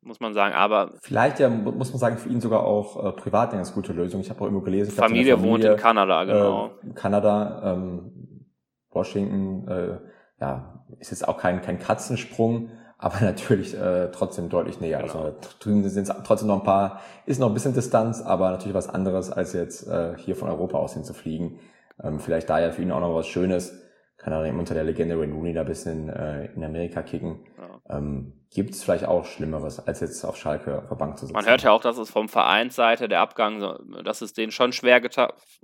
muss 0.05 0.19
man 0.19 0.33
sagen, 0.33 0.53
aber. 0.53 0.91
Vielleicht 1.01 1.39
ja, 1.39 1.49
muss 1.49 1.91
man 1.91 1.99
sagen, 1.99 2.17
für 2.17 2.29
ihn 2.29 2.39
sogar 2.39 2.63
auch 2.63 3.03
äh, 3.03 3.11
privat 3.11 3.49
eine 3.49 3.57
ganz 3.57 3.73
gute 3.73 3.91
Lösung. 3.91 4.21
Ich 4.21 4.29
habe 4.29 4.41
auch 4.41 4.47
immer 4.47 4.61
gelesen. 4.61 4.91
Familie, 4.91 5.35
Familie, 5.35 5.51
wohnt 5.51 5.65
in 5.65 5.77
Kanada, 5.77 6.23
genau. 6.23 6.71
Äh, 6.83 6.93
Kanada, 6.93 7.73
ähm, 7.73 8.45
Washington, 8.91 9.67
äh, 9.67 9.97
ja, 10.39 10.85
ist 10.99 11.11
jetzt 11.11 11.27
auch 11.27 11.37
kein, 11.37 11.61
kein 11.61 11.79
Katzensprung, 11.79 12.69
aber 12.97 13.19
natürlich 13.21 13.77
äh, 13.77 14.11
trotzdem 14.11 14.49
deutlich 14.49 14.79
näher. 14.79 14.99
Also, 14.99 15.17
genau. 15.17 15.25
Also 15.25 15.49
drüben 15.59 15.89
sind 15.89 16.07
es 16.07 16.15
trotzdem 16.23 16.47
noch 16.47 16.59
ein 16.59 16.63
paar, 16.63 17.01
ist 17.25 17.39
noch 17.39 17.47
ein 17.47 17.53
bisschen 17.53 17.73
Distanz, 17.73 18.21
aber 18.21 18.51
natürlich 18.51 18.75
was 18.75 18.87
anderes, 18.87 19.31
als 19.31 19.53
jetzt 19.53 19.87
äh, 19.87 20.13
hier 20.17 20.35
von 20.35 20.49
Europa 20.49 20.77
aus 20.77 20.93
hinzufliegen. 20.93 21.59
Ähm, 22.01 22.19
vielleicht 22.19 22.49
da 22.49 22.59
ja 22.59 22.71
für 22.71 22.81
ihn 22.81 22.91
auch 22.91 22.99
noch 22.99 23.15
was 23.15 23.27
Schönes. 23.27 23.81
Er 24.25 24.45
eben 24.45 24.57
unter 24.57 24.73
der 24.73 24.83
Legende 24.83 25.19
Wayne 25.19 25.33
Rooney 25.33 25.53
da 25.53 25.61
ein 25.61 25.67
bisschen 25.67 26.09
äh, 26.09 26.45
in 26.55 26.63
Amerika 26.63 27.03
kicken. 27.03 27.45
Ja. 27.57 27.97
Ähm, 27.97 28.33
Gibt 28.49 28.71
es 28.71 28.83
vielleicht 28.83 29.05
auch 29.05 29.25
Schlimmeres, 29.25 29.85
als 29.85 29.99
jetzt 29.99 30.23
auf 30.23 30.37
Schalke 30.37 30.79
auf 30.79 30.87
der 30.87 30.95
Bank 30.95 31.17
zu 31.17 31.25
sitzen? 31.25 31.35
Man 31.35 31.45
hört 31.45 31.61
ja 31.61 31.71
auch, 31.71 31.81
dass 31.81 31.97
es 31.97 32.09
vom 32.09 32.27
Vereinsseite 32.27 33.07
der 33.07 33.21
Abgang, 33.21 33.77
dass 34.03 34.21
es 34.21 34.33
denen 34.33 34.51
schon 34.51 34.71
schwer 34.71 35.01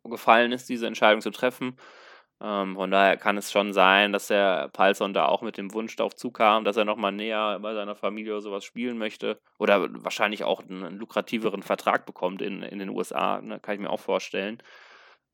gefallen 0.04 0.52
ist, 0.52 0.70
diese 0.70 0.86
Entscheidung 0.86 1.22
zu 1.22 1.32
treffen. 1.32 1.78
Ähm, 2.42 2.76
von 2.76 2.92
daher 2.92 3.18
kann 3.18 3.38
es 3.38 3.52
schon 3.52 3.72
sein, 3.72 4.12
dass 4.12 4.28
der 4.28 4.70
Palsson 4.70 5.14
da 5.14 5.26
auch 5.28 5.42
mit 5.42 5.58
dem 5.58 5.74
Wunsch 5.74 5.96
darauf 5.96 6.16
zukam, 6.16 6.64
dass 6.64 6.76
er 6.76 6.86
nochmal 6.86 7.12
näher 7.12 7.60
bei 7.62 7.74
seiner 7.74 7.96
Familie 7.96 8.34
oder 8.34 8.42
sowas 8.42 8.64
spielen 8.64 8.98
möchte. 8.98 9.40
Oder 9.60 9.88
wahrscheinlich 10.04 10.44
auch 10.44 10.62
einen, 10.62 10.84
einen 10.84 10.98
lukrativeren 10.98 11.64
Vertrag 11.64 12.06
bekommt 12.06 12.42
in, 12.42 12.64
in 12.64 12.80
den 12.80 12.90
USA, 12.90 13.42
ne, 13.42 13.60
kann 13.60 13.76
ich 13.76 13.82
mir 13.82 13.90
auch 13.90 14.00
vorstellen. 14.00 14.62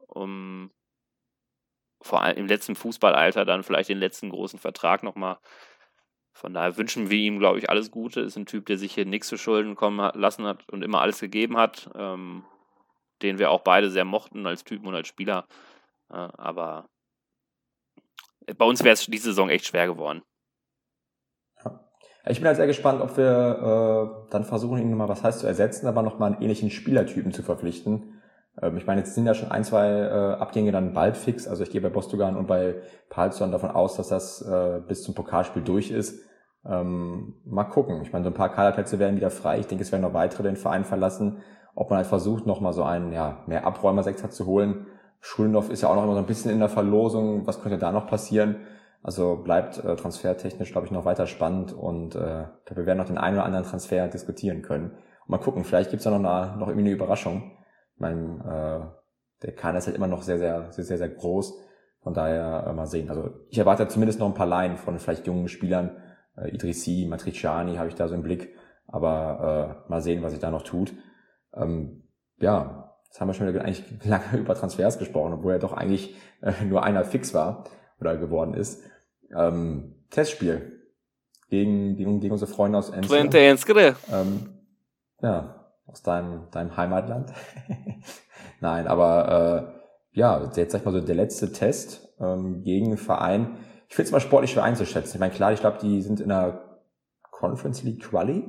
Um, 0.08 0.72
vor 2.02 2.22
allem 2.22 2.38
im 2.38 2.48
letzten 2.48 2.76
Fußballalter 2.76 3.46
dann 3.46 3.64
vielleicht 3.64 3.90
den 3.90 4.00
letzten 4.00 4.30
großen 4.30 4.60
Vertrag 4.60 5.04
nochmal. 5.04 5.38
Von 6.34 6.54
daher 6.54 6.78
wünschen 6.78 7.10
wir 7.10 7.18
ihm, 7.18 7.40
glaube 7.40 7.58
ich, 7.58 7.70
alles 7.70 7.90
Gute. 7.90 8.22
Ist 8.22 8.38
ein 8.38 8.46
Typ, 8.46 8.68
der 8.68 8.78
sich 8.78 8.94
hier 8.94 9.06
nichts 9.06 9.28
zu 9.28 9.38
Schulden 9.38 9.76
kommen 9.76 10.00
lassen 10.14 10.46
hat 10.46 10.70
und 10.70 10.84
immer 10.84 11.02
alles 11.02 11.20
gegeben 11.20 11.58
hat. 11.58 11.90
Ähm, 11.96 12.46
den 13.22 13.40
wir 13.40 13.52
auch 13.52 13.62
beide 13.62 13.90
sehr 13.90 14.06
mochten 14.06 14.46
als 14.46 14.64
Typen 14.64 14.88
und 14.88 14.96
als 14.96 15.08
Spieler. 15.08 15.48
Äh, 16.10 16.16
aber 16.16 16.90
bei 18.58 18.66
uns 18.66 18.84
wäre 18.84 18.94
es 18.94 19.06
diese 19.06 19.26
Saison 19.26 19.50
echt 19.50 19.66
schwer 19.66 19.88
geworden. 19.88 20.22
Ich 22.30 22.40
bin 22.40 22.48
halt 22.48 22.58
sehr 22.58 22.68
gespannt, 22.68 23.02
ob 23.02 23.16
wir 23.16 24.26
äh, 24.28 24.32
dann 24.32 24.44
versuchen, 24.44 24.82
ihn 24.82 24.90
nochmal 24.90 25.08
was 25.08 25.24
heißt 25.24 25.40
zu 25.40 25.48
ersetzen, 25.48 25.88
aber 25.88 26.02
nochmal 26.02 26.34
einen 26.34 26.42
ähnlichen 26.42 26.70
Spielertypen 26.70 27.32
zu 27.32 27.42
verpflichten. 27.42 28.17
Ähm, 28.62 28.78
ich 28.78 28.86
meine, 28.86 29.02
jetzt 29.02 29.16
sind 29.16 29.26
ja 29.26 29.34
schon 29.34 29.52
ein, 29.52 29.64
zwei 29.64 29.88
äh, 29.90 30.34
Abgänge 30.40 30.72
dann 30.72 30.94
bald 30.94 31.18
fix. 31.18 31.48
Also 31.48 31.64
ich 31.64 31.70
gehe 31.70 31.82
bei 31.82 31.90
Bostogan 31.90 32.36
und 32.36 32.48
bei 32.48 32.76
Palzon 33.10 33.52
davon 33.52 33.72
aus, 33.72 33.96
dass 33.96 34.10
das 34.10 34.42
äh, 34.42 34.82
bis 34.88 35.04
zum 35.04 35.16
Pokalspiel 35.16 35.64
durch 35.64 35.92
ist. 35.92 36.20
Ähm, 36.66 37.36
mal 37.46 37.66
gucken. 37.66 38.02
Ich 38.02 38.12
meine, 38.12 38.24
so 38.24 38.30
ein 38.32 38.36
paar 38.36 38.52
Kaderplätze 38.52 39.00
werden 39.00 39.16
wieder 39.16 39.30
frei. 39.30 39.60
Ich 39.60 39.68
denke, 39.68 39.84
es 39.84 39.92
werden 39.92 40.02
noch 40.02 40.14
weitere 40.14 40.44
den 40.44 40.58
Verein 40.58 40.86
verlassen. 40.86 41.38
Ob 41.76 41.90
man 41.90 41.98
halt 41.98 42.08
versucht, 42.08 42.46
nochmal 42.46 42.74
so 42.74 42.84
einen 42.84 43.12
ja, 43.12 43.44
mehr 43.46 43.66
Abräumer-Sektor 43.66 44.32
zu 44.32 44.46
holen 44.46 44.88
Schulendorf 45.20 45.70
ist 45.70 45.82
ja 45.82 45.90
auch 45.90 45.96
noch 45.96 46.04
immer 46.04 46.14
so 46.14 46.20
ein 46.20 46.26
bisschen 46.26 46.52
in 46.52 46.60
der 46.60 46.70
Verlosung. 46.70 47.48
Was 47.48 47.62
könnte 47.62 47.78
da 47.78 47.92
noch 47.92 48.08
passieren? 48.08 48.58
Also 49.04 49.38
bleibt 49.38 49.84
äh, 49.84 49.96
transfertechnisch, 49.96 50.72
glaube 50.72 50.88
ich, 50.88 50.92
noch 50.92 51.06
weiter 51.06 51.28
spannend 51.28 51.74
und 51.74 52.16
äh, 52.16 52.46
wir 52.70 52.86
werden 52.86 52.98
noch 52.98 53.08
den 53.08 53.18
einen 53.18 53.38
oder 53.38 53.46
anderen 53.46 53.66
Transfer 53.66 54.08
diskutieren 54.08 54.62
können. 54.62 54.92
Und 54.92 55.30
mal 55.30 55.38
gucken, 55.38 55.64
vielleicht 55.64 55.92
gibt's 55.92 56.04
da 56.04 56.12
noch, 56.12 56.18
eine, 56.18 56.58
noch 56.58 56.68
irgendwie 56.68 56.88
eine 56.88 56.96
Überraschung. 56.96 57.57
Ich 57.98 58.00
meine, 58.00 58.94
äh, 59.42 59.46
der 59.46 59.56
Kader 59.56 59.80
ist 59.80 59.88
halt 59.88 59.96
immer 59.96 60.08
noch 60.08 60.22
sehr, 60.22 60.38
sehr, 60.38 60.72
sehr, 60.72 60.84
sehr, 60.84 60.98
sehr 60.98 61.10
groß. 61.10 61.54
Von 62.02 62.14
daher 62.14 62.68
äh, 62.68 62.74
mal 62.74 62.86
sehen. 62.86 63.10
Also 63.10 63.32
ich 63.50 63.58
erwarte 63.58 63.88
zumindest 63.88 64.20
noch 64.20 64.28
ein 64.28 64.34
paar 64.34 64.46
Laien 64.46 64.78
von 64.78 64.98
vielleicht 65.00 65.28
jungen 65.28 65.48
Spielern. 65.48 65.98
Äh, 66.38 66.50
Idrissi, 66.50 67.06
Matriciani 67.10 67.76
habe 67.76 67.90
ich 67.90 67.96
da 67.96 68.08
so 68.08 68.16
im 68.16 68.24
Blick. 68.24 68.56
Aber 68.88 69.84
äh, 69.86 69.90
mal 69.90 70.02
sehen, 70.02 70.24
was 70.24 70.32
sich 70.32 70.40
da 70.40 70.52
noch 70.52 70.64
tut. 70.64 70.94
Ähm, 71.54 72.04
ja, 72.38 72.88
Jetzt 73.08 73.22
haben 73.22 73.30
wir 73.30 73.34
schon 73.34 73.48
wieder 73.48 73.64
eigentlich 73.64 73.84
lange 74.04 74.38
über 74.38 74.54
Transfers 74.56 75.00
gesprochen, 75.00 75.34
obwohl 75.34 75.54
ja 75.54 75.60
doch 75.60 75.74
eigentlich 75.74 76.16
äh, 76.42 76.66
nur 76.66 76.84
einer 76.84 77.04
fix 77.04 77.34
war 77.34 77.64
oder 78.00 78.18
geworden 78.18 78.54
ist. 78.54 78.84
Ähm, 79.36 79.96
Testspiel 80.10 80.84
gegen, 81.50 81.96
gegen, 81.96 82.20
gegen 82.20 82.32
unsere 82.32 82.52
Freunde 82.52 82.78
aus 82.78 82.90
Enschede. 82.90 83.14
Ähm, 84.12 84.50
ja, 85.22 85.57
aus 85.88 86.04
deinem, 86.04 86.50
deinem 86.52 86.78
Heimatland. 86.78 87.34
Nein, 88.60 88.88
aber 88.88 89.74
äh, 90.14 90.18
ja, 90.20 90.52
jetzt 90.56 90.72
sag 90.72 90.80
ich 90.80 90.86
mal 90.86 90.92
so 90.92 91.02
der 91.02 91.16
letzte 91.16 91.52
Test 91.52 92.10
ähm, 92.20 92.64
gegen 92.64 92.88
einen 92.88 92.98
Verein. 92.98 93.58
Ich 93.88 93.96
finde 93.96 94.08
es 94.08 94.12
mal 94.12 94.20
sportlich 94.20 94.52
schwer 94.52 94.64
einzuschätzen. 94.64 95.16
Ich 95.16 95.20
meine, 95.20 95.34
klar, 95.34 95.54
ich 95.54 95.60
glaube, 95.60 95.78
die 95.82 96.02
sind 96.02 96.20
in 96.20 96.30
der 96.30 96.80
Conference 97.32 97.84
League 97.84 98.04
Quali 98.04 98.44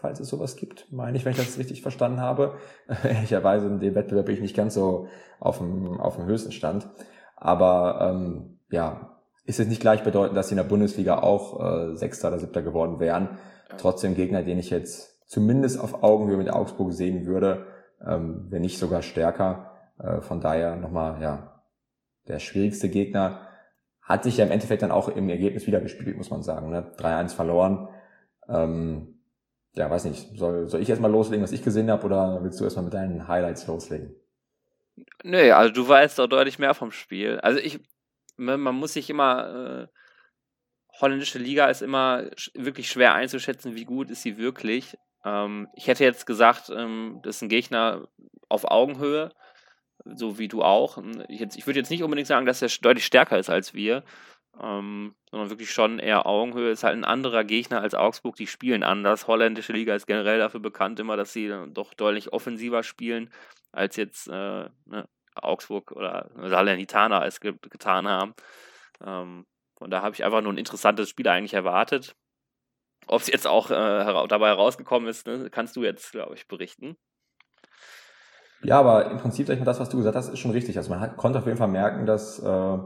falls 0.00 0.18
es 0.18 0.28
sowas 0.28 0.56
gibt, 0.56 0.90
meine 0.90 1.16
ich, 1.16 1.24
wenn 1.24 1.32
ich 1.32 1.38
das 1.38 1.58
richtig 1.58 1.82
verstanden 1.82 2.20
habe. 2.20 2.54
Ehrlicherweise 3.04 3.66
in 3.66 3.80
dem 3.80 3.94
Wettbewerb 3.94 4.26
bin 4.26 4.34
ich 4.34 4.40
nicht 4.40 4.56
ganz 4.56 4.74
so 4.74 5.08
auf 5.38 5.58
dem, 5.58 6.00
auf 6.00 6.16
dem 6.16 6.24
höchsten 6.24 6.52
Stand. 6.52 6.88
Aber 7.36 8.10
ähm, 8.10 8.58
ja, 8.70 9.18
ist 9.44 9.60
es 9.60 9.68
nicht 9.68 9.80
gleich 9.80 10.02
bedeutend, 10.02 10.36
dass 10.36 10.48
sie 10.48 10.54
in 10.54 10.58
der 10.58 10.64
Bundesliga 10.64 11.18
auch 11.18 11.60
äh, 11.60 11.96
Sechster 11.96 12.28
oder 12.28 12.38
Siebter 12.38 12.62
geworden 12.62 12.98
wären. 12.98 13.38
Trotzdem 13.78 14.14
Gegner, 14.14 14.42
den 14.42 14.58
ich 14.58 14.70
jetzt 14.70 15.19
zumindest 15.30 15.78
auf 15.78 16.02
Augenhöhe 16.02 16.36
mit 16.36 16.50
Augsburg 16.50 16.92
sehen 16.92 17.24
würde, 17.24 17.64
ähm, 18.04 18.46
wenn 18.50 18.62
nicht 18.62 18.78
sogar 18.78 19.00
stärker. 19.00 19.78
Äh, 19.96 20.20
von 20.22 20.40
daher 20.40 20.74
nochmal, 20.74 21.22
ja, 21.22 21.62
der 22.26 22.40
schwierigste 22.40 22.88
Gegner 22.88 23.46
hat 24.02 24.24
sich 24.24 24.38
ja 24.38 24.44
im 24.44 24.50
Endeffekt 24.50 24.82
dann 24.82 24.90
auch 24.90 25.08
im 25.08 25.28
Ergebnis 25.28 25.68
wieder 25.68 25.80
gespielt, 25.80 26.16
muss 26.16 26.30
man 26.30 26.42
sagen. 26.42 26.70
Ne? 26.70 26.92
3-1 26.96 27.32
verloren. 27.32 27.88
Ähm, 28.48 29.20
ja, 29.74 29.88
weiß 29.88 30.06
nicht, 30.06 30.36
soll, 30.36 30.68
soll 30.68 30.82
ich 30.82 30.90
erstmal 30.90 31.12
loslegen, 31.12 31.44
was 31.44 31.52
ich 31.52 31.62
gesehen 31.62 31.92
habe, 31.92 32.04
oder 32.04 32.42
willst 32.42 32.58
du 32.58 32.64
erstmal 32.64 32.86
mit 32.86 32.94
deinen 32.94 33.28
Highlights 33.28 33.68
loslegen? 33.68 34.16
Nee, 35.22 35.52
also 35.52 35.72
du 35.72 35.86
weißt 35.86 36.18
doch 36.18 36.26
deutlich 36.26 36.58
mehr 36.58 36.74
vom 36.74 36.90
Spiel. 36.90 37.38
Also 37.38 37.60
ich, 37.60 37.78
man 38.36 38.74
muss 38.74 38.94
sich 38.94 39.08
immer, 39.08 39.86
äh, 39.86 41.00
holländische 41.00 41.38
Liga 41.38 41.66
ist 41.66 41.82
immer 41.82 42.24
wirklich 42.54 42.90
schwer 42.90 43.14
einzuschätzen, 43.14 43.76
wie 43.76 43.84
gut 43.84 44.10
ist 44.10 44.22
sie 44.22 44.36
wirklich. 44.36 44.98
Ähm, 45.24 45.68
ich 45.74 45.86
hätte 45.88 46.04
jetzt 46.04 46.26
gesagt, 46.26 46.70
ähm, 46.70 47.20
das 47.22 47.36
ist 47.36 47.42
ein 47.42 47.48
Gegner 47.48 48.08
auf 48.48 48.64
Augenhöhe, 48.70 49.32
so 50.04 50.38
wie 50.38 50.48
du 50.48 50.62
auch. 50.62 50.98
Ich, 51.28 51.40
ich 51.42 51.66
würde 51.66 51.80
jetzt 51.80 51.90
nicht 51.90 52.02
unbedingt 52.02 52.28
sagen, 52.28 52.46
dass 52.46 52.62
er 52.62 52.68
deutlich 52.82 53.06
stärker 53.06 53.38
ist 53.38 53.50
als 53.50 53.74
wir. 53.74 54.04
ähm, 54.60 55.14
sondern 55.30 55.50
wirklich 55.50 55.70
schon 55.70 55.98
eher 55.98 56.26
Augenhöhe. 56.26 56.70
Ist 56.70 56.84
halt 56.84 56.96
ein 56.96 57.04
anderer 57.04 57.44
Gegner 57.44 57.80
als 57.80 57.94
Augsburg, 57.94 58.36
die 58.36 58.46
spielen 58.46 58.82
anders. 58.82 59.26
Holländische 59.26 59.72
Liga 59.72 59.94
ist 59.94 60.06
generell 60.06 60.38
dafür 60.38 60.60
bekannt 60.60 61.00
immer, 61.00 61.16
dass 61.16 61.32
sie 61.32 61.52
doch 61.72 61.94
deutlich 61.94 62.32
offensiver 62.32 62.82
spielen, 62.82 63.32
als 63.72 63.96
jetzt 63.96 64.28
äh, 64.28 64.68
ne, 64.86 65.08
Augsburg 65.34 65.92
oder 65.92 66.30
Salernitana 66.36 67.24
es 67.26 67.40
ge 67.40 67.54
getan 67.70 68.08
haben. 68.08 68.34
Ähm, 69.04 69.46
und 69.80 69.90
da 69.90 70.02
habe 70.02 70.14
ich 70.14 70.24
einfach 70.24 70.42
nur 70.42 70.52
ein 70.52 70.58
interessantes 70.58 71.08
Spiel 71.10 71.28
eigentlich 71.28 71.54
erwartet. 71.54 72.16
Ob 73.10 73.22
es 73.22 73.26
jetzt 73.26 73.48
auch 73.48 73.70
äh, 73.70 74.26
dabei 74.28 74.48
herausgekommen 74.48 75.08
ist, 75.08 75.26
ne, 75.26 75.48
kannst 75.50 75.74
du 75.74 75.82
jetzt, 75.82 76.12
glaube 76.12 76.34
ich, 76.36 76.46
berichten. 76.46 76.96
Ja, 78.62 78.78
aber 78.78 79.10
im 79.10 79.18
Prinzip, 79.18 79.48
sag 79.48 79.54
ich 79.54 79.58
mal, 79.58 79.66
das, 79.66 79.80
was 79.80 79.88
du 79.88 79.96
gesagt 79.96 80.14
hast, 80.14 80.28
ist 80.28 80.38
schon 80.38 80.52
richtig. 80.52 80.76
Also 80.76 80.90
man 80.90 81.00
hat, 81.00 81.16
konnte 81.16 81.40
auf 81.40 81.46
jeden 81.46 81.58
Fall 81.58 81.66
merken, 81.66 82.06
dass 82.06 82.38
äh, 82.38 82.78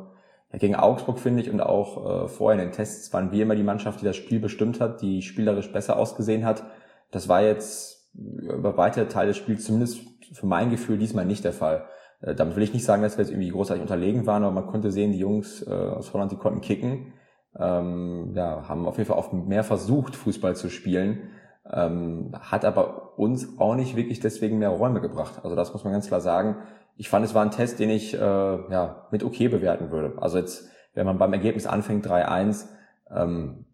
gegen 0.58 0.76
Augsburg, 0.76 1.18
finde 1.18 1.42
ich, 1.42 1.50
und 1.50 1.60
auch 1.60 2.24
äh, 2.24 2.28
vorher 2.28 2.58
in 2.58 2.68
den 2.68 2.74
Tests 2.74 3.12
waren 3.12 3.32
wir 3.32 3.42
immer 3.42 3.54
die 3.54 3.62
Mannschaft, 3.62 4.00
die 4.00 4.06
das 4.06 4.16
Spiel 4.16 4.40
bestimmt 4.40 4.80
hat, 4.80 5.02
die 5.02 5.20
spielerisch 5.20 5.70
besser 5.70 5.98
ausgesehen 5.98 6.46
hat. 6.46 6.64
Das 7.10 7.28
war 7.28 7.42
jetzt 7.42 8.10
über 8.14 8.78
weite 8.78 9.08
Teile 9.08 9.28
des 9.28 9.36
Spiels 9.36 9.64
zumindest 9.64 10.00
für 10.32 10.46
mein 10.46 10.70
Gefühl 10.70 10.96
diesmal 10.96 11.26
nicht 11.26 11.44
der 11.44 11.52
Fall. 11.52 11.86
Äh, 12.22 12.34
damit 12.34 12.56
will 12.56 12.62
ich 12.62 12.72
nicht 12.72 12.86
sagen, 12.86 13.02
dass 13.02 13.18
wir 13.18 13.24
jetzt 13.24 13.30
irgendwie 13.32 13.50
großartig 13.50 13.82
unterlegen 13.82 14.26
waren, 14.26 14.42
aber 14.42 14.54
man 14.54 14.68
konnte 14.68 14.90
sehen, 14.90 15.12
die 15.12 15.18
Jungs 15.18 15.66
äh, 15.66 15.70
aus 15.70 16.14
Holland, 16.14 16.32
die 16.32 16.36
konnten 16.36 16.62
kicken. 16.62 17.12
Ähm, 17.58 18.32
ja, 18.34 18.68
haben 18.68 18.86
auf 18.86 18.98
jeden 18.98 19.08
Fall 19.08 19.18
oft 19.18 19.32
mehr 19.32 19.62
versucht, 19.62 20.16
Fußball 20.16 20.56
zu 20.56 20.70
spielen, 20.70 21.30
ähm, 21.72 22.32
hat 22.40 22.64
aber 22.64 23.18
uns 23.18 23.58
auch 23.58 23.76
nicht 23.76 23.96
wirklich 23.96 24.20
deswegen 24.20 24.58
mehr 24.58 24.70
Räume 24.70 25.00
gebracht. 25.00 25.40
Also 25.44 25.54
das 25.54 25.72
muss 25.72 25.84
man 25.84 25.92
ganz 25.92 26.08
klar 26.08 26.20
sagen. 26.20 26.56
Ich 26.96 27.08
fand, 27.08 27.24
es 27.24 27.34
war 27.34 27.42
ein 27.42 27.50
Test, 27.50 27.78
den 27.78 27.90
ich 27.90 28.14
äh, 28.14 28.18
ja, 28.18 29.06
mit 29.10 29.22
okay 29.22 29.48
bewerten 29.48 29.90
würde. 29.90 30.14
Also 30.20 30.38
jetzt, 30.38 30.68
wenn 30.94 31.06
man 31.06 31.18
beim 31.18 31.32
Ergebnis 31.32 31.66
anfängt, 31.66 32.06
3-1, 32.06 32.66
ähm, 33.14 33.66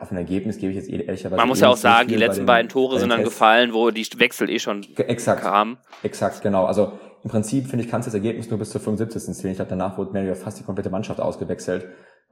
auf 0.00 0.10
ein 0.10 0.16
Ergebnis 0.16 0.58
gebe 0.58 0.72
ich 0.72 0.76
jetzt 0.76 0.88
ehrlicherweise. 0.88 1.36
Man 1.36 1.48
muss 1.48 1.60
ja 1.60 1.68
auch 1.68 1.76
sagen, 1.76 2.08
die 2.08 2.16
letzten 2.16 2.46
beiden 2.46 2.68
Tore 2.68 2.98
sind 2.98 3.08
dann 3.08 3.20
Test. 3.20 3.30
gefallen, 3.32 3.72
wo 3.72 3.90
die 3.90 4.06
Wechsel 4.18 4.50
eh 4.50 4.58
schon 4.58 4.86
exakt, 4.96 5.42
kamen. 5.42 5.78
Exakt, 6.02 6.42
genau. 6.42 6.66
Also 6.66 6.92
im 7.24 7.30
Prinzip, 7.30 7.66
finde 7.66 7.84
ich, 7.84 7.90
kannst 7.90 8.06
du 8.06 8.10
das 8.10 8.14
Ergebnis 8.14 8.50
nur 8.50 8.58
bis 8.58 8.70
zur 8.70 8.80
75. 8.80 9.34
zählen. 9.34 9.52
Ich 9.52 9.58
glaube, 9.58 9.70
danach 9.70 9.98
wurde 9.98 10.12
mehr 10.12 10.22
oder 10.22 10.36
fast 10.36 10.58
die 10.58 10.64
komplette 10.64 10.90
Mannschaft 10.90 11.20
ausgewechselt. 11.20 11.86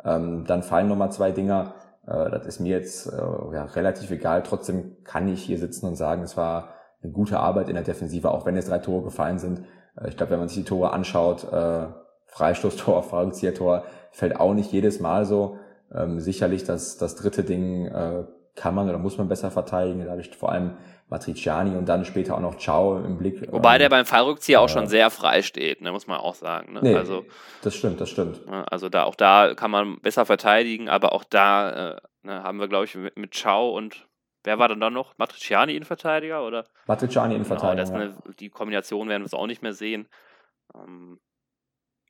Ähm, 0.07 0.45
dann 0.47 0.63
fallen 0.63 0.89
nochmal 0.89 1.11
zwei 1.11 1.33
Dinger. 1.33 1.75
Äh, 2.07 2.31
das 2.31 2.47
ist 2.47 2.61
mir 2.61 2.79
jetzt 2.79 3.13
äh, 3.13 3.17
ja, 3.53 3.65
relativ 3.75 4.11
egal. 4.11 4.43
Trotzdem 4.43 4.97
kann 5.05 5.29
ich 5.29 5.43
hier 5.43 5.59
sitzen 5.59 5.87
und 5.87 5.97
sagen, 5.97 6.23
es 6.23 6.37
war 6.37 6.71
eine 7.03 7.13
gute 7.13 7.41
Arbeit 7.41 7.69
in 7.69 7.75
der 7.75 7.85
Defensive, 7.85 8.31
auch 8.31 8.47
wenn 8.47 8.57
jetzt 8.57 8.71
drei 8.71 8.79
Tore 8.79 9.05
gefallen 9.05 9.39
sind. 9.39 9.65
Äh, 10.01 10.09
ich 10.09 10.17
glaube, 10.17 10.33
wenn 10.33 10.39
man 10.39 10.49
sich 10.49 10.59
die 10.59 10.65
Tore 10.65 10.93
anschaut, 10.93 11.53
äh, 11.53 11.87
Freistoßtor, 12.27 13.03
Fallrückzieher-Tor, 13.11 13.85
fällt 14.13 14.39
auch 14.39 14.55
nicht 14.55 14.73
jedes 14.73 15.01
Mal 15.01 15.25
so. 15.27 15.59
Ähm, 15.93 16.21
sicherlich 16.21 16.65
das, 16.65 16.97
das 16.97 17.17
dritte 17.17 17.45
Ding 17.45 17.87
äh, 17.87 18.25
kann 18.57 18.75
man 18.75 18.89
oder 18.89 18.99
muss 18.99 19.19
man 19.19 19.29
besser 19.29 19.51
verteidigen. 19.51 20.05
Da 20.05 20.11
habe 20.11 20.21
ich 20.21 20.35
vor 20.35 20.51
allem 20.51 20.77
Matriciani 21.09 21.77
und 21.77 21.89
dann 21.89 22.05
später 22.05 22.35
auch 22.35 22.41
noch 22.41 22.59
Ciao 22.59 22.99
im 22.99 23.19
Blick. 23.19 23.53
Wobei 23.53 23.75
ähm, 23.75 23.81
der 23.81 23.89
beim 23.91 24.07
Fallrückzieher 24.07 24.59
äh, 24.59 24.61
auch 24.63 24.69
schon 24.69 24.89
sehr 24.89 25.11
frei 25.11 25.43
steht, 25.43 25.81
ne, 25.81 25.93
muss 25.93 26.07
man 26.07 26.19
auch 26.19 26.35
sagen. 26.35 26.73
Ne? 26.73 26.81
Nee, 26.83 26.95
also, 26.97 27.25
das 27.63 27.77
stimmt, 27.77 28.01
das 28.01 28.11
stimmt. 28.11 28.41
Also 28.71 28.89
da 28.89 29.05
auch 29.05 29.15
da 29.15 29.55
kann 29.55 29.71
man 29.71 30.01
besser 30.01 30.27
verteidigen, 30.27 30.89
aber 30.89 31.13
auch 31.13 31.23
da 31.23 31.93
äh, 31.93 31.97
ne, 32.23 32.43
haben 32.43 32.59
wir, 32.59 32.67
glaube 32.67 32.87
ich, 32.87 32.95
mit, 32.97 33.17
mit 33.17 33.35
Ciao 33.35 33.71
und 33.71 34.09
wer 34.43 34.59
war 34.59 34.69
dann 34.69 34.81
da 34.81 34.91
noch? 34.91 35.17
Matriciani 35.19 35.75
Innenverteidiger 35.75 36.45
oder? 36.45 36.65
Matriciani 36.87 37.35
Innenverteidiger. 37.35 37.85
Genau, 37.85 37.99
das, 37.99 38.25
ne, 38.25 38.35
die 38.41 38.49
Kombination 38.49 39.09
werden 39.09 39.23
wir 39.23 39.27
es 39.27 39.35
auch 39.35 39.47
nicht 39.47 39.63
mehr 39.63 39.75
sehen. 39.75 40.09
Ähm, 40.75 41.21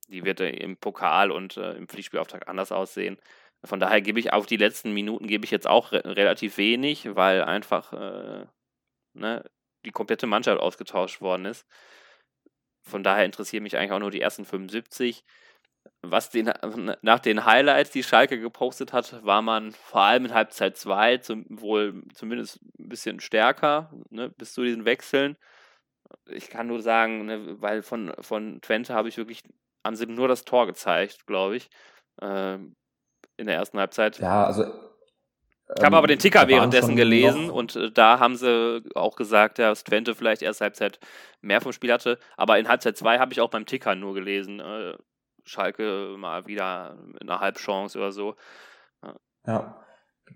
die 0.09 0.25
wird 0.25 0.41
äh, 0.41 0.51
im 0.51 0.77
Pokal 0.77 1.31
und 1.31 1.57
äh, 1.57 1.73
im 1.73 1.89
Pflichtspielauftrag 1.89 2.49
anders 2.49 2.73
aussehen. 2.73 3.19
Von 3.67 3.81
daher 3.81 4.01
gebe 4.01 4.21
ich 4.21 4.33
auf 4.33 4.47
die 4.47 4.57
letzten 4.57 4.93
Minuten 4.93 5.27
gebe 5.27 5.45
ich 5.45 5.51
jetzt 5.51 5.67
auch 5.67 5.93
re 5.93 6.03
relativ 6.05 6.57
wenig, 6.57 7.15
weil 7.17 7.43
einfach 7.43 7.93
äh, 7.93 8.47
ne, 9.15 9.45
die 9.85 9.93
komplette 9.93 10.27
Mannschaft 10.27 10.61
ausgetauscht 10.61 11.21
worden 11.21 11.47
ist. 11.47 11.67
Von 12.83 13.03
daher 13.03 13.25
interessieren 13.25 13.65
mich 13.65 13.77
eigentlich 13.77 13.93
auch 13.93 13.99
nur 13.99 14.11
die 14.11 14.21
ersten 14.21 14.45
75. 14.45 15.25
Was 16.03 16.31
den, 16.31 16.53
nach 17.03 17.19
den 17.21 17.45
Highlights, 17.45 17.91
die 17.91 18.03
Schalke 18.03 18.41
gepostet 18.41 18.93
hat, 18.93 19.25
war 19.25 19.43
man 19.43 19.73
vor 19.73 20.03
allem 20.03 20.27
in 20.27 20.35
Halbzeit 20.35 20.77
2 20.77 21.19
zum, 21.19 21.47
wohl 21.49 22.03
zumindest 22.15 22.61
ein 22.79 22.89
bisschen 22.89 23.21
stärker, 23.21 23.93
ne, 24.11 24.31
bis 24.31 24.53
zu 24.53 24.63
diesen 24.63 24.85
Wechseln. 24.85 25.37
Ich 26.27 26.51
kann 26.51 26.69
nur 26.69 26.83
sagen, 26.83 27.27
ne, 27.27 27.61
weil 27.61 27.83
von, 27.83 28.13
von 28.21 28.61
Twente 28.61 28.95
habe 28.95 29.09
ich 29.09 29.17
wirklich 29.17 29.43
an 29.83 29.95
nur 30.09 30.29
das 30.29 30.45
Tor 30.45 30.67
gezeigt, 30.67 31.27
glaube 31.27 31.57
ich. 31.57 31.69
Ähm, 32.21 32.77
in 33.37 33.47
der 33.47 33.57
ersten 33.57 33.79
Halbzeit. 33.79 34.19
Ja, 34.19 34.45
also. 34.45 34.65
Ich 35.77 35.85
habe 35.85 35.97
aber 35.97 36.07
den 36.07 36.15
ähm, 36.15 36.21
Ticker 36.21 36.47
währenddessen 36.47 36.95
gelesen 36.95 37.51
und 37.51 37.75
äh, 37.75 37.91
da 37.91 38.21
haben 38.21 38.37
sie 38.37 38.85
auch 38.95 39.17
gesagt, 39.17 39.59
dass 39.59 39.83
Twente 39.83 40.15
vielleicht 40.15 40.43
erst 40.43 40.61
Halbzeit 40.61 41.01
mehr 41.41 41.61
vom 41.61 41.73
Spiel 41.73 41.93
hatte. 41.93 42.19
Aber 42.37 42.59
in 42.59 42.69
Halbzeit 42.69 42.97
2 42.97 43.19
habe 43.19 43.33
ich 43.33 43.41
auch 43.41 43.51
beim 43.51 43.67
Ticker 43.67 43.97
nur 43.97 44.15
gelesen. 44.15 44.61
Äh, 44.61 44.95
Schalke 45.43 46.15
mal 46.19 46.47
wieder 46.47 46.97
mit 47.07 47.23
einer 47.23 47.41
Halbchance 47.41 47.99
oder 47.99 48.13
so. 48.13 48.37
Ja. 49.47 49.83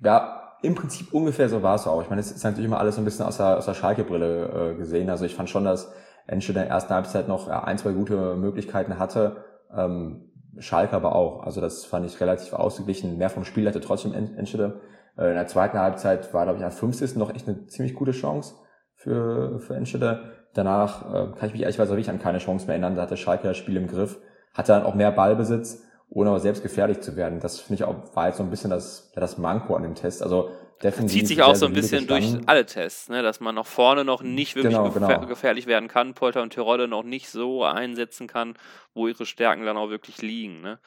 Ja, 0.02 0.58
im 0.62 0.74
Prinzip 0.74 1.12
ungefähr 1.12 1.48
so 1.48 1.62
war 1.62 1.74
es 1.74 1.86
auch. 1.86 2.02
Ich 2.02 2.10
meine, 2.10 2.20
es 2.20 2.30
ist 2.30 2.44
natürlich 2.44 2.66
immer 2.66 2.78
alles 2.78 2.94
so 2.94 3.00
ein 3.00 3.04
bisschen 3.04 3.26
aus 3.26 3.38
der, 3.38 3.58
aus 3.58 3.66
der 3.66 3.74
Schalke-Brille 3.74 4.72
äh, 4.72 4.76
gesehen. 4.76 5.10
Also 5.10 5.24
ich 5.24 5.34
fand 5.34 5.50
schon, 5.50 5.64
dass 5.64 5.92
Enschede 6.26 6.60
in 6.60 6.66
der 6.66 6.74
ersten 6.74 6.94
Halbzeit 6.94 7.28
noch 7.28 7.48
ein, 7.48 7.78
zwei 7.78 7.92
gute 7.92 8.36
Möglichkeiten 8.36 8.98
hatte. 8.98 9.44
Ähm, 9.74 10.29
Schalke 10.58 10.94
aber 10.94 11.14
auch. 11.14 11.42
Also 11.42 11.60
das 11.60 11.84
fand 11.84 12.06
ich 12.06 12.20
relativ 12.20 12.52
ausgeglichen. 12.52 13.18
Mehr 13.18 13.30
vom 13.30 13.44
Spiel 13.44 13.66
hatte 13.66 13.80
trotzdem 13.80 14.12
Enschede. 14.12 14.80
Äh, 15.16 15.28
in 15.28 15.34
der 15.34 15.46
zweiten 15.46 15.78
Halbzeit 15.78 16.32
war, 16.34 16.44
glaube 16.44 16.58
ich, 16.58 16.64
am 16.64 16.70
50. 16.70 17.16
noch 17.16 17.34
echt 17.34 17.48
eine 17.48 17.66
ziemlich 17.66 17.94
gute 17.94 18.12
Chance 18.12 18.54
für, 18.94 19.58
für 19.60 19.74
Enschede. 19.74 20.32
Danach 20.54 21.06
äh, 21.06 21.32
kann 21.36 21.48
ich 21.48 21.52
mich 21.52 21.62
ehrlich 21.62 21.76
gesagt 21.76 22.08
an 22.08 22.18
keine 22.18 22.38
Chance 22.38 22.66
mehr 22.66 22.74
erinnern. 22.74 22.96
Da 22.96 23.02
hatte 23.02 23.16
Schalke 23.16 23.48
das 23.48 23.56
Spiel 23.56 23.76
im 23.76 23.86
Griff. 23.86 24.18
Hatte 24.52 24.72
dann 24.72 24.82
auch 24.82 24.94
mehr 24.94 25.12
Ballbesitz, 25.12 25.84
ohne 26.08 26.30
aber 26.30 26.40
selbst 26.40 26.62
gefährlich 26.62 27.00
zu 27.00 27.16
werden. 27.16 27.38
Das 27.38 27.60
finde 27.60 27.82
ich 27.82 27.84
auch, 27.84 28.16
war 28.16 28.26
jetzt 28.26 28.38
so 28.38 28.42
ein 28.42 28.50
bisschen 28.50 28.70
das, 28.70 29.12
das 29.14 29.38
Manko 29.38 29.74
an 29.74 29.84
dem 29.84 29.94
Test. 29.94 30.22
Also 30.22 30.50
defensiv. 30.82 31.20
Zieht 31.20 31.28
sich 31.28 31.42
auch 31.42 31.54
so 31.54 31.66
ein 31.66 31.72
bisschen 31.72 32.06
durch 32.06 32.36
alle 32.46 32.66
Tests, 32.66 33.08
ne? 33.08 33.22
dass 33.22 33.40
man 33.40 33.54
noch 33.54 33.66
vorne 33.66 34.04
noch 34.04 34.22
nicht 34.22 34.56
wirklich 34.56 34.74
genau, 34.74 34.90
gefähr 34.90 35.16
genau. 35.16 35.26
gefährlich 35.26 35.66
werden 35.66 35.88
kann, 35.88 36.14
Polter 36.14 36.42
und 36.42 36.52
Tirode 36.52 36.88
noch 36.88 37.02
nicht 37.02 37.30
so 37.30 37.64
einsetzen 37.64 38.26
kann, 38.26 38.54
wo 38.94 39.06
ihre 39.06 39.26
Stärken 39.26 39.64
dann 39.64 39.76
auch 39.76 39.90
wirklich 39.90 40.22
liegen. 40.22 40.60
Ne? 40.60 40.78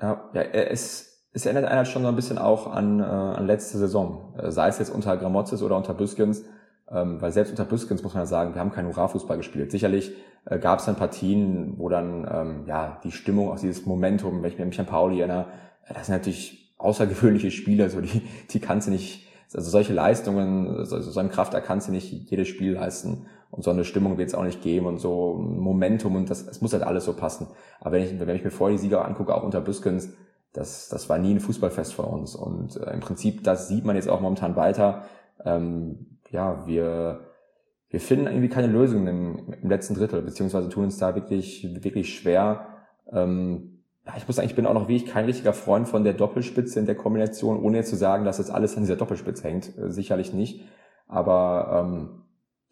Ja, 0.00 0.30
ja, 0.34 0.42
es, 0.42 1.26
es 1.32 1.46
erinnert 1.46 1.66
einen 1.66 1.78
halt 1.78 1.88
schon 1.88 2.02
so 2.02 2.08
ein 2.08 2.16
bisschen 2.16 2.38
auch 2.38 2.66
an, 2.66 3.00
äh, 3.00 3.04
an 3.04 3.46
letzte 3.46 3.78
Saison, 3.78 4.34
äh, 4.38 4.50
sei 4.50 4.68
es 4.68 4.78
jetzt 4.78 4.90
unter 4.90 5.16
Gramozis 5.16 5.62
oder 5.62 5.76
unter 5.76 5.94
Büskens, 5.94 6.44
ähm, 6.90 7.20
weil 7.20 7.30
selbst 7.32 7.50
unter 7.50 7.64
Büskens 7.64 8.02
muss 8.02 8.14
man 8.14 8.22
ja 8.22 8.26
sagen, 8.26 8.54
wir 8.54 8.60
haben 8.60 8.72
keinen 8.72 8.88
Hurra-Fußball 8.88 9.36
gespielt. 9.36 9.70
Sicherlich 9.70 10.12
äh, 10.46 10.58
gab 10.58 10.80
es 10.80 10.86
dann 10.86 10.96
Partien, 10.96 11.74
wo 11.78 11.88
dann 11.88 12.28
ähm, 12.30 12.64
ja 12.66 13.00
die 13.04 13.12
Stimmung, 13.12 13.50
auch 13.50 13.60
dieses 13.60 13.86
Momentum, 13.86 14.42
wenn 14.42 14.50
ich 14.50 14.58
mich 14.58 14.80
an 14.80 14.86
Pauli 14.86 15.20
erinnere, 15.20 15.46
äh, 15.86 15.94
das 15.94 16.06
sind 16.06 16.16
natürlich 16.16 16.60
außergewöhnliche 16.80 17.50
Spiele, 17.50 17.90
so 17.90 18.00
die, 18.00 18.22
die 18.50 18.60
kannst 18.60 18.88
du 18.88 18.92
nicht, 18.92 19.26
also 19.52 19.70
solche 19.70 19.92
Leistungen, 19.92 20.84
so, 20.84 21.00
so 21.00 21.20
ein 21.20 21.30
Kraft, 21.30 21.54
da 21.54 21.60
kannst 21.60 21.88
du 21.88 21.92
nicht 21.92 22.10
jedes 22.30 22.48
Spiel 22.48 22.72
leisten. 22.72 23.26
Und 23.50 23.64
so 23.64 23.70
eine 23.70 23.84
Stimmung 23.84 24.16
wird 24.16 24.28
es 24.28 24.34
auch 24.34 24.44
nicht 24.44 24.62
geben 24.62 24.86
und 24.86 24.98
so 24.98 25.34
Momentum 25.34 26.14
und 26.14 26.30
das, 26.30 26.46
es 26.46 26.60
muss 26.60 26.72
halt 26.72 26.84
alles 26.84 27.04
so 27.04 27.14
passen. 27.14 27.48
Aber 27.80 27.92
wenn 27.92 28.04
ich, 28.04 28.20
wenn 28.20 28.36
ich 28.36 28.44
mir 28.44 28.52
vorher 28.52 28.76
die 28.76 28.82
Sieger 28.82 29.04
angucke, 29.04 29.34
auch 29.34 29.42
unter 29.42 29.60
Büskens, 29.60 30.12
das, 30.52 30.88
das 30.88 31.08
war 31.08 31.18
nie 31.18 31.34
ein 31.34 31.40
Fußballfest 31.40 31.94
für 31.94 32.02
uns. 32.02 32.34
Und 32.34 32.76
äh, 32.76 32.92
im 32.92 33.00
Prinzip, 33.00 33.42
das 33.44 33.68
sieht 33.68 33.84
man 33.84 33.96
jetzt 33.96 34.08
auch 34.08 34.20
momentan 34.20 34.56
weiter. 34.56 35.04
Ähm, 35.44 36.18
ja, 36.30 36.66
wir, 36.66 37.20
wir 37.88 38.00
finden 38.00 38.26
irgendwie 38.26 38.48
keine 38.48 38.68
Lösung 38.68 39.06
im, 39.06 39.52
im 39.60 39.68
letzten 39.68 39.94
Drittel, 39.94 40.22
beziehungsweise 40.22 40.68
tun 40.68 40.84
uns 40.84 40.98
da 40.98 41.14
wirklich, 41.14 41.66
wirklich 41.82 42.14
schwer. 42.14 42.66
Ähm, 43.12 43.79
ich 44.16 44.26
muss 44.26 44.36
sagen, 44.36 44.48
ich 44.48 44.54
bin 44.54 44.66
auch 44.66 44.74
noch 44.74 44.88
wirklich 44.88 45.06
kein 45.06 45.24
richtiger 45.24 45.52
Freund 45.52 45.88
von 45.88 46.04
der 46.04 46.12
Doppelspitze 46.12 46.78
in 46.78 46.86
der 46.86 46.94
Kombination, 46.94 47.62
ohne 47.62 47.78
jetzt 47.78 47.90
zu 47.90 47.96
sagen, 47.96 48.24
dass 48.24 48.38
jetzt 48.38 48.50
alles 48.50 48.76
an 48.76 48.82
dieser 48.82 48.96
Doppelspitze 48.96 49.44
hängt. 49.44 49.76
Äh, 49.78 49.90
sicherlich 49.90 50.32
nicht. 50.32 50.64
Aber 51.06 51.84
ähm, 51.84 52.22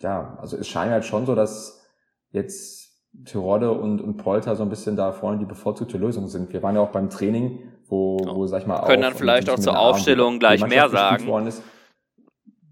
ja, 0.00 0.38
also 0.40 0.56
es 0.56 0.68
scheint 0.68 0.92
halt 0.92 1.04
schon 1.04 1.26
so, 1.26 1.34
dass 1.34 1.84
jetzt 2.30 2.88
Tirode 3.24 3.72
und, 3.72 4.00
und 4.00 4.16
Polter 4.16 4.54
so 4.54 4.62
ein 4.62 4.68
bisschen 4.68 4.96
da 4.96 5.12
vorne 5.12 5.38
die 5.38 5.44
bevorzugte 5.44 5.98
Lösung 5.98 6.28
sind. 6.28 6.52
Wir 6.52 6.62
waren 6.62 6.74
ja 6.74 6.82
auch 6.82 6.90
beim 6.90 7.10
Training, 7.10 7.60
wo, 7.88 8.18
wo 8.18 8.46
sag 8.46 8.60
ich 8.60 8.66
mal, 8.66 8.80
können 8.82 9.02
auch, 9.02 9.08
dann 9.08 9.16
vielleicht 9.16 9.50
auch 9.50 9.58
zur 9.58 9.78
Aufstellung 9.78 10.28
Abend, 10.28 10.40
gleich 10.40 10.66
mehr 10.66 10.88
sagen. 10.88 11.24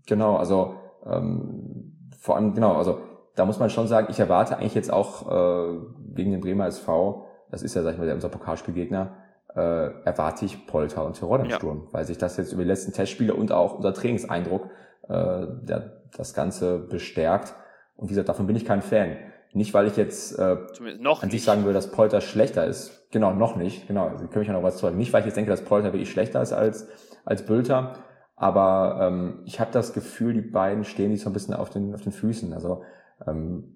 Genau, 0.06 0.36
also 0.36 0.76
ähm, 1.04 2.10
vor 2.18 2.36
allem 2.36 2.54
genau, 2.54 2.74
also 2.74 3.00
da 3.34 3.44
muss 3.44 3.58
man 3.58 3.70
schon 3.70 3.88
sagen, 3.88 4.08
ich 4.10 4.20
erwarte 4.20 4.56
eigentlich 4.56 4.74
jetzt 4.74 4.92
auch 4.92 5.28
äh, 5.28 5.78
wegen 6.14 6.32
dem 6.32 6.40
Bremer 6.40 6.66
SV 6.66 7.25
das 7.50 7.62
ist 7.62 7.74
ja, 7.74 7.82
sag 7.82 7.94
ich 7.94 7.98
mal, 7.98 8.12
unser 8.12 8.28
Pokalspielgegner, 8.28 9.16
äh, 9.54 9.60
erwarte 10.04 10.44
ich 10.44 10.66
Polter 10.66 11.04
und 11.04 11.14
Tirol 11.14 11.40
im 11.40 11.46
ja. 11.46 11.56
Sturm, 11.56 11.88
weil 11.92 12.04
sich 12.04 12.18
das 12.18 12.36
jetzt 12.36 12.52
über 12.52 12.62
die 12.62 12.68
letzten 12.68 12.92
Testspiele 12.92 13.34
und 13.34 13.52
auch 13.52 13.74
unser 13.74 13.94
Trainingseindruck 13.94 14.68
äh, 15.08 15.46
der, 15.62 16.02
das 16.16 16.34
Ganze 16.34 16.78
bestärkt. 16.78 17.54
Und 17.96 18.06
wie 18.06 18.10
gesagt, 18.10 18.28
davon 18.28 18.46
bin 18.46 18.56
ich 18.56 18.64
kein 18.64 18.82
Fan. 18.82 19.16
Nicht, 19.52 19.72
weil 19.72 19.86
ich 19.86 19.96
jetzt 19.96 20.38
äh, 20.38 20.56
noch 20.98 21.22
an 21.22 21.30
sich 21.30 21.42
sagen 21.42 21.62
würde, 21.62 21.74
dass 21.74 21.90
Polter 21.90 22.20
schlechter 22.20 22.66
ist. 22.66 23.10
Genau, 23.10 23.32
noch 23.32 23.56
nicht. 23.56 23.88
Genau, 23.88 24.10
Sie 24.16 24.26
können 24.26 24.40
mich 24.40 24.48
ja 24.48 24.52
noch 24.52 24.62
was 24.62 24.78
sagen. 24.78 24.98
Nicht, 24.98 25.12
weil 25.14 25.20
ich 25.20 25.26
jetzt 25.26 25.36
denke, 25.36 25.50
dass 25.50 25.62
Polter 25.62 25.92
wirklich 25.94 26.10
schlechter 26.10 26.42
ist 26.42 26.52
als, 26.52 26.88
als 27.24 27.46
Bülter. 27.46 27.94
Aber 28.34 28.98
ähm, 29.00 29.40
ich 29.46 29.58
habe 29.58 29.70
das 29.72 29.94
Gefühl, 29.94 30.34
die 30.34 30.42
beiden 30.42 30.84
stehen 30.84 31.10
sich 31.12 31.22
so 31.22 31.30
ein 31.30 31.32
bisschen 31.32 31.54
auf 31.54 31.70
den, 31.70 31.94
auf 31.94 32.02
den 32.02 32.12
Füßen. 32.12 32.52
Also 32.52 32.82
ähm, 33.26 33.75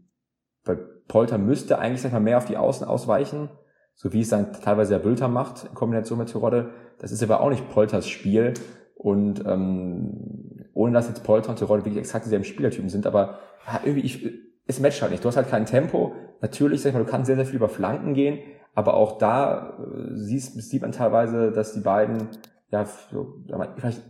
bei 0.64 0.77
Polter 1.09 1.38
müsste 1.38 1.79
eigentlich 1.79 2.03
sag 2.03 2.12
mal, 2.12 2.20
mehr 2.20 2.38
auf 2.38 2.44
die 2.44 2.57
Außen 2.57 2.87
ausweichen, 2.87 3.51
so 3.94 4.12
wie 4.12 4.20
es 4.20 4.29
dann 4.29 4.53
teilweise 4.53 4.94
der 4.94 5.01
Bülter 5.01 5.29
macht 5.29 5.64
in 5.64 5.75
Kombination 5.75 6.18
mit 6.18 6.31
Terodde. 6.31 6.70
Das 6.99 7.12
ist 7.12 7.23
aber 7.23 7.40
auch 7.40 7.51
nicht 7.51 7.70
Polters 7.70 8.09
Spiel. 8.09 8.55
Und 8.94 9.44
ähm, 9.46 10.66
ohne 10.75 10.92
dass 10.92 11.09
jetzt 11.09 11.25
Polter 11.25 11.51
und 11.51 11.59
Terodde 11.59 11.85
wirklich 11.85 12.01
exakt 12.01 12.27
dieselben 12.27 12.44
Spielertypen 12.44 12.90
sind, 12.90 13.07
aber 13.07 13.38
ja, 13.66 13.81
irgendwie, 13.83 14.05
ich, 14.05 14.31
es 14.66 14.81
matcht 14.81 15.01
halt 15.03 15.11
nicht. 15.11 15.25
Du 15.25 15.29
hast 15.29 15.37
halt 15.37 15.49
kein 15.49 15.66
Tempo. 15.66 16.14
Natürlich, 16.40 16.83
sag 16.83 16.90
ich 16.90 16.94
mal, 16.94 17.05
du 17.05 17.11
kannst 17.11 17.27
sehr, 17.27 17.37
sehr 17.37 17.46
viel 17.46 17.57
über 17.57 17.68
Flanken 17.68 18.14
gehen, 18.14 18.38
aber 18.75 18.94
auch 18.94 19.18
da 19.18 19.79
äh, 19.79 20.14
siehst, 20.14 20.61
sieht 20.61 20.83
man 20.83 20.92
teilweise, 20.92 21.51
dass 21.51 21.73
die 21.73 21.81
beiden 21.81 22.29
ja 22.70 22.85
so, 22.85 23.42
vielleicht 23.77 24.03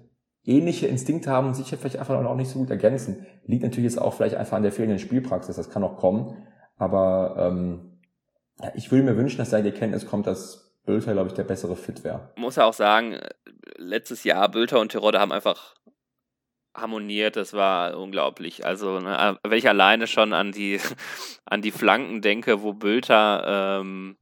ähnliche 0.45 0.87
Instinkte 0.87 1.31
haben 1.31 1.49
und 1.49 1.55
sich 1.55 1.69
vielleicht 1.69 1.99
einfach 1.99 2.25
auch 2.25 2.37
nicht 2.37 2.51
so 2.51 2.59
gut 2.59 2.71
ergänzen. 2.71 3.27
Liegt 3.45 3.63
natürlich 3.63 3.93
jetzt 3.93 4.01
auch 4.01 4.15
vielleicht 4.15 4.37
einfach 4.37 4.57
an 4.57 4.63
der 4.63 4.73
fehlenden 4.73 4.99
Spielpraxis, 4.99 5.57
das 5.57 5.71
kann 5.71 5.85
auch 5.85 5.97
kommen. 5.97 6.47
Aber 6.77 7.37
ähm, 7.39 7.99
ja, 8.63 8.73
ich 8.75 8.91
würde 8.91 9.05
mir 9.05 9.17
wünschen, 9.17 9.39
dass 9.39 9.51
da 9.51 9.61
die 9.61 9.69
Erkenntnis 9.69 10.07
kommt, 10.07 10.27
dass 10.27 10.71
Bülter, 10.87 11.13
glaube 11.13 11.29
ich, 11.29 11.35
der 11.35 11.45
bessere 11.45 11.77
Fit 11.77 12.05
wäre. 12.05 12.33
Muss 12.37 12.57
ja 12.57 12.65
auch 12.65 12.73
sagen, 12.73 13.19
letztes 13.77 14.25
Jahr 14.25 14.49
Bülter 14.51 14.81
und 14.81 14.93
Terodde 14.93 15.21
haben 15.21 15.33
einfach 15.33 15.75
harmoniert, 16.75 17.37
das 17.37 17.53
war 17.53 17.99
unglaublich. 17.99 18.65
Also, 18.65 19.01
ne, 19.01 19.39
wenn 19.43 19.59
ich 19.59 19.69
alleine 19.69 20.07
schon 20.07 20.33
an 20.33 20.53
die, 20.53 20.81
an 21.45 21.63
die 21.63 21.71
Flanken 21.73 22.23
denke, 22.23 22.63
wo 22.63 22.73
Bülter, 22.73 23.81
ähm, 23.81 24.17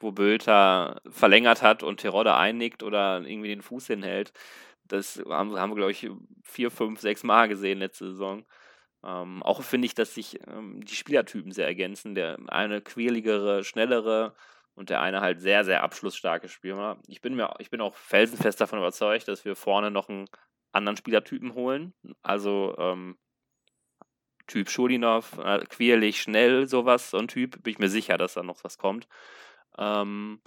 wo 0.00 0.12
Bülter 0.12 1.00
verlängert 1.10 1.62
hat 1.62 1.82
und 1.82 2.00
Terodde 2.00 2.34
einnickt 2.34 2.82
oder 2.82 3.20
irgendwie 3.20 3.48
den 3.48 3.62
Fuß 3.62 3.86
hinhält, 3.86 4.32
das 4.92 5.22
haben, 5.26 5.56
haben 5.56 5.70
wir, 5.70 5.76
glaube 5.76 5.92
ich, 5.92 6.08
vier, 6.42 6.70
fünf, 6.70 7.00
sechs 7.00 7.24
Mal 7.24 7.48
gesehen 7.48 7.78
letzte 7.78 8.10
Saison. 8.10 8.44
Ähm, 9.02 9.42
auch 9.42 9.62
finde 9.62 9.86
ich, 9.86 9.94
dass 9.94 10.14
sich 10.14 10.38
ähm, 10.46 10.84
die 10.84 10.94
Spielertypen 10.94 11.50
sehr 11.50 11.66
ergänzen. 11.66 12.14
Der 12.14 12.38
eine 12.48 12.82
quirligere, 12.82 13.64
schnellere 13.64 14.34
und 14.74 14.90
der 14.90 15.00
eine 15.00 15.20
halt 15.20 15.40
sehr, 15.40 15.64
sehr 15.64 15.82
abschlussstarke 15.82 16.48
Spieler. 16.48 16.98
Ich 17.06 17.22
bin 17.22 17.34
mir, 17.34 17.54
ich 17.58 17.70
bin 17.70 17.80
auch 17.80 17.96
felsenfest 17.96 18.60
davon 18.60 18.78
überzeugt, 18.78 19.28
dass 19.28 19.44
wir 19.44 19.56
vorne 19.56 19.90
noch 19.90 20.08
einen 20.08 20.28
anderen 20.72 20.96
Spielertypen 20.96 21.54
holen. 21.54 21.94
Also 22.22 22.74
ähm, 22.78 23.18
Typ 24.46 24.68
Schulinov, 24.68 25.38
äh, 25.38 25.64
quirlig, 25.66 26.20
schnell, 26.20 26.68
sowas, 26.68 27.10
so 27.10 27.18
ein 27.18 27.28
Typ. 27.28 27.62
Bin 27.62 27.72
ich 27.72 27.78
mir 27.78 27.88
sicher, 27.88 28.18
dass 28.18 28.34
da 28.34 28.42
noch 28.42 28.62
was 28.62 28.76
kommt. 28.76 29.08
Ähm, 29.78 30.42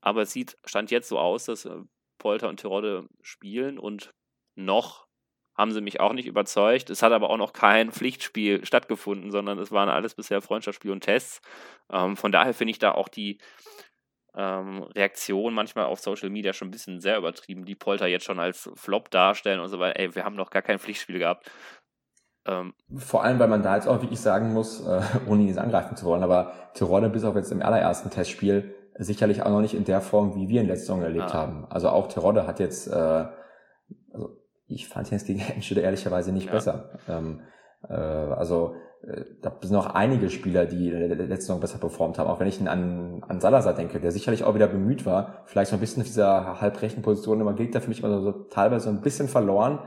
aber 0.00 0.22
es 0.22 0.32
sieht, 0.32 0.56
stand 0.64 0.92
jetzt 0.92 1.08
so 1.08 1.18
aus, 1.18 1.46
dass 1.46 1.64
äh, 1.64 1.80
Polter 2.20 2.48
und 2.48 2.60
Tirode 2.60 3.08
spielen 3.20 3.80
und 3.80 4.14
noch 4.54 5.08
haben 5.56 5.72
sie 5.72 5.80
mich 5.80 6.00
auch 6.00 6.12
nicht 6.12 6.26
überzeugt. 6.26 6.88
Es 6.88 7.02
hat 7.02 7.12
aber 7.12 7.30
auch 7.30 7.36
noch 7.36 7.52
kein 7.52 7.90
Pflichtspiel 7.92 8.64
stattgefunden, 8.64 9.32
sondern 9.32 9.58
es 9.58 9.72
waren 9.72 9.88
alles 9.88 10.14
bisher 10.14 10.40
Freundschaftsspiele 10.40 10.92
und 10.92 11.02
Tests. 11.02 11.40
Ähm, 11.90 12.16
von 12.16 12.30
daher 12.30 12.54
finde 12.54 12.70
ich 12.70 12.78
da 12.78 12.92
auch 12.92 13.08
die 13.08 13.38
ähm, 14.34 14.84
Reaktion 14.94 15.52
manchmal 15.52 15.86
auf 15.86 15.98
Social 15.98 16.30
Media 16.30 16.52
schon 16.52 16.68
ein 16.68 16.70
bisschen 16.70 17.00
sehr 17.00 17.18
übertrieben, 17.18 17.64
die 17.64 17.74
Polter 17.74 18.06
jetzt 18.06 18.24
schon 18.24 18.38
als 18.38 18.70
Flop 18.74 19.10
darstellen 19.10 19.60
und 19.60 19.68
so 19.68 19.80
weiter. 19.80 19.98
Ey, 19.98 20.14
wir 20.14 20.24
haben 20.24 20.36
noch 20.36 20.50
gar 20.50 20.62
kein 20.62 20.78
Pflichtspiel 20.78 21.18
gehabt. 21.18 21.50
Ähm, 22.46 22.72
Vor 22.96 23.24
allem, 23.24 23.38
weil 23.38 23.48
man 23.48 23.62
da 23.62 23.74
jetzt 23.74 23.88
auch 23.88 24.00
wirklich 24.00 24.20
sagen 24.20 24.52
muss, 24.52 24.86
äh, 24.86 25.02
ohne 25.26 25.42
ihn 25.42 25.48
jetzt 25.48 25.58
angreifen 25.58 25.96
zu 25.96 26.06
wollen, 26.06 26.22
aber 26.22 26.70
Tirode 26.74 27.10
bis 27.10 27.24
auf 27.24 27.34
jetzt 27.34 27.52
im 27.52 27.60
allerersten 27.60 28.08
Testspiel 28.10 28.74
sicherlich 28.98 29.42
auch 29.42 29.50
noch 29.50 29.60
nicht 29.60 29.74
in 29.74 29.84
der 29.84 30.00
Form, 30.00 30.34
wie 30.34 30.48
wir 30.48 30.60
in 30.60 30.66
letzter 30.66 30.86
Saison 30.86 31.02
erlebt 31.02 31.30
ah. 31.30 31.34
haben. 31.34 31.66
Also 31.70 31.88
auch 31.88 32.08
Terodde 32.08 32.46
hat 32.46 32.60
jetzt, 32.60 32.88
äh, 32.88 33.26
also 34.12 34.36
ich 34.66 34.88
fand 34.88 35.10
ihn 35.10 35.14
jetzt 35.14 35.26
gegen 35.26 35.40
Enschede 35.54 35.80
ehrlicherweise 35.80 36.32
nicht 36.32 36.46
ja. 36.46 36.52
besser. 36.52 36.90
Ähm, 37.08 37.40
äh, 37.88 37.94
also 37.94 38.74
äh, 39.02 39.24
da 39.40 39.52
sind 39.62 39.72
noch 39.72 39.94
einige 39.94 40.28
Spieler, 40.30 40.66
die 40.66 40.90
letzte 40.90 41.46
Saison 41.46 41.60
besser 41.60 41.78
performt 41.78 42.18
haben. 42.18 42.28
Auch 42.28 42.40
wenn 42.40 42.46
ich 42.48 42.60
an, 42.60 43.22
an 43.26 43.40
Salazar 43.40 43.74
denke, 43.74 44.00
der 44.00 44.12
sicherlich 44.12 44.44
auch 44.44 44.54
wieder 44.54 44.68
bemüht 44.68 45.06
war, 45.06 45.42
vielleicht 45.46 45.70
so 45.70 45.76
ein 45.76 45.80
bisschen 45.80 46.02
auf 46.02 46.08
dieser 46.08 46.60
halbrechten 46.60 47.02
Position 47.02 47.40
immer 47.40 47.58
wirkt 47.58 47.74
er 47.74 47.80
für 47.80 47.88
mich 47.88 48.02
immer 48.02 48.20
so, 48.20 48.20
so 48.20 48.32
teilweise 48.32 48.84
so 48.84 48.90
ein 48.90 49.00
bisschen 49.00 49.28
verloren, 49.28 49.80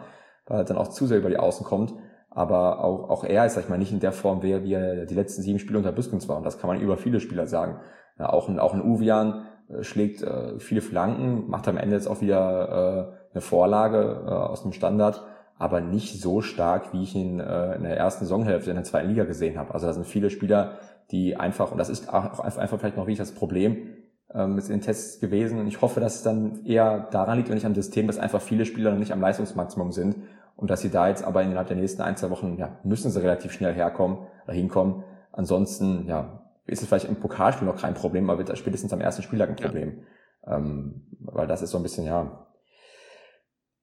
weil 0.47 0.59
er 0.59 0.63
dann 0.63 0.77
auch 0.77 0.89
zu 0.89 1.05
sehr 1.05 1.19
über 1.19 1.29
die 1.29 1.37
Außen 1.37 1.65
kommt. 1.65 1.93
Aber 2.35 2.83
auch, 2.83 3.09
auch 3.09 3.23
er 3.23 3.45
ist, 3.45 3.53
sag 3.53 3.63
ich 3.63 3.69
mal, 3.69 3.77
nicht 3.77 3.91
in 3.91 3.99
der 3.99 4.11
Form, 4.11 4.41
wie 4.41 4.51
er, 4.51 4.63
wie 4.63 4.73
er 4.73 5.05
die 5.05 5.13
letzten 5.13 5.43
sieben 5.43 5.59
Spiele 5.59 5.77
unter 5.77 5.91
Büskens 5.91 6.27
war. 6.27 6.37
Und 6.37 6.43
das 6.43 6.59
kann 6.59 6.67
man 6.67 6.81
über 6.81 6.97
viele 6.97 7.19
Spieler 7.19 7.45
sagen. 7.45 7.79
Ja, 8.17 8.29
auch 8.29 8.49
ein, 8.49 8.59
auch 8.59 8.73
ein 8.73 8.81
Uvian 8.81 9.45
äh, 9.69 9.83
schlägt 9.83 10.23
äh, 10.23 10.59
viele 10.59 10.81
Flanken, 10.81 11.49
macht 11.49 11.67
am 11.67 11.77
Ende 11.77 11.95
jetzt 11.95 12.07
auch 12.07 12.21
wieder 12.21 13.11
äh, 13.11 13.33
eine 13.33 13.41
Vorlage 13.41 14.23
äh, 14.25 14.29
aus 14.29 14.63
dem 14.63 14.73
Standard, 14.73 15.23
aber 15.57 15.81
nicht 15.81 16.19
so 16.19 16.41
stark, 16.41 16.93
wie 16.93 17.03
ich 17.03 17.15
ihn 17.15 17.39
äh, 17.39 17.75
in 17.75 17.83
der 17.83 17.97
ersten 17.97 18.25
Saisonhälfte 18.25 18.71
in 18.71 18.75
der 18.75 18.83
zweiten 18.83 19.09
Liga 19.09 19.25
gesehen 19.25 19.57
habe. 19.57 19.73
Also 19.73 19.85
da 19.85 19.93
sind 19.93 20.05
viele 20.05 20.29
Spieler, 20.29 20.77
die 21.11 21.35
einfach, 21.35 21.71
und 21.71 21.77
das 21.77 21.89
ist 21.89 22.11
auch 22.11 22.39
einfach 22.39 22.79
vielleicht 22.79 22.97
noch 22.97 23.03
wirklich 23.03 23.19
das 23.19 23.33
Problem, 23.33 23.89
ähm, 24.33 24.57
ist 24.57 24.69
in 24.69 24.77
den 24.77 24.81
Tests 24.81 25.19
gewesen. 25.19 25.59
Und 25.59 25.67
ich 25.67 25.81
hoffe, 25.81 25.99
dass 25.99 26.15
es 26.15 26.23
dann 26.23 26.65
eher 26.65 27.07
daran 27.11 27.37
liegt 27.37 27.49
und 27.49 27.55
nicht 27.55 27.65
am 27.65 27.75
System, 27.75 28.07
dass 28.07 28.17
einfach 28.17 28.41
viele 28.41 28.65
Spieler 28.65 28.91
noch 28.91 28.99
nicht 28.99 29.13
am 29.13 29.21
Leistungsmaximum 29.21 29.91
sind 29.91 30.15
und 30.55 30.69
dass 30.69 30.81
sie 30.81 30.89
da 30.89 31.07
jetzt 31.07 31.23
aber 31.23 31.41
innerhalb 31.43 31.67
der 31.67 31.77
nächsten 31.77 32.01
ein, 32.01 32.15
zwei 32.15 32.29
Wochen, 32.29 32.57
ja, 32.57 32.79
müssen 32.83 33.11
sie 33.11 33.21
relativ 33.21 33.51
schnell 33.51 33.73
herkommen, 33.73 34.27
oder 34.45 34.53
hinkommen. 34.53 35.03
Ansonsten, 35.31 36.07
ja, 36.07 36.43
ist 36.65 36.81
es 36.81 36.87
vielleicht 36.87 37.05
im 37.05 37.19
Pokalspiel 37.19 37.67
noch 37.67 37.81
kein 37.81 37.93
Problem, 37.93 38.29
aber 38.29 38.45
wird 38.45 38.57
spätestens 38.57 38.93
am 38.93 39.01
ersten 39.01 39.23
Spieltag 39.23 39.49
ein 39.49 39.55
Problem. 39.55 40.03
Ja. 40.45 40.57
Ähm, 40.57 41.07
weil 41.19 41.47
das 41.47 41.61
ist 41.61 41.71
so 41.71 41.77
ein 41.77 41.83
bisschen, 41.83 42.05
ja. 42.05 42.47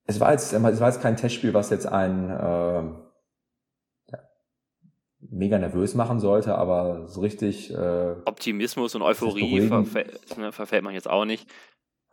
Es 0.05 0.21
war 0.21 0.33
jetzt, 0.33 0.53
es 0.53 0.81
war 0.81 0.89
jetzt 0.89 1.03
kein 1.03 1.17
Testspiel, 1.17 1.55
was 1.55 1.71
jetzt 1.71 1.87
ein 1.87 2.31
äh, 2.31 2.83
mega 5.21 5.59
nervös 5.59 5.95
machen 5.95 6.19
sollte, 6.21 6.57
aber 6.57 7.07
so 7.07 7.21
richtig 7.21 7.73
äh, 7.73 8.15
Optimismus 8.25 8.95
und 8.95 9.03
Euphorie 9.03 9.69
verfällt, 9.69 10.39
ne, 10.39 10.53
verfällt 10.53 10.83
man 10.83 10.95
jetzt 10.95 11.09
auch 11.09 11.25
nicht. 11.25 11.49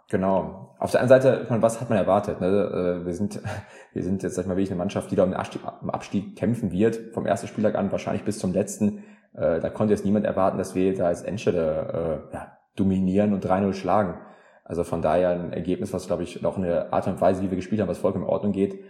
Genau. 0.09 0.75
Auf 0.79 0.91
der 0.91 1.01
einen 1.01 1.09
Seite, 1.09 1.41
ich 1.43 1.61
was 1.61 1.81
hat 1.81 1.89
man 1.89 1.97
erwartet? 1.97 2.39
Ne? 2.39 2.47
Äh, 2.47 3.05
wir 3.05 3.13
sind, 3.13 3.41
wir 3.93 4.03
sind 4.03 4.23
jetzt, 4.23 4.35
sag 4.35 4.43
ich 4.43 4.47
mal, 4.47 4.55
wirklich 4.55 4.71
eine 4.71 4.77
Mannschaft, 4.77 5.11
die 5.11 5.15
da 5.15 5.23
im 5.23 5.33
Abstieg, 5.33 5.61
im 5.81 5.89
Abstieg 5.89 6.35
kämpfen 6.35 6.71
wird, 6.71 7.13
vom 7.13 7.25
ersten 7.25 7.47
Spieltag 7.47 7.75
an 7.75 7.91
wahrscheinlich 7.91 8.23
bis 8.23 8.39
zum 8.39 8.53
letzten. 8.53 9.03
Äh, 9.33 9.59
da 9.59 9.69
konnte 9.69 9.93
jetzt 9.93 10.05
niemand 10.05 10.25
erwarten, 10.25 10.57
dass 10.57 10.75
wir 10.75 10.93
da 10.93 11.07
als 11.07 11.23
Enschede 11.23 12.23
äh, 12.31 12.33
ja, 12.33 12.57
dominieren 12.75 13.33
und 13.33 13.45
3-0 13.45 13.73
schlagen. 13.73 14.19
Also 14.63 14.83
von 14.83 15.01
daher 15.01 15.29
ein 15.29 15.53
Ergebnis, 15.53 15.93
was, 15.93 16.07
glaube 16.07 16.23
ich, 16.23 16.45
auch 16.45 16.57
eine 16.57 16.91
Art 16.91 17.07
und 17.07 17.21
Weise, 17.21 17.41
wie 17.41 17.49
wir 17.49 17.55
gespielt 17.55 17.81
haben, 17.81 17.87
was 17.87 17.99
vollkommen 17.99 18.25
in 18.25 18.29
Ordnung 18.29 18.51
geht. 18.51 18.83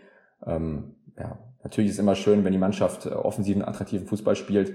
Ähm, 0.46 0.96
ja, 1.18 1.38
natürlich 1.64 1.90
ist 1.90 1.96
es 1.96 2.00
immer 2.00 2.16
schön, 2.16 2.44
wenn 2.44 2.52
die 2.52 2.60
Mannschaft 2.60 3.06
äh, 3.06 3.10
offensiven, 3.10 3.64
attraktiven 3.64 4.08
Fußball 4.08 4.36
spielt. 4.36 4.74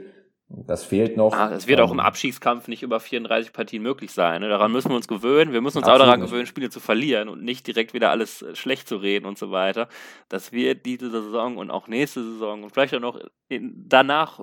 Das 0.54 0.84
fehlt 0.84 1.16
noch. 1.16 1.32
Ah, 1.32 1.50
es 1.52 1.66
wird 1.66 1.78
ähm, 1.78 1.86
auch 1.86 1.92
im 1.92 2.00
Abschiedskampf 2.00 2.68
nicht 2.68 2.82
über 2.82 3.00
34 3.00 3.52
Partien 3.52 3.82
möglich 3.82 4.12
sein. 4.12 4.42
Ne? 4.42 4.48
Daran 4.48 4.70
müssen 4.70 4.90
wir 4.90 4.96
uns 4.96 5.08
gewöhnen. 5.08 5.52
Wir 5.52 5.60
müssen 5.60 5.78
uns 5.78 5.86
auch 5.86 5.98
daran 5.98 6.20
nicht. 6.20 6.30
gewöhnen, 6.30 6.46
Spiele 6.46 6.68
zu 6.70 6.80
verlieren 6.80 7.28
und 7.28 7.42
nicht 7.42 7.66
direkt 7.66 7.94
wieder 7.94 8.10
alles 8.10 8.42
äh, 8.42 8.54
schlecht 8.54 8.88
zu 8.88 8.96
reden 8.96 9.26
und 9.26 9.38
so 9.38 9.50
weiter. 9.50 9.88
Das 10.28 10.52
wird 10.52 10.84
diese 10.84 11.10
Saison 11.10 11.56
und 11.56 11.70
auch 11.70 11.88
nächste 11.88 12.22
Saison 12.22 12.64
und 12.64 12.70
vielleicht 12.70 12.94
auch 12.94 13.00
noch 13.00 13.18
in, 13.48 13.72
danach 13.88 14.40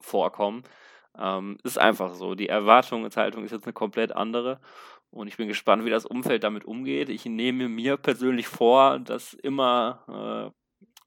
vorkommen. 0.00 0.62
Ähm, 1.18 1.58
ist 1.64 1.78
einfach 1.78 2.14
so. 2.14 2.34
Die 2.34 2.48
Erwartungshaltung 2.48 3.44
ist 3.44 3.50
jetzt 3.50 3.64
eine 3.64 3.72
komplett 3.72 4.12
andere. 4.12 4.60
Und 5.10 5.26
ich 5.26 5.36
bin 5.36 5.48
gespannt, 5.48 5.84
wie 5.84 5.90
das 5.90 6.06
Umfeld 6.06 6.44
damit 6.44 6.64
umgeht. 6.64 7.08
Ich 7.08 7.24
nehme 7.24 7.68
mir 7.68 7.96
persönlich 7.96 8.46
vor, 8.46 8.98
das 8.98 9.34
immer 9.34 10.52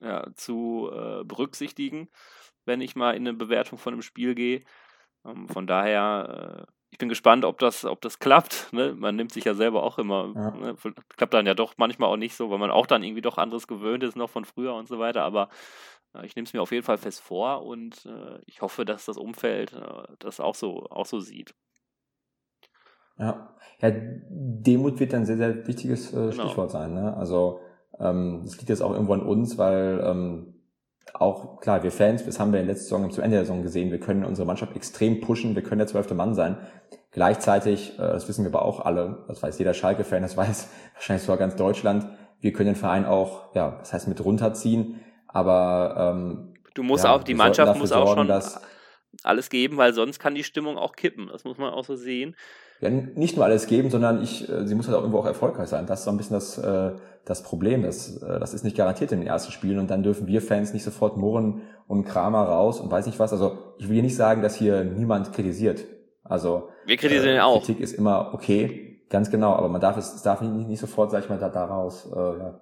äh, 0.02 0.06
ja, 0.06 0.26
zu 0.36 0.90
äh, 0.92 1.24
berücksichtigen, 1.24 2.10
wenn 2.66 2.82
ich 2.82 2.96
mal 2.96 3.16
in 3.16 3.28
eine 3.28 3.38
Bewertung 3.38 3.78
von 3.78 3.94
einem 3.94 4.02
Spiel 4.02 4.36
gehe. 4.36 4.64
Ähm, 5.26 5.48
von 5.48 5.68
daher, 5.68 6.66
äh, 6.68 6.72
ich 6.90 6.98
bin 6.98 7.10
gespannt, 7.10 7.46
ob 7.46 7.60
das, 7.60 7.86
ob 7.86 8.02
das 8.02 8.20
klappt. 8.20 8.70
Ne? 8.74 8.94
Man 8.94 9.16
nimmt 9.16 9.32
sich 9.32 9.46
ja 9.46 9.54
selber 9.54 9.84
auch 9.84 9.98
immer, 9.98 10.32
ja. 10.36 10.52
ne? 10.52 10.76
klappt 11.18 11.34
dann 11.34 11.48
ja 11.48 11.54
doch 11.54 11.74
manchmal 11.78 12.10
auch 12.10 12.18
nicht 12.18 12.36
so, 12.36 12.50
weil 12.50 12.60
man 12.60 12.72
auch 12.72 12.86
dann 12.86 13.04
irgendwie 13.04 13.22
doch 13.22 13.38
anderes 13.38 13.68
gewöhnt 13.68 14.04
ist, 14.04 14.16
noch 14.16 14.30
von 14.30 14.46
früher 14.46 14.74
und 14.76 14.88
so 14.88 15.00
weiter. 15.00 15.24
Aber 15.24 15.50
ich 16.24 16.36
nehme 16.36 16.46
es 16.46 16.54
mir 16.54 16.62
auf 16.62 16.72
jeden 16.72 16.84
Fall 16.84 16.98
fest 16.98 17.22
vor 17.22 17.66
und 17.66 18.06
äh, 18.06 18.40
ich 18.46 18.62
hoffe, 18.62 18.84
dass 18.84 19.06
das 19.06 19.18
Umfeld 19.18 19.74
äh, 19.74 20.14
das 20.20 20.40
auch 20.40 20.56
so, 20.56 20.88
auch 20.90 21.06
so 21.06 21.20
sieht. 21.20 21.56
Ja. 23.18 23.56
ja, 23.80 23.92
Demut 23.92 25.00
wird 25.00 25.14
ein 25.14 25.26
sehr, 25.26 25.38
sehr 25.38 25.68
wichtiges 25.68 26.12
äh, 26.12 26.16
genau. 26.16 26.32
Stichwort 26.32 26.72
sein. 26.72 26.94
Ne? 26.94 27.16
Also 27.16 27.62
ähm, 28.00 28.42
das 28.44 28.58
liegt 28.58 28.70
jetzt 28.70 28.82
auch 28.82 28.92
irgendwo 28.92 29.14
an 29.14 29.22
uns, 29.22 29.58
weil 29.58 30.02
ähm, 30.04 30.61
auch, 31.14 31.60
klar, 31.60 31.84
wir 31.84 31.92
Fans, 31.92 32.26
das 32.26 32.40
haben 32.40 32.54
wir 32.54 32.60
in 32.60 32.68
der 32.68 32.76
letzten 32.76 32.90
Saison 32.90 33.12
zum 33.12 33.24
Ende 33.24 33.38
der 33.38 33.46
Saison 33.46 33.64
gesehen, 33.64 33.92
wir 33.92 34.00
können 34.00 34.24
unsere 34.24 34.46
Mannschaft 34.46 34.76
extrem 34.76 35.22
pushen, 35.22 35.56
wir 35.56 35.64
können 35.64 35.80
der 35.80 35.88
zwölfte 35.88 36.14
Mann 36.14 36.36
sein. 36.36 36.58
Gleichzeitig, 37.12 37.94
äh, 37.96 37.98
das 37.98 38.28
wissen 38.28 38.46
wir 38.46 38.50
aber 38.50 38.64
auch 38.64 38.80
alle, 38.80 39.26
das 39.28 39.44
weiß 39.44 39.60
jeder 39.60 39.74
Schalke-Fan, 39.74 40.22
das 40.22 40.38
weiß 40.38 40.70
wahrscheinlich 40.94 41.24
sogar 41.24 41.38
ganz 41.38 41.56
Deutschland, 41.56 42.08
wir 42.40 42.54
können 42.54 42.68
den 42.68 42.76
Verein 42.76 43.06
auch, 43.06 43.54
ja, 43.56 43.78
das 43.80 43.94
heißt 43.94 44.08
mit 44.08 44.24
runterziehen 44.24 45.02
aber 45.34 46.14
ähm, 46.14 46.54
du 46.74 46.84
musst 46.84 47.06
ja, 47.06 47.14
auch, 47.14 47.24
die 47.24 47.34
Mannschaft 47.34 47.78
muss 47.78 47.90
sorgen, 47.90 48.30
auch 48.30 48.42
schon 48.42 48.62
alles 49.24 49.50
geben, 49.50 49.78
weil 49.78 49.94
sonst 49.94 50.20
kann 50.20 50.36
die 50.36 50.44
Stimmung 50.44 50.78
auch 50.78 50.96
kippen. 50.96 51.28
Das 51.28 51.44
muss 51.44 51.58
man 51.58 51.74
auch 51.74 51.86
so 51.86 51.96
sehen. 51.96 52.36
Ja, 52.82 52.90
nicht 52.90 53.36
nur 53.36 53.46
alles 53.46 53.68
geben, 53.68 53.92
sondern 53.92 54.24
ich, 54.24 54.50
äh, 54.50 54.66
sie 54.66 54.74
muss 54.74 54.88
halt 54.88 54.98
auch 54.98 55.02
irgendwo 55.02 55.20
auch 55.20 55.28
erfolgreich 55.28 55.70
sein. 55.70 55.86
Das 55.86 56.00
ist 56.00 56.06
so 56.06 56.12
ein 56.12 56.18
bisschen 56.18 56.34
das, 56.34 56.58
äh, 56.58 56.94
das 57.26 57.44
Problem. 57.44 57.84
Das, 57.84 58.18
äh, 58.18 58.40
das 58.40 58.56
ist 58.56 58.64
nicht 58.64 58.76
garantiert 58.76 59.12
in 59.12 59.20
den 59.20 59.28
ersten 59.28 59.52
Spielen 59.52 59.78
und 59.78 59.92
dann 59.92 60.02
dürfen 60.02 60.26
wir 60.26 60.42
Fans 60.42 60.74
nicht 60.74 60.84
sofort 60.84 61.16
murren 61.16 61.62
und 61.88 62.06
Kramer 62.06 62.44
raus 62.44 62.80
und 62.82 62.92
weiß 62.92 63.06
nicht 63.06 63.20
was. 63.20 63.32
Also 63.32 63.58
ich 63.78 63.88
will 63.88 63.94
hier 63.94 64.04
nicht 64.04 64.16
sagen, 64.16 64.42
dass 64.42 64.56
hier 64.56 64.84
niemand 64.84 65.32
kritisiert. 65.32 65.86
Also 66.24 66.70
wir 66.88 66.98
kritisieren 66.98 67.38
äh, 67.38 67.42
auch. 67.42 67.60
Kritik 67.64 67.82
ist 67.82 67.94
immer 67.94 68.32
okay, 68.34 69.04
ganz 69.12 69.30
genau, 69.30 69.54
aber 69.54 69.70
man 69.70 69.80
darf 69.80 69.98
es, 69.98 70.16
es 70.16 70.24
darf 70.24 70.42
nicht, 70.42 70.68
nicht 70.68 70.80
sofort, 70.80 71.12
sag 71.12 71.24
ich 71.24 71.30
mal, 71.30 71.38
da, 71.38 71.50
daraus, 71.50 72.12
äh, 72.12 72.20
ja. 72.20 72.62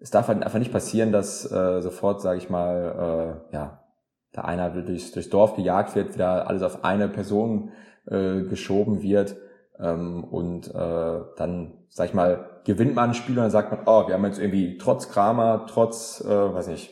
es 0.00 0.10
darf 0.10 0.26
halt 0.26 0.42
einfach 0.42 0.58
nicht 0.58 0.72
passieren, 0.72 1.12
dass 1.12 1.48
äh, 1.52 1.82
sofort, 1.82 2.20
sage 2.20 2.38
ich 2.38 2.50
mal, 2.50 3.38
äh, 3.52 3.54
ja, 3.54 3.84
da 4.32 4.42
einer 4.42 4.70
durchs, 4.70 5.12
durchs 5.12 5.30
Dorf 5.30 5.54
gejagt 5.54 5.94
wird, 5.94 6.14
wieder 6.14 6.48
alles 6.48 6.62
auf 6.62 6.84
eine 6.84 7.08
Person 7.08 7.70
äh, 8.06 8.42
geschoben 8.42 9.02
wird 9.02 9.36
ähm, 9.78 10.24
und 10.24 10.68
äh, 10.74 11.20
dann, 11.36 11.74
sag 11.88 12.08
ich 12.08 12.14
mal, 12.14 12.60
gewinnt 12.64 12.94
man 12.94 13.10
ein 13.10 13.14
Spiel 13.14 13.36
und 13.36 13.42
dann 13.42 13.50
sagt 13.50 13.70
man, 13.70 13.80
oh, 13.86 14.06
wir 14.06 14.14
haben 14.14 14.24
jetzt 14.24 14.38
irgendwie 14.38 14.78
trotz 14.78 15.10
Kramer, 15.10 15.66
trotz, 15.68 16.24
äh, 16.24 16.54
weiß 16.54 16.68
nicht, 16.68 16.90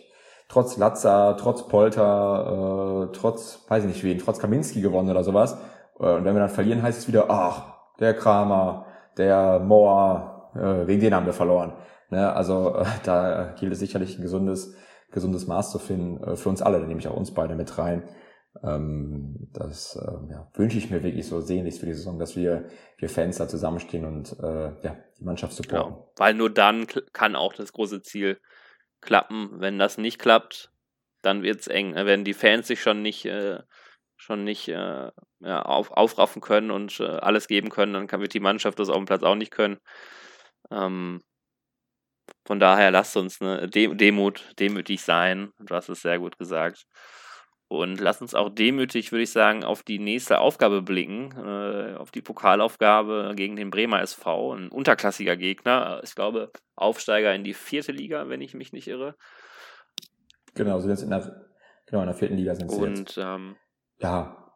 trotz 0.48 0.76
Latza, 0.76 1.34
trotz 1.34 1.66
Polter, 1.68 3.08
äh, 3.10 3.12
trotz, 3.12 3.64
weiß 3.68 3.84
ich 3.84 3.88
nicht 3.88 4.04
wen, 4.04 4.18
trotz 4.18 4.38
Kaminski 4.38 4.80
gewonnen 4.80 5.10
oder 5.10 5.24
sowas. 5.24 5.56
Äh, 5.98 6.14
und 6.14 6.24
wenn 6.24 6.34
wir 6.34 6.40
dann 6.40 6.48
verlieren, 6.48 6.82
heißt 6.82 6.98
es 6.98 7.08
wieder, 7.08 7.26
ach, 7.28 7.74
der 8.00 8.14
Kramer, 8.14 8.86
der 9.16 9.60
Moa, 9.60 10.50
äh, 10.54 10.86
wegen 10.86 11.00
denen 11.00 11.14
haben 11.14 11.26
wir 11.26 11.32
verloren. 11.32 11.72
Ne? 12.10 12.32
Also 12.32 12.76
äh, 12.76 12.84
da 13.04 13.54
gilt 13.58 13.72
es 13.72 13.80
sicherlich 13.80 14.18
ein 14.18 14.22
gesundes, 14.22 14.74
gesundes 15.10 15.46
Maß 15.46 15.70
zu 15.70 15.78
finden, 15.78 16.22
äh, 16.22 16.36
für 16.36 16.48
uns 16.48 16.62
alle, 16.62 16.80
da 16.80 16.86
nehme 16.86 17.00
ich 17.00 17.08
auch 17.08 17.16
uns 17.16 17.32
beide 17.32 17.54
mit 17.54 17.78
rein. 17.78 18.04
Ähm, 18.62 19.48
das 19.52 19.96
äh, 19.96 20.32
ja, 20.32 20.48
wünsche 20.54 20.78
ich 20.78 20.90
mir 20.90 21.02
wirklich 21.02 21.26
so 21.26 21.40
sehnlichst 21.40 21.80
für 21.80 21.86
die 21.86 21.94
Saison, 21.94 22.18
dass 22.18 22.36
wir, 22.36 22.68
wir 22.98 23.08
Fans 23.08 23.38
da 23.38 23.48
zusammenstehen 23.48 24.04
und 24.04 24.38
äh, 24.40 24.72
ja, 24.82 24.96
die 25.18 25.24
Mannschaft 25.24 25.54
supporten. 25.54 25.92
Genau, 25.92 26.12
weil 26.16 26.34
nur 26.34 26.50
dann 26.50 26.86
kann 27.12 27.34
auch 27.34 27.52
das 27.52 27.72
große 27.72 28.02
Ziel 28.02 28.40
klappen. 29.00 29.60
Wenn 29.60 29.78
das 29.78 29.98
nicht 29.98 30.18
klappt, 30.18 30.70
dann 31.22 31.42
wird 31.42 31.60
es 31.60 31.66
eng. 31.66 31.94
Wenn 31.94 32.24
die 32.24 32.34
Fans 32.34 32.68
sich 32.68 32.80
schon 32.80 33.02
nicht, 33.02 33.24
äh, 33.24 33.60
schon 34.16 34.44
nicht 34.44 34.68
äh, 34.68 35.10
ja, 35.40 35.62
auf, 35.62 35.90
aufraffen 35.90 36.40
können 36.40 36.70
und 36.70 37.00
äh, 37.00 37.04
alles 37.04 37.48
geben 37.48 37.70
können, 37.70 37.92
dann 37.92 38.06
kann, 38.06 38.20
wird 38.20 38.34
die 38.34 38.40
Mannschaft 38.40 38.78
das 38.78 38.88
auf 38.88 38.96
dem 38.96 39.06
Platz 39.06 39.22
auch 39.22 39.34
nicht 39.34 39.50
können. 39.50 39.78
Ähm, 40.70 41.22
von 42.46 42.60
daher 42.60 42.90
lasst 42.90 43.16
uns 43.16 43.40
ne, 43.40 43.68
Demut, 43.68 44.52
demütig 44.58 45.02
sein. 45.02 45.52
Du 45.58 45.74
hast 45.74 45.88
es 45.88 46.02
sehr 46.02 46.18
gut 46.18 46.38
gesagt. 46.38 46.86
Und 47.80 48.00
lass 48.00 48.20
uns 48.20 48.34
auch 48.34 48.48
demütig, 48.48 49.12
würde 49.12 49.22
ich 49.22 49.32
sagen, 49.32 49.64
auf 49.64 49.82
die 49.82 49.98
nächste 49.98 50.40
Aufgabe 50.40 50.82
blicken, 50.82 51.32
äh, 51.36 51.96
auf 51.96 52.10
die 52.10 52.22
Pokalaufgabe 52.22 53.32
gegen 53.36 53.56
den 53.56 53.70
Bremer 53.70 54.00
SV, 54.00 54.54
ein 54.54 54.68
unterklassiger 54.68 55.36
Gegner. 55.36 56.00
Ich 56.04 56.14
glaube, 56.14 56.50
Aufsteiger 56.76 57.34
in 57.34 57.44
die 57.44 57.54
vierte 57.54 57.92
Liga, 57.92 58.28
wenn 58.28 58.40
ich 58.40 58.54
mich 58.54 58.72
nicht 58.72 58.88
irre. 58.88 59.14
Genau, 60.54 60.78
sind 60.80 60.90
jetzt 60.90 61.02
in 61.02 61.10
der, 61.10 61.46
genau, 61.86 62.02
in 62.02 62.06
der 62.06 62.14
vierten 62.14 62.36
Liga 62.36 62.54
sind 62.54 62.70
sie 62.70 62.80
Und, 62.80 62.98
jetzt. 62.98 63.18
Ähm, 63.18 63.56
ja, 63.98 64.52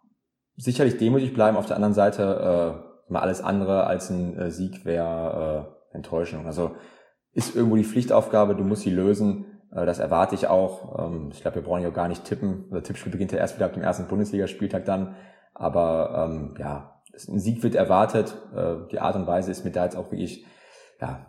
sicherlich 0.56 0.98
demütig 0.98 1.34
bleiben. 1.34 1.56
Auf 1.56 1.66
der 1.66 1.76
anderen 1.76 1.94
Seite 1.94 2.84
äh, 3.08 3.12
mal 3.12 3.20
alles 3.20 3.40
andere 3.40 3.84
als 3.86 4.10
ein 4.10 4.36
äh, 4.38 4.50
Sieg 4.50 4.84
wäre 4.84 5.74
äh, 5.92 5.96
Enttäuschung. 5.96 6.46
Also 6.46 6.76
ist 7.32 7.54
irgendwo 7.54 7.76
die 7.76 7.84
Pflichtaufgabe, 7.84 8.54
du 8.54 8.64
musst 8.64 8.82
sie 8.82 8.90
lösen. 8.90 9.46
Äh, 9.72 9.86
das 9.86 9.98
erwarte 9.98 10.34
ich 10.34 10.46
auch. 10.46 11.06
Ähm, 11.06 11.30
ich 11.32 11.40
glaube, 11.40 11.56
wir 11.56 11.62
brauchen 11.62 11.82
ja 11.82 11.90
gar 11.90 12.08
nicht 12.08 12.24
tippen. 12.24 12.68
Das 12.70 12.84
Tippspiel 12.84 13.12
beginnt 13.12 13.32
ja 13.32 13.38
erst 13.38 13.56
wieder 13.56 13.66
ab 13.66 13.74
dem 13.74 13.82
ersten 13.82 14.06
Bundesligaspieltag 14.06 14.84
dann. 14.84 15.16
Aber 15.54 16.28
ähm, 16.30 16.54
ja, 16.58 17.00
ein 17.28 17.40
Sieg 17.40 17.62
wird 17.62 17.74
erwartet. 17.74 18.36
Äh, 18.54 18.88
die 18.90 19.00
Art 19.00 19.16
und 19.16 19.26
Weise 19.26 19.50
ist 19.50 19.64
mir 19.64 19.72
da 19.72 19.84
jetzt 19.84 19.96
auch 19.96 20.10
wirklich 20.10 20.46
ja, 21.00 21.26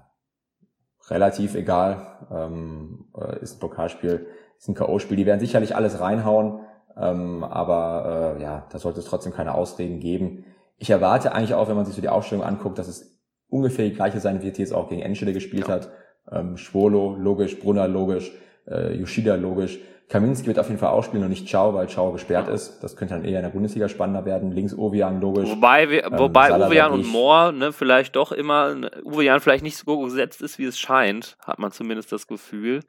relativ 1.09 1.55
egal. 1.55 2.27
Ähm, 2.31 3.07
äh, 3.15 3.39
ist 3.39 3.57
ein 3.57 3.59
Pokalspiel, 3.59 4.27
ist 4.57 4.69
ein 4.69 4.75
K.O.-Spiel. 4.75 5.15
Die 5.15 5.25
werden 5.25 5.39
sicherlich 5.39 5.75
alles 5.75 5.99
reinhauen. 5.99 6.61
Ähm, 6.97 7.43
aber 7.43 8.35
äh, 8.37 8.41
ja, 8.41 8.67
da 8.71 8.77
sollte 8.77 8.99
es 8.99 9.05
trotzdem 9.05 9.33
keine 9.33 9.55
Ausreden 9.55 9.99
geben. 9.99 10.45
Ich 10.77 10.89
erwarte 10.89 11.33
eigentlich 11.33 11.53
auch, 11.53 11.67
wenn 11.67 11.75
man 11.75 11.85
sich 11.85 11.95
so 11.95 12.01
die 12.01 12.09
Aufstellung 12.09 12.43
anguckt, 12.43 12.77
dass 12.77 12.87
es 12.87 13.19
ungefähr 13.47 13.85
die 13.85 13.93
gleiche 13.93 14.19
sein 14.19 14.41
wird, 14.41 14.57
die 14.57 14.61
jetzt 14.61 14.73
auch 14.73 14.89
gegen 14.89 15.01
Enschede 15.01 15.33
gespielt 15.33 15.67
ja. 15.67 15.75
hat 15.75 15.89
ähm, 16.31 16.57
Schwolo, 16.57 17.15
logisch, 17.19 17.59
Brunner, 17.59 17.87
logisch, 17.87 18.31
äh, 18.67 18.95
Yoshida, 18.95 19.35
logisch. 19.35 19.79
Kaminski 20.09 20.47
wird 20.47 20.57
auf 20.57 20.67
jeden 20.67 20.79
Fall 20.79 20.89
auch 20.89 21.03
spielen 21.03 21.23
und 21.23 21.29
nicht 21.29 21.47
Chao, 21.47 21.75
weil 21.75 21.87
Chao 21.87 22.11
gesperrt 22.11 22.47
ist. 22.47 22.79
Das 22.81 22.95
könnte 22.95 23.13
dann 23.13 23.23
eher 23.23 23.39
in 23.39 23.43
der 23.43 23.51
Bundesliga 23.51 23.87
spannender 23.87 24.25
werden. 24.25 24.51
Links 24.51 24.75
Ovian, 24.75 25.21
logisch. 25.21 25.49
Wobei, 25.49 25.87
wir, 25.89 26.05
ähm, 26.05 26.17
wobei 26.17 26.51
Ovian 26.51 26.91
und 26.91 27.05
Moore 27.05 27.53
ne, 27.53 27.71
vielleicht 27.71 28.15
doch 28.15 28.31
immer, 28.31 28.75
Ovian 29.03 29.39
vielleicht 29.39 29.63
nicht 29.63 29.77
so 29.77 29.99
gesetzt 29.99 30.41
ist, 30.41 30.57
wie 30.57 30.65
es 30.65 30.79
scheint, 30.79 31.37
hat 31.45 31.59
man 31.59 31.71
zumindest 31.71 32.11
das 32.11 32.25
Gefühl. 32.25 32.79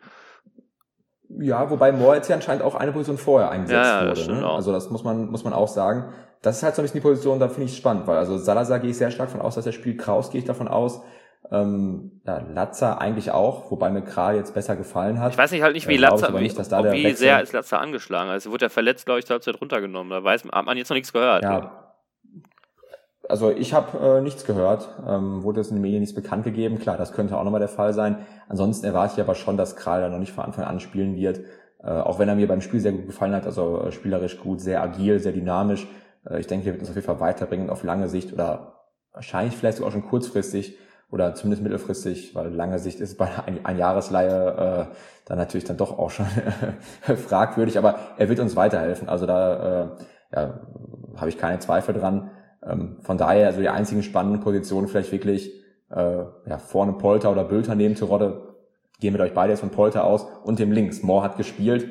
Ja, 1.28 1.70
wobei 1.70 1.92
Moore 1.92 2.16
jetzt 2.16 2.28
ja 2.28 2.36
anscheinend 2.36 2.64
auch 2.64 2.74
eine 2.74 2.90
Position 2.90 3.18
vorher 3.18 3.50
eingesetzt 3.50 3.84
ja, 3.84 4.04
ja, 4.04 4.16
wurde. 4.16 4.40
Ne? 4.40 4.50
Also 4.50 4.72
das 4.72 4.90
muss 4.90 5.04
man, 5.04 5.30
muss 5.30 5.44
man 5.44 5.52
auch 5.52 5.68
sagen. 5.68 6.12
Das 6.40 6.56
ist 6.56 6.62
halt 6.62 6.74
so 6.74 6.80
ein 6.80 6.84
bisschen 6.84 7.00
die 7.00 7.06
Position, 7.06 7.38
da 7.38 7.48
finde 7.48 7.66
ich 7.66 7.76
spannend, 7.76 8.06
weil 8.06 8.16
also 8.16 8.38
Salazar 8.38 8.80
gehe 8.80 8.90
ich 8.90 8.96
sehr 8.96 9.10
stark 9.10 9.28
von 9.28 9.42
aus, 9.42 9.56
dass 9.56 9.66
er 9.66 9.72
spielt. 9.72 9.98
Kraus 9.98 10.30
gehe 10.30 10.40
ich 10.40 10.46
davon 10.46 10.68
aus. 10.68 11.02
Ähm, 11.50 12.20
ja, 12.26 12.38
Latza 12.52 12.98
eigentlich 12.98 13.32
auch, 13.32 13.70
wobei 13.70 13.90
mir 13.90 14.02
Kral 14.02 14.36
jetzt 14.36 14.54
besser 14.54 14.76
gefallen 14.76 15.20
hat. 15.20 15.32
Ich 15.32 15.38
weiß 15.38 15.50
nicht 15.50 15.62
halt 15.62 15.74
nicht, 15.74 15.88
wie 15.88 15.94
äh, 15.94 15.98
Latza, 15.98 16.32
wie, 16.34 16.42
nicht, 16.42 16.56
da 16.70 16.92
wie 16.92 17.12
sehr 17.12 17.40
ist 17.40 17.52
Latza 17.52 17.78
angeschlagen. 17.78 18.30
Also 18.30 18.52
wurde 18.52 18.66
er 18.66 18.70
verletzt, 18.70 19.06
glaube 19.06 19.20
ich, 19.20 19.26
zur 19.26 19.34
Halbzeit 19.34 19.60
runtergenommen. 19.60 20.10
Da 20.10 20.22
weiß, 20.22 20.44
hat 20.44 20.66
man 20.66 20.76
jetzt 20.76 20.90
noch 20.90 20.94
nichts 20.94 21.12
gehört. 21.12 21.42
Ja. 21.42 21.90
Also 23.28 23.50
ich 23.50 23.74
habe 23.74 24.18
äh, 24.18 24.20
nichts 24.20 24.44
gehört, 24.44 24.88
ähm, 25.06 25.42
wurde 25.42 25.60
es 25.60 25.68
in 25.68 25.76
den 25.76 25.82
Medien 25.82 26.00
nichts 26.00 26.14
bekannt 26.14 26.44
gegeben. 26.44 26.78
Klar, 26.78 26.96
das 26.96 27.12
könnte 27.12 27.36
auch 27.36 27.44
nochmal 27.44 27.60
der 27.60 27.68
Fall 27.68 27.94
sein. 27.94 28.26
Ansonsten 28.48 28.86
erwarte 28.86 29.14
ich 29.14 29.20
aber 29.20 29.34
schon, 29.34 29.56
dass 29.56 29.76
Kral 29.76 30.00
da 30.00 30.08
noch 30.08 30.18
nicht 30.18 30.32
von 30.32 30.44
Anfang 30.44 30.64
an 30.64 30.80
spielen 30.80 31.16
wird. 31.16 31.40
Äh, 31.82 31.90
auch 31.90 32.18
wenn 32.18 32.28
er 32.28 32.34
mir 32.34 32.48
beim 32.48 32.60
Spiel 32.60 32.80
sehr 32.80 32.92
gut 32.92 33.06
gefallen 33.06 33.34
hat, 33.34 33.46
also 33.46 33.82
äh, 33.82 33.92
spielerisch 33.92 34.38
gut, 34.38 34.60
sehr 34.60 34.82
agil, 34.82 35.20
sehr 35.20 35.32
dynamisch. 35.32 35.86
Äh, 36.28 36.40
ich 36.40 36.46
denke, 36.46 36.66
er 36.68 36.72
wird 36.74 36.80
uns 36.80 36.90
auf 36.90 36.96
jeden 36.96 37.06
Fall 37.06 37.20
weiterbringen 37.20 37.70
auf 37.70 37.84
lange 37.84 38.08
Sicht 38.08 38.32
oder 38.32 38.80
wahrscheinlich 39.12 39.56
vielleicht 39.56 39.78
sogar 39.78 39.92
schon 39.92 40.04
kurzfristig 40.04 40.76
oder 41.10 41.34
zumindest 41.34 41.62
mittelfristig, 41.62 42.34
weil 42.34 42.54
lange 42.54 42.78
Sicht 42.78 43.00
ist 43.00 43.18
bei 43.18 43.28
ein, 43.46 43.64
ein 43.64 43.78
Jahresleihe 43.78 44.88
äh, 44.90 44.94
dann 45.24 45.38
natürlich 45.38 45.64
dann 45.64 45.76
doch 45.76 45.98
auch 45.98 46.10
schon 46.10 46.26
fragwürdig, 47.28 47.78
aber 47.78 47.98
er 48.16 48.28
wird 48.28 48.40
uns 48.40 48.56
weiterhelfen. 48.56 49.08
Also 49.08 49.26
da 49.26 49.82
äh, 49.82 49.88
ja, 50.34 50.60
habe 51.16 51.28
ich 51.28 51.38
keine 51.38 51.58
Zweifel 51.58 51.94
dran. 51.94 52.30
Ähm, 52.64 52.98
von 53.02 53.18
daher 53.18 53.46
also 53.46 53.60
die 53.60 53.68
einzigen 53.68 54.02
spannenden 54.02 54.40
Positionen 54.40 54.88
vielleicht 54.88 55.12
wirklich 55.12 55.52
äh, 55.90 56.24
ja, 56.46 56.58
vorne 56.58 56.92
Polter 56.92 57.32
oder 57.32 57.44
Bülter 57.44 57.74
neben 57.74 57.94
Terodde. 57.94 58.54
Gehen 59.00 59.14
wir 59.14 59.20
euch 59.20 59.34
beide 59.34 59.50
jetzt 59.50 59.60
von 59.60 59.70
Polter 59.70 60.04
aus 60.04 60.26
und 60.44 60.58
dem 60.58 60.72
Links. 60.72 61.02
Moore 61.02 61.24
hat 61.24 61.36
gespielt, 61.36 61.88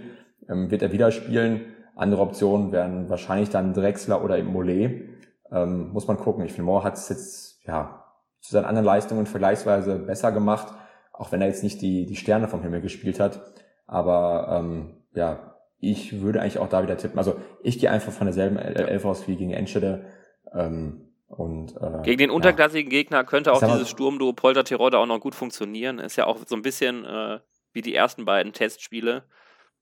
ähm, 0.47 0.71
wird 0.71 0.81
er 0.81 0.91
wieder 0.91 1.11
spielen. 1.11 1.61
Andere 1.95 2.21
Optionen 2.21 2.71
wären 2.71 3.09
wahrscheinlich 3.09 3.49
dann 3.49 3.73
Drexler 3.73 4.23
oder 4.23 4.37
eben 4.37 4.53
Mollet. 4.53 5.09
Ähm, 5.51 5.91
muss 5.91 6.07
man 6.07 6.17
gucken. 6.17 6.45
Ich 6.45 6.53
finde, 6.53 6.65
Moore 6.65 6.83
hat 6.83 6.95
es 6.95 7.09
jetzt 7.09 7.65
ja 7.65 8.05
zu 8.41 8.51
seinen 8.51 8.65
anderen 8.65 8.85
Leistungen 8.85 9.25
vergleichsweise 9.25 9.99
besser 9.99 10.31
gemacht, 10.31 10.73
auch 11.13 11.31
wenn 11.31 11.41
er 11.41 11.47
jetzt 11.47 11.63
nicht 11.63 11.81
die, 11.81 12.05
die 12.05 12.15
Sterne 12.15 12.47
vom 12.47 12.61
Himmel 12.61 12.81
gespielt 12.81 13.19
hat. 13.19 13.41
Aber 13.87 14.59
ähm, 14.59 15.03
ja, 15.13 15.55
ich 15.79 16.21
würde 16.21 16.41
eigentlich 16.41 16.59
auch 16.59 16.69
da 16.69 16.83
wieder 16.83 16.97
tippen. 16.97 17.17
Also 17.17 17.35
ich 17.63 17.79
gehe 17.79 17.91
einfach 17.91 18.11
von 18.11 18.27
derselben 18.27 18.57
Elf 18.57 19.05
aus 19.05 19.27
wie 19.27 19.35
gegen 19.35 19.51
Enschede. 19.51 20.05
Ähm, 20.53 21.05
und, 21.27 21.75
äh, 21.77 22.01
Gegen 22.03 22.17
den 22.17 22.31
unterklassigen 22.31 22.91
ja. 22.91 22.97
Gegner 22.97 23.23
könnte 23.23 23.53
auch 23.53 23.59
dieses 23.59 23.89
Sturmduo 23.89 24.33
Polter 24.33 24.63
Tirode 24.63 24.97
auch 24.97 25.05
noch 25.05 25.19
gut 25.19 25.35
funktionieren. 25.35 25.99
Ist 25.99 26.15
ja 26.15 26.25
auch 26.25 26.39
so 26.45 26.55
ein 26.55 26.63
bisschen 26.63 27.05
äh, 27.05 27.39
wie 27.71 27.81
die 27.81 27.93
ersten 27.93 28.25
beiden 28.25 28.51
Testspiele 28.51 29.25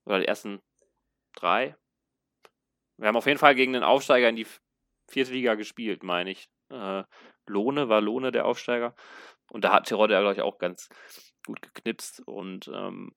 oder 0.04 0.20
die 0.20 0.28
ersten 0.28 0.60
drei. 1.34 1.74
Wir 2.98 3.08
haben 3.08 3.16
auf 3.16 3.26
jeden 3.26 3.38
Fall 3.38 3.54
gegen 3.54 3.72
den 3.72 3.82
Aufsteiger 3.82 4.28
in 4.28 4.36
die 4.36 4.46
vierte 5.08 5.32
Liga 5.32 5.54
gespielt, 5.54 6.02
meine 6.02 6.30
ich. 6.30 6.50
Äh, 6.70 7.04
Lohne 7.48 7.88
war 7.88 8.00
Lohne 8.00 8.32
der 8.32 8.46
Aufsteiger. 8.46 8.94
Und 9.50 9.64
da 9.64 9.72
hat 9.72 9.86
Tirode 9.86 10.14
ja, 10.14 10.20
glaube 10.20 10.34
ich, 10.34 10.42
auch 10.42 10.58
ganz 10.58 10.88
gut 11.46 11.62
geknipst. 11.62 12.22
Und 12.26 12.70
ähm, 12.74 13.12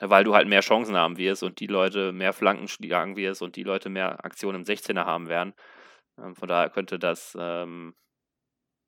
weil 0.00 0.24
du 0.24 0.34
halt 0.34 0.48
mehr 0.48 0.60
Chancen 0.60 0.96
haben 0.96 1.16
wirst 1.16 1.42
und 1.42 1.60
die 1.60 1.66
Leute 1.66 2.12
mehr 2.12 2.32
Flanken 2.32 2.68
schlagen 2.68 3.16
wirst 3.16 3.42
und 3.42 3.56
die 3.56 3.62
Leute 3.62 3.88
mehr 3.88 4.24
Aktionen 4.24 4.60
im 4.60 4.64
16er 4.64 5.04
haben 5.04 5.28
werden. 5.28 5.54
Ähm, 6.18 6.34
von 6.34 6.48
daher 6.48 6.70
könnte 6.70 6.98
das 6.98 7.36
ähm, 7.38 7.94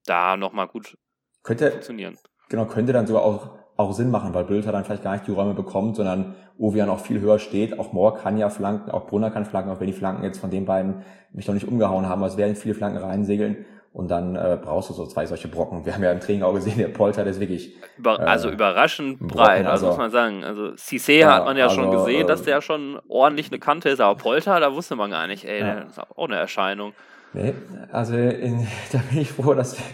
da 0.07 0.37
nochmal 0.37 0.67
gut 0.67 0.99
könnte, 1.43 1.71
funktionieren. 1.71 2.19
Genau, 2.49 2.67
könnte 2.67 2.93
dann 2.93 3.07
sogar 3.07 3.23
auch, 3.23 3.51
auch 3.77 3.93
Sinn 3.93 4.11
machen, 4.11 4.35
weil 4.35 4.45
Bülter 4.45 4.73
dann 4.73 4.85
vielleicht 4.85 5.03
gar 5.03 5.13
nicht 5.13 5.27
die 5.27 5.33
Räume 5.33 5.55
bekommt, 5.55 5.97
sondern 5.97 6.35
Ovian 6.59 6.91
auch 6.91 7.01
viel 7.01 7.21
höher 7.21 7.39
steht. 7.39 7.79
Auch 7.79 7.93
Moore 7.93 8.19
kann 8.19 8.37
ja 8.37 8.51
flanken, 8.51 8.91
auch 8.91 9.07
Brunner 9.07 9.31
kann 9.31 9.45
flanken, 9.45 9.71
auch 9.71 9.81
wenn 9.81 9.87
die 9.87 9.93
Flanken 9.93 10.25
jetzt 10.25 10.39
von 10.39 10.51
den 10.51 10.65
beiden 10.65 11.05
mich 11.33 11.47
noch 11.47 11.55
nicht 11.55 11.69
umgehauen 11.69 12.09
haben, 12.09 12.23
als 12.23 12.37
werden 12.37 12.57
viele 12.57 12.75
Flanken 12.75 12.99
reinsegeln. 12.99 13.65
Und 13.95 14.11
dann 14.11 14.35
äh, 14.35 14.59
brauchst 14.61 14.91
du 14.91 14.93
so 14.93 15.07
zwei 15.07 15.25
solche 15.25 15.47
Brocken. 15.47 15.87
Wir 15.87 15.95
haben 15.95 16.03
ja 16.03 16.11
im 16.11 16.19
Training 16.19 16.43
auch 16.43 16.53
gesehen, 16.53 16.79
der 16.79 16.89
Polter, 16.89 17.23
der 17.23 17.31
ist 17.31 17.39
wirklich. 17.39 17.77
Über, 17.97 18.19
äh, 18.19 18.25
also 18.25 18.51
überraschend 18.51 19.21
Brocken, 19.21 19.37
breit, 19.37 19.67
also, 19.67 19.71
also, 19.71 19.87
muss 19.87 19.97
man 19.99 20.11
sagen. 20.11 20.43
Also 20.43 20.71
Cissé 20.71 21.21
ja, 21.21 21.33
hat 21.33 21.45
man 21.45 21.57
ja 21.57 21.69
also, 21.69 21.77
schon 21.77 21.93
gesehen, 21.93 22.27
dass 22.27 22.41
äh, 22.41 22.47
der 22.47 22.61
schon 22.61 23.01
ordentlich 23.07 23.53
eine 23.53 23.61
Kante 23.61 23.91
ist, 23.91 24.01
aber 24.01 24.19
Polter, 24.19 24.59
da 24.59 24.75
wusste 24.75 24.97
man 24.97 25.13
gar 25.13 25.29
nicht, 25.29 25.45
ey, 25.45 25.61
ja. 25.61 25.83
das 25.83 25.93
ist 25.93 25.99
auch 26.01 26.27
eine 26.27 26.35
Erscheinung. 26.35 26.93
Nee, 27.35 27.55
also 27.93 28.17
in, 28.17 28.67
da 28.93 28.99
bin 29.11 29.21
ich 29.21 29.31
froh, 29.31 29.55
dass 29.55 29.79
wir, 29.79 29.85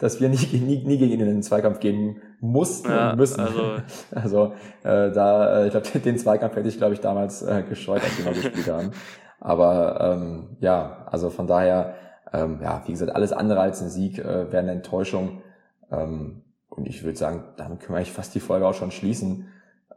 dass 0.00 0.22
wir 0.22 0.30
nie, 0.30 0.36
nie, 0.36 0.82
nie 0.82 0.96
gegen 0.96 1.12
ihn 1.12 1.20
in 1.20 1.26
den 1.26 1.42
Zweikampf 1.42 1.80
gehen 1.80 2.22
mussten 2.40 2.88
ja, 2.88 3.10
und 3.10 3.18
müssen. 3.18 3.40
Also, 3.40 3.76
also 4.14 4.54
äh, 4.84 5.12
da, 5.12 5.60
äh, 5.60 5.66
ich 5.66 5.70
glaube, 5.72 5.98
den 6.02 6.16
Zweikampf 6.16 6.56
hätte 6.56 6.68
ich, 6.68 6.78
glaube 6.78 6.94
ich, 6.94 7.00
damals 7.00 7.42
äh, 7.42 7.62
gescheut, 7.68 8.02
als 8.02 8.16
wir 8.16 8.24
mal 8.24 8.32
gespielt 8.32 8.70
haben. 8.70 8.92
Aber 9.38 10.00
ähm, 10.00 10.56
ja, 10.60 11.06
also 11.10 11.28
von 11.28 11.46
daher 11.46 11.94
ähm, 12.34 12.58
ja, 12.62 12.82
wie 12.86 12.92
gesagt, 12.92 13.14
alles 13.14 13.32
andere 13.32 13.60
als 13.60 13.80
ein 13.80 13.88
Sieg 13.88 14.18
äh, 14.18 14.50
wäre 14.50 14.58
eine 14.58 14.72
Enttäuschung. 14.72 15.42
Ähm, 15.90 16.42
und 16.68 16.88
ich 16.88 17.04
würde 17.04 17.16
sagen, 17.16 17.44
damit 17.56 17.80
können 17.80 17.94
wir 17.94 17.98
eigentlich 17.98 18.12
fast 18.12 18.34
die 18.34 18.40
Folge 18.40 18.66
auch 18.66 18.74
schon 18.74 18.90
schließen, 18.90 19.46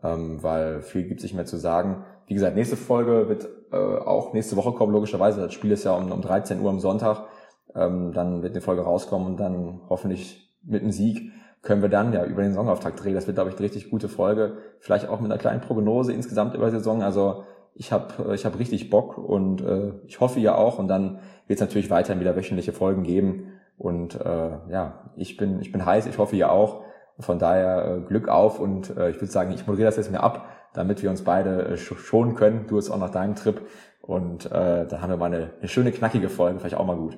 ähm, 0.03 0.43
weil 0.43 0.81
viel 0.81 1.03
gibt 1.03 1.19
es 1.19 1.23
nicht 1.23 1.33
mehr 1.33 1.45
zu 1.45 1.57
sagen. 1.57 2.03
Wie 2.27 2.35
gesagt, 2.35 2.55
nächste 2.55 2.77
Folge 2.77 3.27
wird 3.27 3.47
äh, 3.71 3.75
auch 3.75 4.33
nächste 4.33 4.55
Woche 4.55 4.73
kommen, 4.73 4.93
logischerweise. 4.93 5.41
Das 5.41 5.53
Spiel 5.53 5.71
ist 5.71 5.83
ja 5.83 5.93
um, 5.93 6.11
um 6.11 6.21
13 6.21 6.61
Uhr 6.61 6.69
am 6.69 6.79
Sonntag. 6.79 7.23
Ähm, 7.73 8.13
dann 8.13 8.43
wird 8.43 8.53
eine 8.53 8.61
Folge 8.61 8.83
rauskommen 8.83 9.27
und 9.27 9.39
dann 9.39 9.81
hoffentlich 9.89 10.53
mit 10.63 10.83
einem 10.83 10.91
Sieg 10.91 11.31
können 11.63 11.81
wir 11.81 11.89
dann 11.89 12.13
ja 12.13 12.23
über 12.23 12.43
den 12.43 12.51
Saisonauftakt 12.51 13.03
drehen. 13.03 13.15
Das 13.15 13.25
wird, 13.27 13.35
glaube 13.35 13.49
ich, 13.49 13.55
eine 13.55 13.65
richtig 13.65 13.89
gute 13.89 14.09
Folge. 14.09 14.57
Vielleicht 14.79 15.09
auch 15.09 15.19
mit 15.19 15.31
einer 15.31 15.39
kleinen 15.39 15.61
Prognose 15.61 16.13
insgesamt 16.13 16.53
über 16.53 16.67
die 16.67 16.77
Saison. 16.77 17.01
Also 17.01 17.43
ich 17.77 17.91
habe 17.91 18.33
ich 18.33 18.45
hab 18.45 18.57
richtig 18.57 18.89
Bock 18.89 19.17
und 19.17 19.61
äh, 19.61 19.91
ich 20.07 20.19
hoffe 20.19 20.39
ihr 20.39 20.57
auch. 20.57 20.79
Und 20.79 20.87
dann 20.87 21.19
wird 21.47 21.59
es 21.59 21.61
natürlich 21.61 21.89
weiterhin 21.89 22.19
wieder 22.19 22.35
wöchentliche 22.35 22.73
Folgen 22.73 23.03
geben. 23.03 23.53
Und 23.77 24.19
äh, 24.19 24.49
ja, 24.69 25.11
ich 25.15 25.37
bin, 25.37 25.61
ich 25.61 25.71
bin 25.71 25.85
heiß, 25.85 26.07
ich 26.07 26.17
hoffe 26.17 26.35
ihr 26.35 26.51
auch. 26.51 26.83
Von 27.19 27.39
daher 27.39 27.97
äh, 27.97 28.07
Glück 28.07 28.29
auf 28.29 28.59
und 28.59 28.95
äh, 28.95 29.09
ich 29.09 29.17
würde 29.17 29.31
sagen, 29.31 29.51
ich 29.51 29.65
moderiere 29.65 29.87
das 29.87 29.97
jetzt 29.97 30.11
mir 30.11 30.21
ab, 30.21 30.49
damit 30.73 31.01
wir 31.01 31.09
uns 31.09 31.23
beide 31.23 31.63
äh, 31.69 31.77
schonen 31.77 32.35
können. 32.35 32.65
Du 32.67 32.77
hast 32.77 32.89
auch 32.89 32.99
nach 32.99 33.11
deinem 33.11 33.35
Trip. 33.35 33.61
Und 34.01 34.45
äh, 34.45 34.87
dann 34.87 35.01
haben 35.01 35.09
wir 35.09 35.17
mal 35.17 35.25
eine, 35.25 35.51
eine 35.59 35.67
schöne, 35.67 35.91
knackige 35.91 36.29
Folge, 36.29 36.59
vielleicht 36.59 36.77
auch 36.77 36.85
mal 36.85 36.97
gut. 36.97 37.17